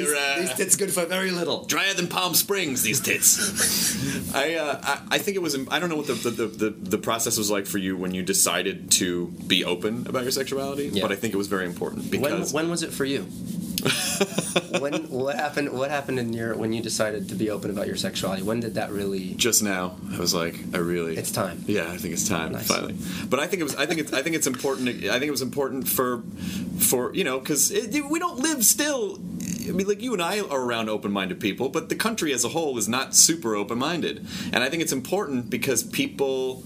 [0.00, 1.64] These, uh, these tits good for very little.
[1.66, 2.82] drier than Palm Springs.
[2.82, 4.32] These tits.
[4.34, 5.16] I, uh, I.
[5.16, 5.56] I think it was.
[5.70, 8.22] I don't know what the the, the the process was like for you when you
[8.22, 11.02] decided to be open about your sexuality, Yeah.
[11.02, 13.26] but I think it was very important When, because when was it for you?
[14.80, 15.72] When what happened?
[15.72, 18.42] What happened in your when you decided to be open about your sexuality?
[18.42, 19.34] When did that really?
[19.34, 21.16] just now I was like, I really.
[21.16, 21.64] It's time.
[21.66, 22.66] Yeah, I think it's time Nice.
[22.66, 22.96] finally.
[23.28, 23.74] But I think it was.
[23.76, 24.12] I think it's.
[24.12, 24.88] I think it's important.
[24.88, 26.22] I think it was important for,
[26.78, 27.72] for you know, because
[28.10, 29.18] we don't live still.
[29.68, 32.48] I mean, like you and I are around open-minded people, but the country as a
[32.48, 36.62] whole is not super open-minded, and I think it's important because people.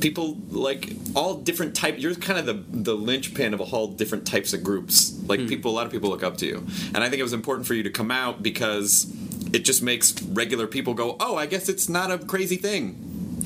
[0.00, 1.96] People like all different type.
[1.98, 5.18] You're kind of the the linchpin of all different types of groups.
[5.26, 5.46] Like Hmm.
[5.48, 7.66] people, a lot of people look up to you, and I think it was important
[7.66, 9.12] for you to come out because
[9.52, 12.96] it just makes regular people go, "Oh, I guess it's not a crazy thing."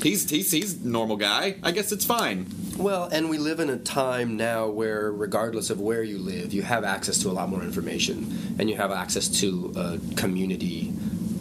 [0.03, 1.57] He's he's he's normal guy.
[1.63, 2.47] I guess it's fine.
[2.77, 6.63] Well, and we live in a time now where, regardless of where you live, you
[6.63, 10.93] have access to a lot more information, and you have access to a community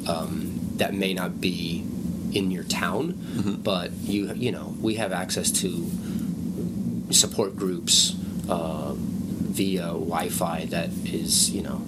[0.08, 1.84] um, that may not be
[2.34, 5.90] in your town, but you you know we have access to
[7.12, 8.16] support groups
[8.50, 11.82] uh, via Wi-Fi that is you know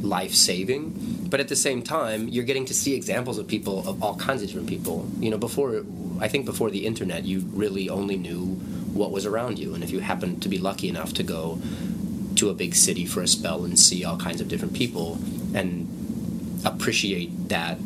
[0.00, 1.26] life saving.
[1.28, 4.42] But at the same time, you're getting to see examples of people of all kinds
[4.42, 5.08] of different people.
[5.18, 5.84] You know, before
[6.20, 8.54] I think before the internet, you really only knew
[8.94, 11.60] what was around you, and if you happened to be lucky enough to go
[12.36, 15.18] to a big city for a spell and see all kinds of different people
[15.54, 15.88] and
[16.64, 17.78] appreciate that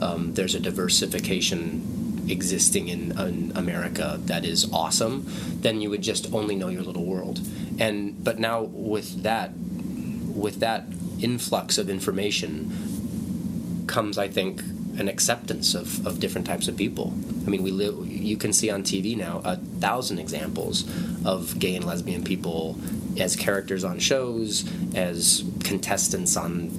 [0.00, 5.24] um, there's a diversification existing in, in America that is awesome,
[5.60, 7.40] then you would just only know your little world.
[7.78, 10.84] And but now with that, with that
[11.20, 14.62] influx of information, comes I think
[14.98, 17.12] an acceptance of, of different types of people.
[17.46, 18.06] I mean, we live.
[18.06, 20.84] You can see on TV now a thousand examples
[21.24, 22.78] of gay and lesbian people
[23.18, 24.64] as characters on shows,
[24.94, 26.70] as contestants on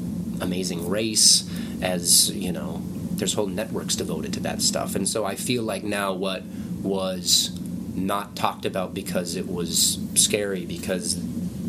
[0.42, 1.50] Amazing Race,
[1.82, 2.82] as you know,
[3.18, 4.96] there's whole networks devoted to that stuff.
[4.96, 6.44] And so I feel like now what
[6.82, 7.58] was
[7.96, 11.18] not talked about because it was scary because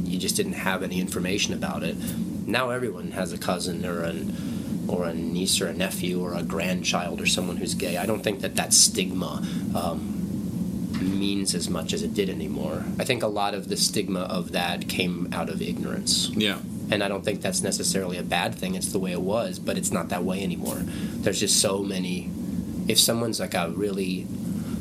[0.04, 1.96] you just didn't have any information about it.
[2.46, 6.42] Now everyone has a cousin or an or a niece or a nephew or a
[6.42, 7.98] grandchild or someone who's gay.
[7.98, 10.18] I don't think that that stigma um,
[11.00, 12.84] means as much as it did anymore.
[12.98, 16.30] I think a lot of the stigma of that came out of ignorance.
[16.30, 16.58] Yeah.
[16.90, 18.74] And I don't think that's necessarily a bad thing.
[18.74, 20.76] It's the way it was, but it's not that way anymore.
[20.76, 22.30] There's just so many.
[22.88, 24.26] If someone's like a really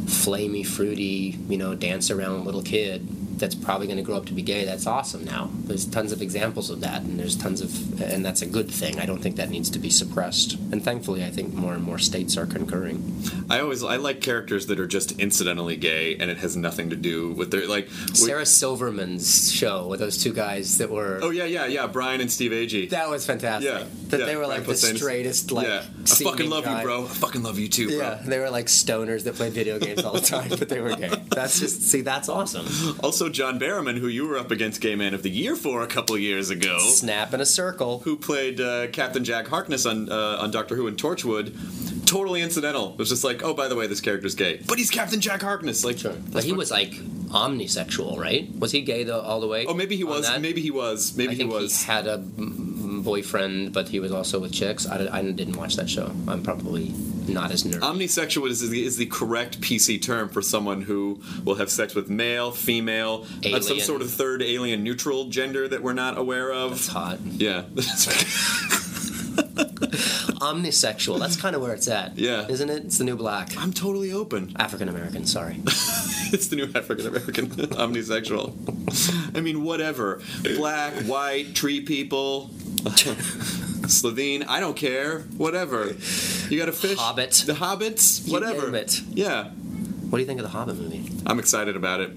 [0.06, 3.06] flamey, fruity, you know, dance around little kid
[3.38, 5.50] that's probably going to grow up to be gay, that's awesome now.
[5.66, 9.00] There's tons of examples of that, and there's tons of, and that's a good thing.
[9.00, 10.54] I don't think that needs to be suppressed.
[10.72, 13.22] And thankfully, I think more and more states are concurring.
[13.50, 16.96] I always I like characters that are just incidentally gay and it has nothing to
[16.96, 17.90] do with their like.
[18.14, 21.20] Sarah Silverman's show with those two guys that were.
[21.22, 21.88] Oh yeah, yeah, yeah.
[21.88, 22.90] Brian and Steve Agee.
[22.90, 23.72] That was fantastic.
[23.72, 25.68] Yeah, That yeah, they were Brian like the straightest, like.
[25.68, 25.84] yeah.
[26.00, 26.80] I fucking love guy.
[26.80, 27.04] you, bro.
[27.06, 27.98] I fucking love you too, bro.
[27.98, 30.96] Yeah, they were like stoners that played video games all the time, but they were
[30.96, 31.12] gay.
[31.30, 32.66] That's just see, that's awesome.
[33.04, 35.88] Also, John Barrowman, who you were up against Gay Man of the Year for a
[35.88, 38.00] couple years ago, Snap in a circle.
[38.00, 42.06] who played uh, Captain Jack Harkness on uh, on Doctor Who and Torchwood.
[42.06, 42.94] Totally incidental.
[42.94, 45.42] It was just like, oh, by the way, this character's gay, but he's Captain Jack
[45.42, 45.84] Harkness.
[45.84, 46.14] Like, Sure.
[46.32, 48.48] But he was like omnisexual, right?
[48.58, 49.66] Was he gay though all the way?
[49.66, 50.28] Oh, maybe he was.
[50.28, 50.42] that?
[50.42, 51.16] Maybe he was.
[51.18, 51.84] Maybe I he think was.
[51.84, 52.18] had a
[53.08, 54.86] boyfriend, but he was also with chicks.
[54.86, 56.12] I, I didn't watch that show.
[56.28, 56.94] I'm probably
[57.26, 57.80] not as nerdy.
[57.80, 62.10] Omnisexual is the, is the correct PC term for someone who will have sex with
[62.10, 66.72] male, female, uh, some sort of third alien neutral gender that we're not aware of.
[66.72, 67.20] That's hot.
[67.22, 67.64] Yeah.
[70.40, 71.20] Omnisexual.
[71.20, 72.18] That's kind of where it's at.
[72.18, 72.48] Yeah.
[72.48, 72.86] Isn't it?
[72.86, 73.56] It's the new black.
[73.58, 74.54] I'm totally open.
[74.58, 75.26] African American.
[75.26, 75.58] Sorry.
[75.66, 79.36] it's the new African American omnisexual.
[79.36, 80.22] I mean, whatever.
[80.44, 82.50] Black, white, tree people,
[83.88, 85.22] Slovene, I don't care.
[85.38, 85.94] Whatever.
[86.50, 86.98] You got a fish?
[86.98, 87.44] Hobbit.
[87.46, 88.32] The Hobbits?
[88.32, 88.70] Whatever.
[89.10, 89.50] Yeah.
[89.50, 91.04] What do you think of the Hobbit movie?
[91.26, 92.12] I'm excited about it.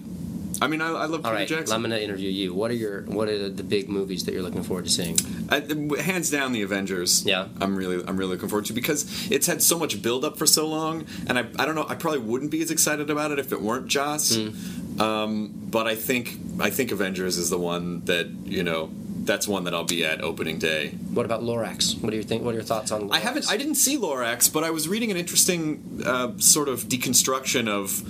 [0.62, 1.74] I mean, I, I love Peter All right, Jackson.
[1.74, 2.54] I'm going to interview you.
[2.54, 5.16] What are your What are the big movies that you're looking forward to seeing?
[5.48, 5.60] I,
[6.00, 7.24] hands down, the Avengers.
[7.24, 7.48] Yeah.
[7.60, 10.46] I'm really, I'm really looking forward to because it's had so much build up for
[10.46, 13.38] so long, and I, I don't know, I probably wouldn't be as excited about it
[13.38, 14.36] if it weren't Joss.
[14.36, 15.00] Hmm.
[15.00, 18.90] Um, but I think, I think Avengers is the one that you know,
[19.24, 20.90] that's one that I'll be at opening day.
[20.90, 22.00] What about Lorax?
[22.00, 22.42] What do you think?
[22.42, 23.08] What are your thoughts on?
[23.08, 23.12] Lorax?
[23.12, 26.84] I haven't, I didn't see Lorax, but I was reading an interesting uh, sort of
[26.84, 28.02] deconstruction of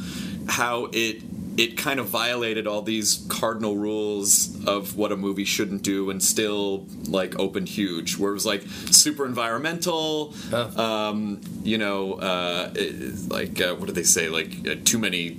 [0.49, 1.23] how it.
[1.63, 4.31] It kind of violated all these cardinal rules
[4.67, 8.17] of what a movie shouldn't do, and still like opened huge.
[8.19, 8.63] Where it was like
[9.03, 10.35] super environmental,
[10.77, 14.29] um, you know, uh, it- like uh, what did they say?
[14.29, 15.39] Like uh, too many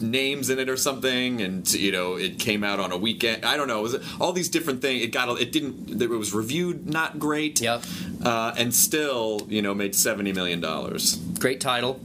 [0.00, 3.44] names in it or something, and you know, it came out on a weekend.
[3.44, 3.78] I don't know.
[3.80, 5.02] It was all these different things.
[5.04, 5.40] It got.
[5.40, 6.02] It didn't.
[6.02, 7.60] It was reviewed not great.
[7.62, 7.82] Yep.
[8.22, 11.16] Uh, and still, you know, made seventy million dollars.
[11.38, 12.00] Great title,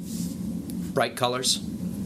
[0.94, 1.60] bright colors,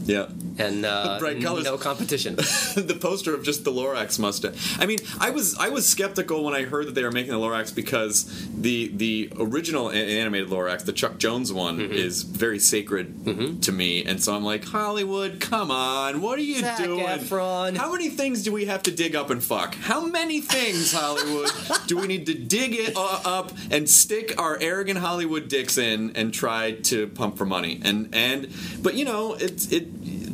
[0.06, 0.26] Yeah.
[0.58, 1.64] And uh, Bright colors.
[1.64, 2.34] no competition.
[2.36, 4.78] the poster of just the Lorax mustache.
[4.78, 7.38] I mean, I was I was skeptical when I heard that they were making the
[7.38, 11.92] Lorax because the the original a- animated Lorax, the Chuck Jones one, Mm-hmm.
[11.92, 16.60] is very sacred to me, and so I'm like, Hollywood, come on, what are you
[16.60, 17.06] Zac doing?
[17.06, 17.76] Efron.
[17.76, 19.74] How many things do we have to dig up and fuck?
[19.74, 21.50] How many things, Hollywood,
[21.86, 26.12] do we need to dig it uh, up and stick our arrogant Hollywood dicks in
[26.14, 27.80] and try to pump for money?
[27.82, 28.48] And and
[28.82, 29.88] but you know, it it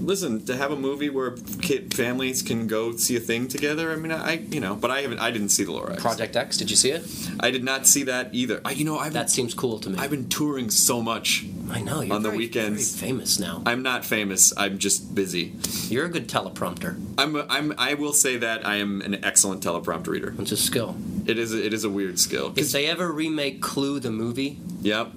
[0.08, 3.92] listen to have a movie where kid families can go see a thing together.
[3.92, 5.18] I mean, I you know, but I haven't.
[5.20, 5.98] I didn't see the Lorax.
[5.98, 6.56] Project X.
[6.56, 7.02] Did you see it?
[7.40, 8.60] I did not see that either.
[8.64, 9.98] I, you know, I've That seems cool to me.
[9.98, 11.44] I've been touring so much.
[11.70, 12.98] I know you're on the very, weekends.
[12.98, 13.62] famous now.
[13.66, 14.54] I'm not famous.
[14.56, 15.52] I'm just busy.
[15.88, 16.98] You're a good teleprompter.
[17.18, 20.34] I'm, I'm I will say that I am an excellent teleprompter reader.
[20.38, 20.96] It's a skill.
[21.26, 22.54] It is it is a weird skill.
[22.56, 25.12] If they ever remake Clue the movie, Yep.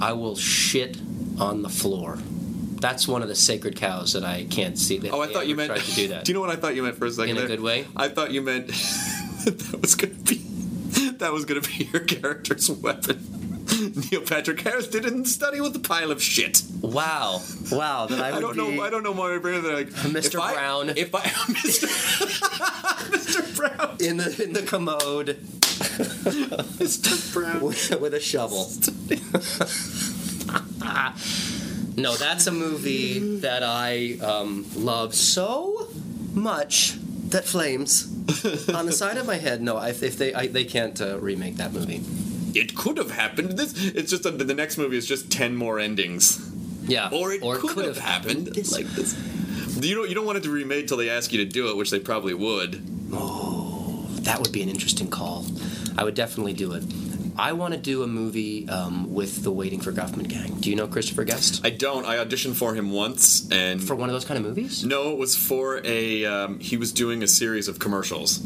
[0.00, 0.98] I will shit
[1.40, 2.18] on the floor.
[2.86, 4.98] That's one of the sacred cows that I can't see.
[4.98, 5.74] That Oh, I thought you meant.
[5.76, 6.24] to do that.
[6.24, 7.30] Do you know what I thought you meant for a second?
[7.30, 7.48] In a there?
[7.48, 7.84] good way?
[7.96, 8.68] I thought you meant
[9.44, 10.36] that was going to be
[11.18, 13.26] that was going to be your character's weapon.
[14.12, 16.62] Neil Patrick Harris didn't study with a pile of shit.
[16.80, 17.42] Wow,
[17.72, 18.06] wow!
[18.06, 18.80] That I, I, don't know.
[18.80, 20.36] I don't know why brain that like Mr.
[20.36, 20.90] if I- Brown.
[20.90, 21.88] if I Mr.
[23.10, 23.56] Mr.
[23.56, 25.36] Brown, in the in the commode
[26.78, 27.32] Mr.
[27.34, 27.60] Brown.
[27.62, 28.70] with, with a shovel.
[31.96, 35.88] No, that's a movie that I um, love so
[36.34, 36.96] much
[37.30, 38.06] that flames
[38.68, 39.60] on the side of my head.
[39.62, 42.02] No, if, if they I, they can't uh, remake that movie.
[42.58, 43.52] It could have happened.
[43.58, 46.40] This it's just that the next movie is just ten more endings.
[46.88, 49.16] Yeah, Or it could, have, happened, This- like this.
[49.80, 51.68] You don't you don't want it to be remade till they ask you to do
[51.68, 52.80] it, which they probably would.
[53.12, 55.44] Oh, that would be an interesting call.
[55.98, 56.84] I would definitely do it.
[57.38, 60.54] I want to do a movie um, with the Waiting for Guffman gang.
[60.60, 61.60] Do you know Christopher Guest?
[61.64, 62.06] I don't.
[62.06, 64.84] I auditioned for him once, and For one of those kind of movies?
[64.84, 66.24] no, it was for a.
[66.24, 68.40] Um, he was doing a series of commercials.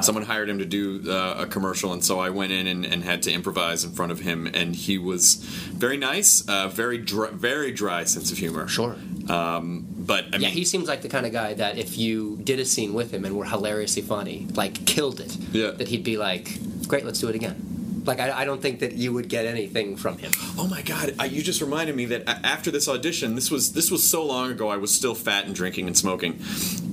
[0.00, 3.04] Someone hired him to do uh, a commercial, and so I went in and, and
[3.04, 7.28] had to improvise in front of him, and he was very nice, uh, very dry,
[7.30, 8.66] very dry sense of humor.
[8.68, 8.96] Sure.
[9.28, 12.38] Um, but I Yeah, mean, he seems like the kind of guy that if you
[12.42, 15.70] did a scene with him and were hilariously funny, like killed it, Yeah.
[15.70, 16.58] that he'd be like,
[16.88, 17.71] "Great, let's do it again."
[18.04, 20.32] Like I, I don't think that you would get anything from him.
[20.58, 21.14] Oh my god!
[21.18, 24.50] I, you just reminded me that after this audition, this was this was so long
[24.50, 24.68] ago.
[24.68, 26.40] I was still fat and drinking and smoking,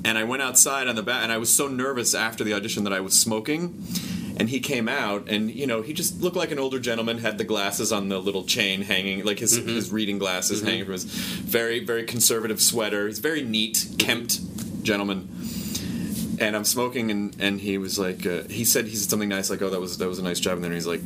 [0.06, 2.84] and I went outside on the back, and I was so nervous after the audition
[2.84, 3.84] that I was smoking.
[4.38, 7.18] And he came out, and you know, he just looked like an older gentleman.
[7.18, 9.68] Had the glasses on the little chain hanging, like his mm-hmm.
[9.68, 10.68] his reading glasses mm-hmm.
[10.70, 13.08] hanging from his very very conservative sweater.
[13.08, 14.40] He's very neat, kempt
[14.84, 15.28] gentleman
[16.40, 19.50] and I'm smoking, and, and he was like, uh, he said he said something nice,
[19.50, 21.02] like, oh, that was that was a nice job, and then he's like,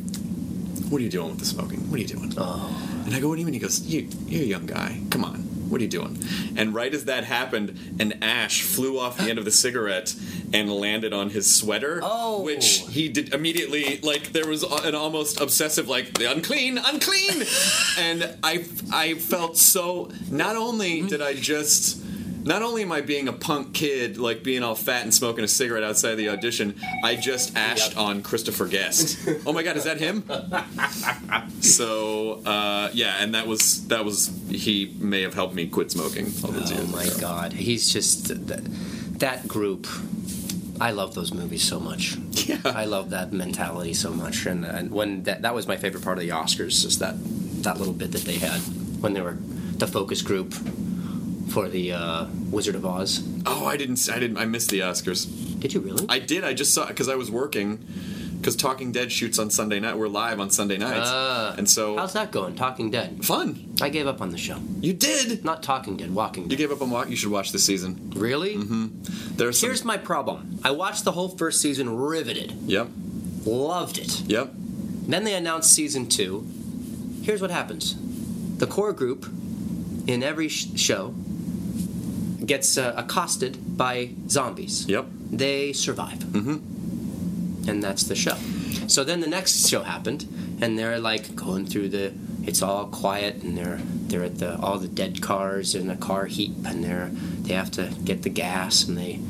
[0.88, 1.90] what are you doing with the smoking?
[1.90, 2.32] What are you doing?
[2.36, 3.02] Oh.
[3.04, 3.54] And I go, what do you mean?
[3.54, 5.00] He goes, you, you're a young guy.
[5.10, 5.40] Come on.
[5.68, 6.18] What are you doing?
[6.56, 10.14] And right as that happened, an ash flew off the end of the cigarette
[10.52, 12.00] and landed on his sweater.
[12.02, 12.42] Oh.
[12.42, 17.44] Which he did immediately, like, there was an almost obsessive, like, the unclean, unclean!
[17.98, 20.10] and I, I felt so.
[20.30, 22.03] Not only did I just.
[22.44, 25.48] Not only am I being a punk kid, like being all fat and smoking a
[25.48, 29.26] cigarette outside the audition, I just ashed on Christopher Guest.
[29.46, 30.24] oh my god, is that him?
[31.62, 36.26] So uh, yeah, and that was that was he may have helped me quit smoking
[36.44, 37.18] Oh my ago.
[37.18, 38.64] god, he's just that,
[39.20, 39.86] that group.
[40.80, 42.16] I love those movies so much.
[42.46, 42.58] Yeah.
[42.66, 46.18] I love that mentality so much, and, and when that that was my favorite part
[46.18, 47.14] of the Oscars is that
[47.62, 48.60] that little bit that they had
[49.00, 49.38] when they were
[49.78, 50.52] the focus group
[51.48, 53.22] for the uh, Wizard of Oz.
[53.46, 54.08] Oh, I didn't.
[54.12, 54.38] I didn't.
[54.38, 55.26] I missed the Oscars.
[55.60, 56.06] Did you really?
[56.08, 56.44] I did.
[56.44, 57.84] I just saw because I was working
[58.38, 59.96] because Talking Dead shoots on Sunday night.
[59.96, 61.54] We're live on Sunday nights, Ah.
[61.56, 62.54] and so How's that going?
[62.56, 63.24] Talking Dead.
[63.24, 63.74] fun.
[63.80, 64.58] I gave up on the show.
[64.80, 65.44] You did.
[65.44, 67.08] Not Talking Dead, Walking You gave up on walk.
[67.08, 68.12] You should watch this season.
[68.14, 68.54] Really?
[68.56, 68.88] Hmm.
[69.36, 70.58] There's some, Here's my problem.
[70.62, 72.88] I watched the whole first season, riveted, Yep.
[73.46, 74.20] loved it.
[74.26, 74.52] Yep.
[75.06, 76.46] Then they announced season two.
[77.22, 77.96] Here's what happens:
[78.58, 79.26] the core group
[80.06, 81.14] in every sh- show
[82.46, 84.86] gets uh, accosted by zombies.
[84.88, 85.06] Yep.
[85.30, 87.68] They survive, mm-hmm.
[87.68, 88.36] and that's the show.
[88.86, 90.26] So then the next show happened,
[90.60, 92.12] and they're like going through the.
[92.46, 96.26] It's all quiet, and they're they're at the all the dead cars in a car
[96.26, 99.20] heap, and they're they have to get the gas, and they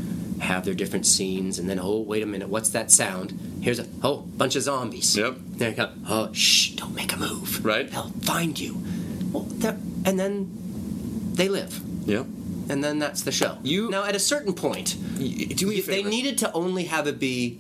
[0.41, 3.61] have their different scenes, and then oh wait a minute, what's that sound?
[3.63, 5.17] Here's a oh bunch of zombies.
[5.17, 5.37] Yep.
[5.57, 5.91] There you go.
[6.09, 6.71] Oh shh!
[6.71, 7.65] Don't make a move.
[7.65, 7.89] Right.
[7.91, 8.83] They'll find you.
[9.33, 9.49] Well,
[10.05, 10.51] and then
[11.35, 12.27] they live, Yep.
[12.69, 13.59] And then that's the show.
[13.63, 17.55] You- now at a certain point, Do me they needed to only have it be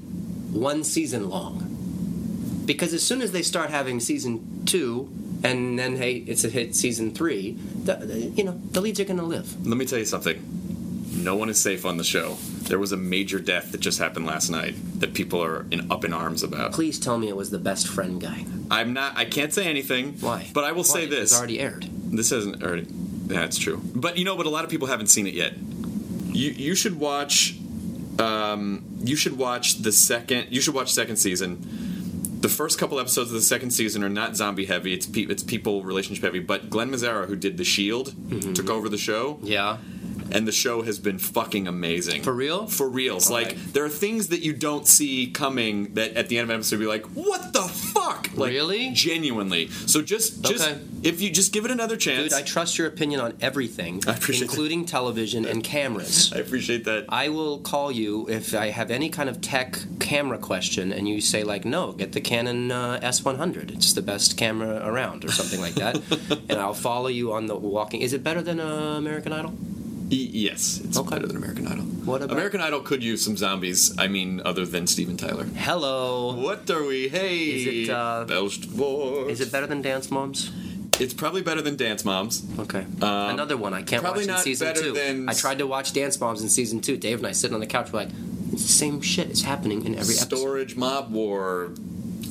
[0.53, 5.09] one season long because as soon as they start having season two
[5.43, 7.53] and then hey it's a hit season three
[7.85, 10.41] the, you know the leads are going to live Let me tell you something.
[11.17, 12.35] No one is safe on the show.
[12.69, 16.05] There was a major death that just happened last night that people are in, up
[16.05, 16.73] in arms about.
[16.73, 19.17] please tell me it was the best friend guy I'm not.
[19.19, 20.15] I can't say anything.
[20.21, 21.01] why But I will Why?
[21.01, 21.31] say this.
[21.33, 22.87] it's already aired This hasn't already.
[23.27, 23.81] That's true.
[23.95, 25.55] But you know, but a lot of people haven't seen it yet.
[26.33, 27.57] You you should watch.
[28.19, 30.49] Um, you should watch the second.
[30.51, 31.59] You should watch second season.
[32.41, 34.93] The first couple episodes of the second season are not zombie heavy.
[34.93, 36.41] It's pe- it's people relationship heavy.
[36.41, 38.53] But Glen Mazzara, who did The Shield, Mm-hmm.
[38.53, 39.79] took over the show, yeah
[40.33, 42.23] and the show has been fucking amazing.
[42.23, 42.67] For real?
[42.67, 43.29] For reals.
[43.29, 43.73] All like right.
[43.73, 46.79] there are things that you don't see coming that at the end of an episode
[46.81, 48.29] be like, what the fuck?
[48.37, 48.91] Like, Really?
[48.93, 49.69] Genuinely.
[49.69, 50.81] So just just Okay.
[51.03, 52.23] if you just give it another chance.
[52.25, 54.53] dude i trust your opinion on everything I appreciate that.
[54.53, 57.07] including television and cameras I appreciate that.
[57.09, 61.21] I will call you if I have any kind of tech camera question, and you
[61.21, 63.71] say like, "No, get the Canon uh, S100.
[63.73, 65.95] It's the best camera around," or something like that,
[66.49, 68.01] and I'll follow you on the walking.
[68.01, 69.55] Is it better than uh, American Idol?
[70.11, 71.11] E- yes, it's Okay.
[71.17, 71.85] better than American Idol.
[72.05, 73.93] What about- American Idol could use some zombies.
[73.99, 75.45] I mean, other than Steven Tyler.
[75.57, 76.35] Hello.
[76.35, 77.09] What are we?
[77.09, 78.27] Hey, Is it, uh.
[79.29, 80.51] Is it better than Dance Moms?
[81.01, 82.43] It's probably better than Dance Moms.
[82.59, 82.85] Okay.
[83.03, 84.93] Um, Another one I can't probably watch in season two.
[84.93, 86.97] than- I tried to watch Dance Moms in season two.
[86.97, 88.11] Dave and I sitting on the couch, we're like,
[88.53, 89.29] it's the same shit.
[89.31, 90.37] It's happening in every episode.
[90.39, 91.71] Storage Mob War.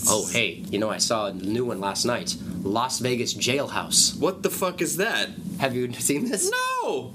[0.08, 4.18] Oh, hey, you know, I saw a new one last night Las Vegas Jailhouse.
[4.18, 5.30] What the fuck is that?
[5.60, 6.50] Have you seen this?
[6.84, 7.14] No.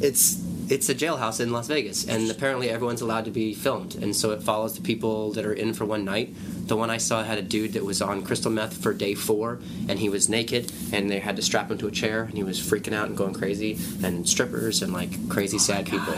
[0.00, 4.14] It's it's a jailhouse in Las Vegas, and apparently everyone's allowed to be filmed, and
[4.14, 6.34] so it follows the people that are in for one night.
[6.66, 9.60] The one I saw had a dude that was on crystal meth for day four,
[9.88, 12.44] and he was naked, and they had to strap him to a chair, and he
[12.44, 16.14] was freaking out and going crazy, and strippers and like crazy oh sad people.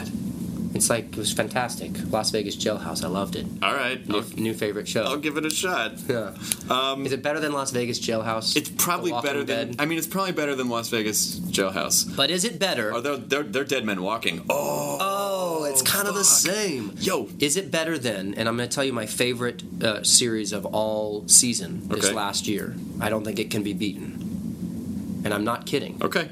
[0.80, 1.90] It's like it was fantastic.
[2.10, 3.44] Las Vegas Jailhouse, I loved it.
[3.62, 4.00] All right.
[4.08, 5.02] New, new favorite show.
[5.02, 5.92] I'll give it a shot.
[6.08, 6.34] Yeah.
[6.70, 8.56] Um, Is it better than Las Vegas Jailhouse?
[8.56, 9.72] it's probably better than.
[9.72, 9.76] Dead?
[9.78, 12.16] I mean, it's probably better than Las Vegas Jailhouse.
[12.16, 12.94] But is it better?
[12.94, 14.42] Are there, they're, they're dead men walking.
[14.48, 14.96] Oh.
[15.00, 16.94] Oh, it's kind of the same.
[16.96, 17.28] Yo.
[17.40, 18.32] Is it better than?
[18.32, 22.14] And I'm going to tell you my favorite uh, series of all season this Okay.
[22.14, 22.74] last year.
[23.02, 25.20] I don't think it can be beaten.
[25.26, 25.98] And I'm not kidding.
[26.00, 26.30] Okay.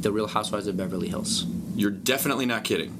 [0.00, 1.44] The Real Housewives of Beverly Hills.
[1.76, 2.96] You're definitely not kidding.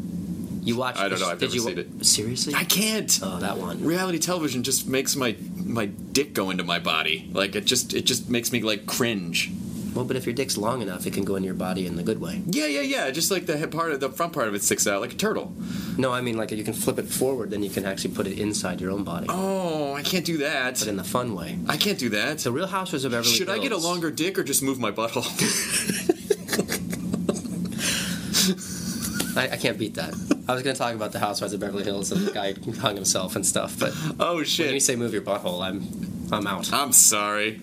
[0.62, 0.98] You watched?
[0.98, 2.06] I don't know, I've did never you, seen it.
[2.06, 2.54] Seriously?
[2.54, 3.18] I can't.
[3.22, 3.82] Oh, that one.
[3.84, 7.30] Reality television just makes my my dick go into my body.
[7.32, 9.50] Like it just it just makes me like cringe.
[9.94, 12.04] Well, but if your dick's long enough, it can go into your body in the
[12.04, 12.42] good way.
[12.46, 13.10] Yeah, yeah, yeah.
[13.10, 15.16] Just like the head part of the front part of it sticks out like a
[15.16, 15.52] turtle.
[15.98, 18.38] No, I mean like you can flip it forward, then you can actually put it
[18.38, 20.78] inside your own body, Oh, I can't do that.
[20.78, 21.58] but in the fun way.
[21.68, 22.38] I can't do that.
[22.38, 24.92] The Real Housewives of Beverly Should I get a longer dick or just move my
[24.92, 25.26] butthole?
[29.36, 30.14] I, I can't beat that.
[30.50, 32.96] I was going to talk about the Housewives of Beverly Hills and the guy hung
[32.96, 34.66] himself and stuff, but oh shit!
[34.66, 35.86] when you say move your butthole, I'm
[36.32, 36.72] I'm out.
[36.72, 37.60] I'm sorry.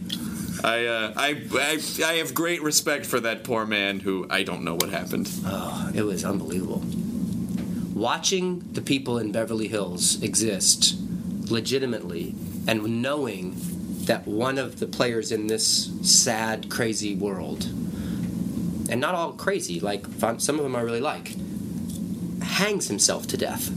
[0.64, 4.64] I, uh, I I I have great respect for that poor man who I don't
[4.64, 5.30] know what happened.
[5.46, 6.82] Oh, it was unbelievable.
[7.94, 10.96] Watching the people in Beverly Hills exist
[11.52, 12.36] legitimately
[12.70, 13.56] and knowing
[14.06, 17.66] that one of the players in this sad, crazy world,
[18.90, 20.06] and not all crazy, like
[20.38, 21.34] some of them I really like,
[22.58, 23.70] hangs himself to death.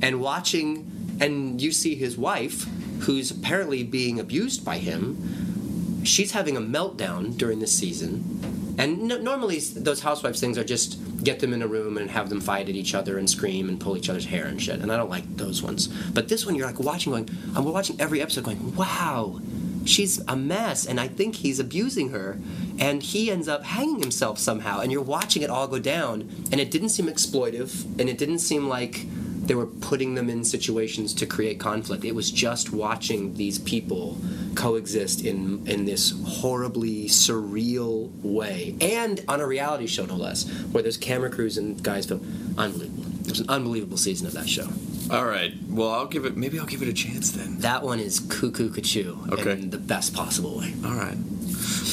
[0.00, 2.64] And watching, and you see his wife,
[3.00, 8.74] who's apparently being abused by him, she's having a meltdown during this season.
[8.78, 12.28] And no, normally those housewives things are just get them in a room and have
[12.28, 14.80] them fight at each other and scream and pull each other's hair and shit.
[14.80, 15.88] And I don't like those ones.
[15.88, 19.40] But this one, you're like watching, going, and we're watching every episode, going, wow,
[19.84, 22.38] she's a mess, and I think he's abusing her.
[22.78, 26.28] And he ends up hanging himself somehow, and you're watching it all go down.
[26.52, 29.06] And it didn't seem exploitive, and it didn't seem like
[29.46, 32.04] they were putting them in situations to create conflict.
[32.04, 34.18] It was just watching these people
[34.56, 40.82] coexist in in this horribly surreal way, and on a reality show, no less, where
[40.82, 42.54] there's camera crews and guys film.
[42.58, 43.04] Unbelievable.
[43.20, 44.68] It was an unbelievable season of that show.
[45.10, 45.52] All right.
[45.68, 46.36] Well, I'll give it.
[46.36, 47.58] Maybe I'll give it a chance then.
[47.58, 49.52] That one is cuckoo cuckoo Okay.
[49.52, 50.74] in the best possible way.
[50.84, 51.16] All right.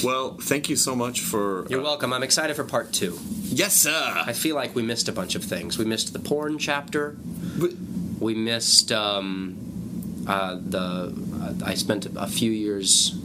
[0.01, 1.67] Well, thank you so much for.
[1.69, 2.13] You're uh, welcome.
[2.13, 3.19] I'm excited for part two.
[3.43, 4.23] Yes, sir.
[4.25, 5.77] I feel like we missed a bunch of things.
[5.77, 7.17] We missed the porn chapter.
[8.19, 11.13] We missed um, uh, the.
[11.41, 13.15] Uh, I spent a few years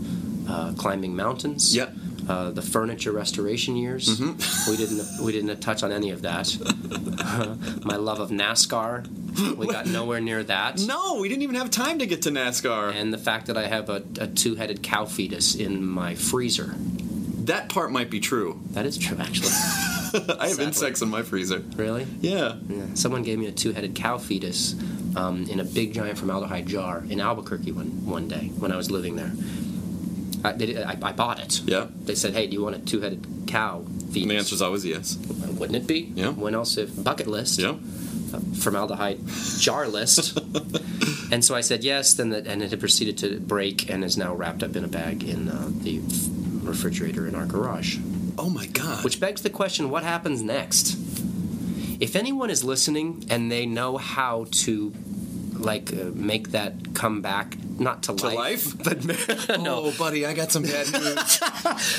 [0.49, 1.75] uh, climbing mountains.
[1.75, 1.91] Yeah.
[2.29, 4.21] Uh, the furniture restoration years.
[4.69, 5.07] We didn't.
[5.23, 6.47] We didn't touch on any of that.
[7.85, 9.07] My love of NASCAR.
[9.57, 10.79] We got nowhere near that.
[10.81, 12.95] No, we didn't even have time to get to NASCAR.
[12.95, 16.75] And the fact that I have a, a two-headed cow fetus in my freezer.
[17.47, 18.61] that part might be true.
[18.73, 19.49] That is true, actually.
[20.39, 20.65] I have Sadly.
[20.67, 21.61] insects in my freezer.
[21.77, 22.07] really?
[22.21, 22.57] Yeah.
[22.69, 22.83] Yeah.
[22.95, 24.75] Someone gave me a two-headed cow fetus
[25.17, 28.91] um, in a big giant formaldehyde jar in Albuquerque one one day when I was
[28.91, 29.33] living there.
[30.45, 31.61] I, they, I, I bought it.
[31.65, 31.87] Yeah.
[32.05, 34.85] They said, "Hey, do you want a two-headed cow fetus?" And the answer is always
[34.85, 35.17] yes.
[35.17, 36.13] Wouldn't it be?
[36.15, 36.31] Yeah.
[36.31, 37.59] When else if bucket list?
[37.59, 37.77] Yeah.
[38.33, 39.21] a formaldehyde
[39.59, 40.39] jar list.
[41.33, 44.17] and so I said yes, then the, and it had proceeded to break and is
[44.17, 46.01] now wrapped up in a bag in uh, the
[46.63, 47.99] refrigerator in our garage.
[48.39, 49.05] Oh my god.
[49.05, 50.97] Which begs the question what happens next?
[52.01, 54.93] If anyone is listening and they know how to
[55.55, 58.77] like uh, make that come back not to, to life?
[58.85, 59.05] but
[59.61, 61.41] no Oh, buddy, I got some bad news.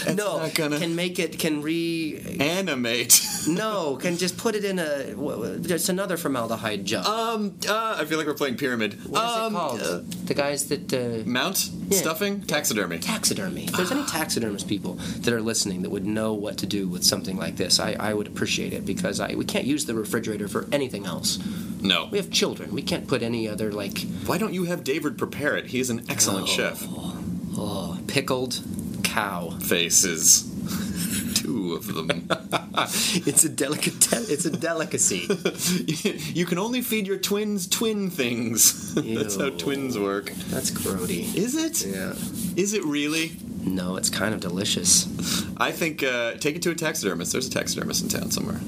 [0.15, 3.22] no gonna- can make it can re Animate.
[3.47, 8.18] no can just put it in a just another formaldehyde jar Um, uh, I feel
[8.18, 8.93] like we're playing pyramid.
[9.10, 9.81] What is um, it called?
[9.81, 11.97] uh, the guys that uh, mount Yeah.
[11.99, 12.99] stuffing taxidermy.
[12.99, 13.65] taxidermy.
[13.65, 14.93] If there's any taxidermist people
[15.23, 18.14] that are listening that would know what to do with something like this, I, I
[18.14, 21.39] would appreciate it because I we can't use the refrigerator for anything else.
[21.81, 22.07] No.
[22.11, 22.72] We have children.
[22.73, 25.68] We can't put any other like Why don't you have David prepare it?
[25.68, 26.85] He's an excellent chef.
[27.57, 28.60] oh, pickled
[29.03, 29.51] cow.
[29.61, 30.45] Faces.
[31.35, 32.27] Two of them.
[33.26, 34.07] It's a delicate.
[34.30, 35.27] It's a delicacy.
[36.34, 38.93] you can only feed your twins twin things.
[38.95, 40.31] That's how twins work.
[40.49, 41.35] That's grody.
[41.35, 41.85] Is it?
[41.85, 42.14] Yeah.
[42.56, 43.34] Is it really?
[43.64, 45.07] No, it's kind of delicious.
[45.57, 47.34] I think uh, take it to a taxidermist.
[47.34, 48.61] There's a taxidermist in town somewhere.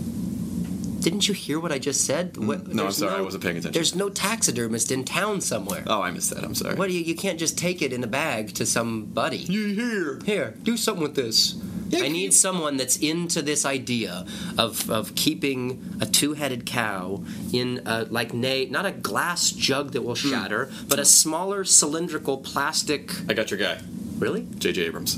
[1.02, 2.38] Didn't you hear what I just said?
[2.38, 3.74] What, no, I'm sorry, I wasn't paying attention.
[3.74, 5.84] There's no taxidermist in town somewhere.
[5.88, 6.44] Oh, I missed that.
[6.44, 6.76] I'm sorry.
[6.76, 7.02] What do you?
[7.04, 9.38] You can't just take it in a bag to somebody.
[9.38, 10.20] You here?
[10.26, 11.56] Here, do something with this.
[11.90, 14.26] Yeah, I need you- someone that's into this idea
[14.58, 20.04] of, of keeping a two-headed cow in a, like na- not a glass jug that
[20.04, 20.30] will Hmm.
[20.30, 23.12] shatter, but a smaller cylindrical plastic.
[23.28, 23.80] I got your guy,
[24.20, 24.48] Really?
[24.60, 24.84] J.J.
[24.84, 25.18] Abrams.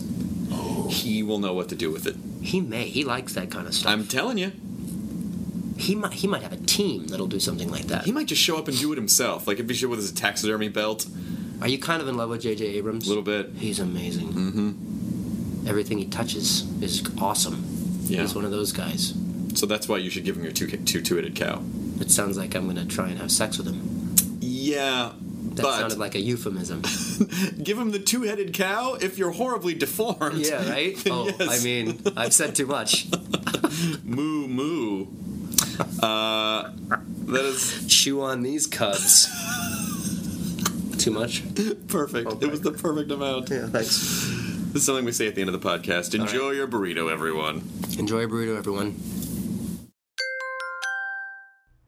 [0.50, 0.88] Oh.
[0.90, 2.16] He will know what to do with it.
[2.42, 2.86] He may.
[2.86, 3.92] He likes that kind of stuff.
[3.92, 4.54] I'm telling you.
[5.78, 6.14] He might.
[6.14, 8.06] He might have a team that'll do something like that.
[8.06, 9.48] He might just show up and do it himself.
[9.48, 11.06] Like if he showed with his taxidermy belt,
[11.62, 12.66] Are you kind of in love with J.J.
[12.66, 13.06] Abrams?
[13.06, 13.52] a little bit.
[13.58, 14.34] He's amazing.
[14.34, 15.68] Mm-hmm.
[15.68, 17.64] Everything he touches is awesome.
[18.04, 18.22] Yeah.
[18.22, 19.14] He's one of those guys.
[19.56, 21.62] So that's why you should give him your two two two-headed cow.
[22.00, 24.16] It sounds like I'm going to try and have sex with him.
[24.42, 25.12] Yeah,
[25.56, 26.82] That but sounded like a euphemism.
[27.64, 30.40] give him the two-headed cow if you're horribly deformed.
[30.46, 30.98] Yeah, right?
[31.10, 31.62] Oh, Yes.
[31.62, 33.08] I mean, I've said too much.
[34.04, 35.08] moo moo.
[36.02, 36.72] Uh,
[37.26, 39.28] that is Chew on these cubs.
[40.98, 41.44] too much?
[41.88, 42.44] perfect.
[42.44, 43.50] It was the perfect amount.
[43.50, 44.00] Yeah, thanks.
[44.74, 46.16] This is something we say at the end of the podcast.
[46.16, 47.62] Enjoy your burrito, everyone.
[47.98, 49.00] Enjoy a burrito, everyone.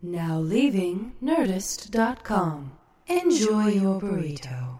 [0.01, 2.71] Now leaving Nerdist.com.
[3.07, 4.79] Enjoy your burrito.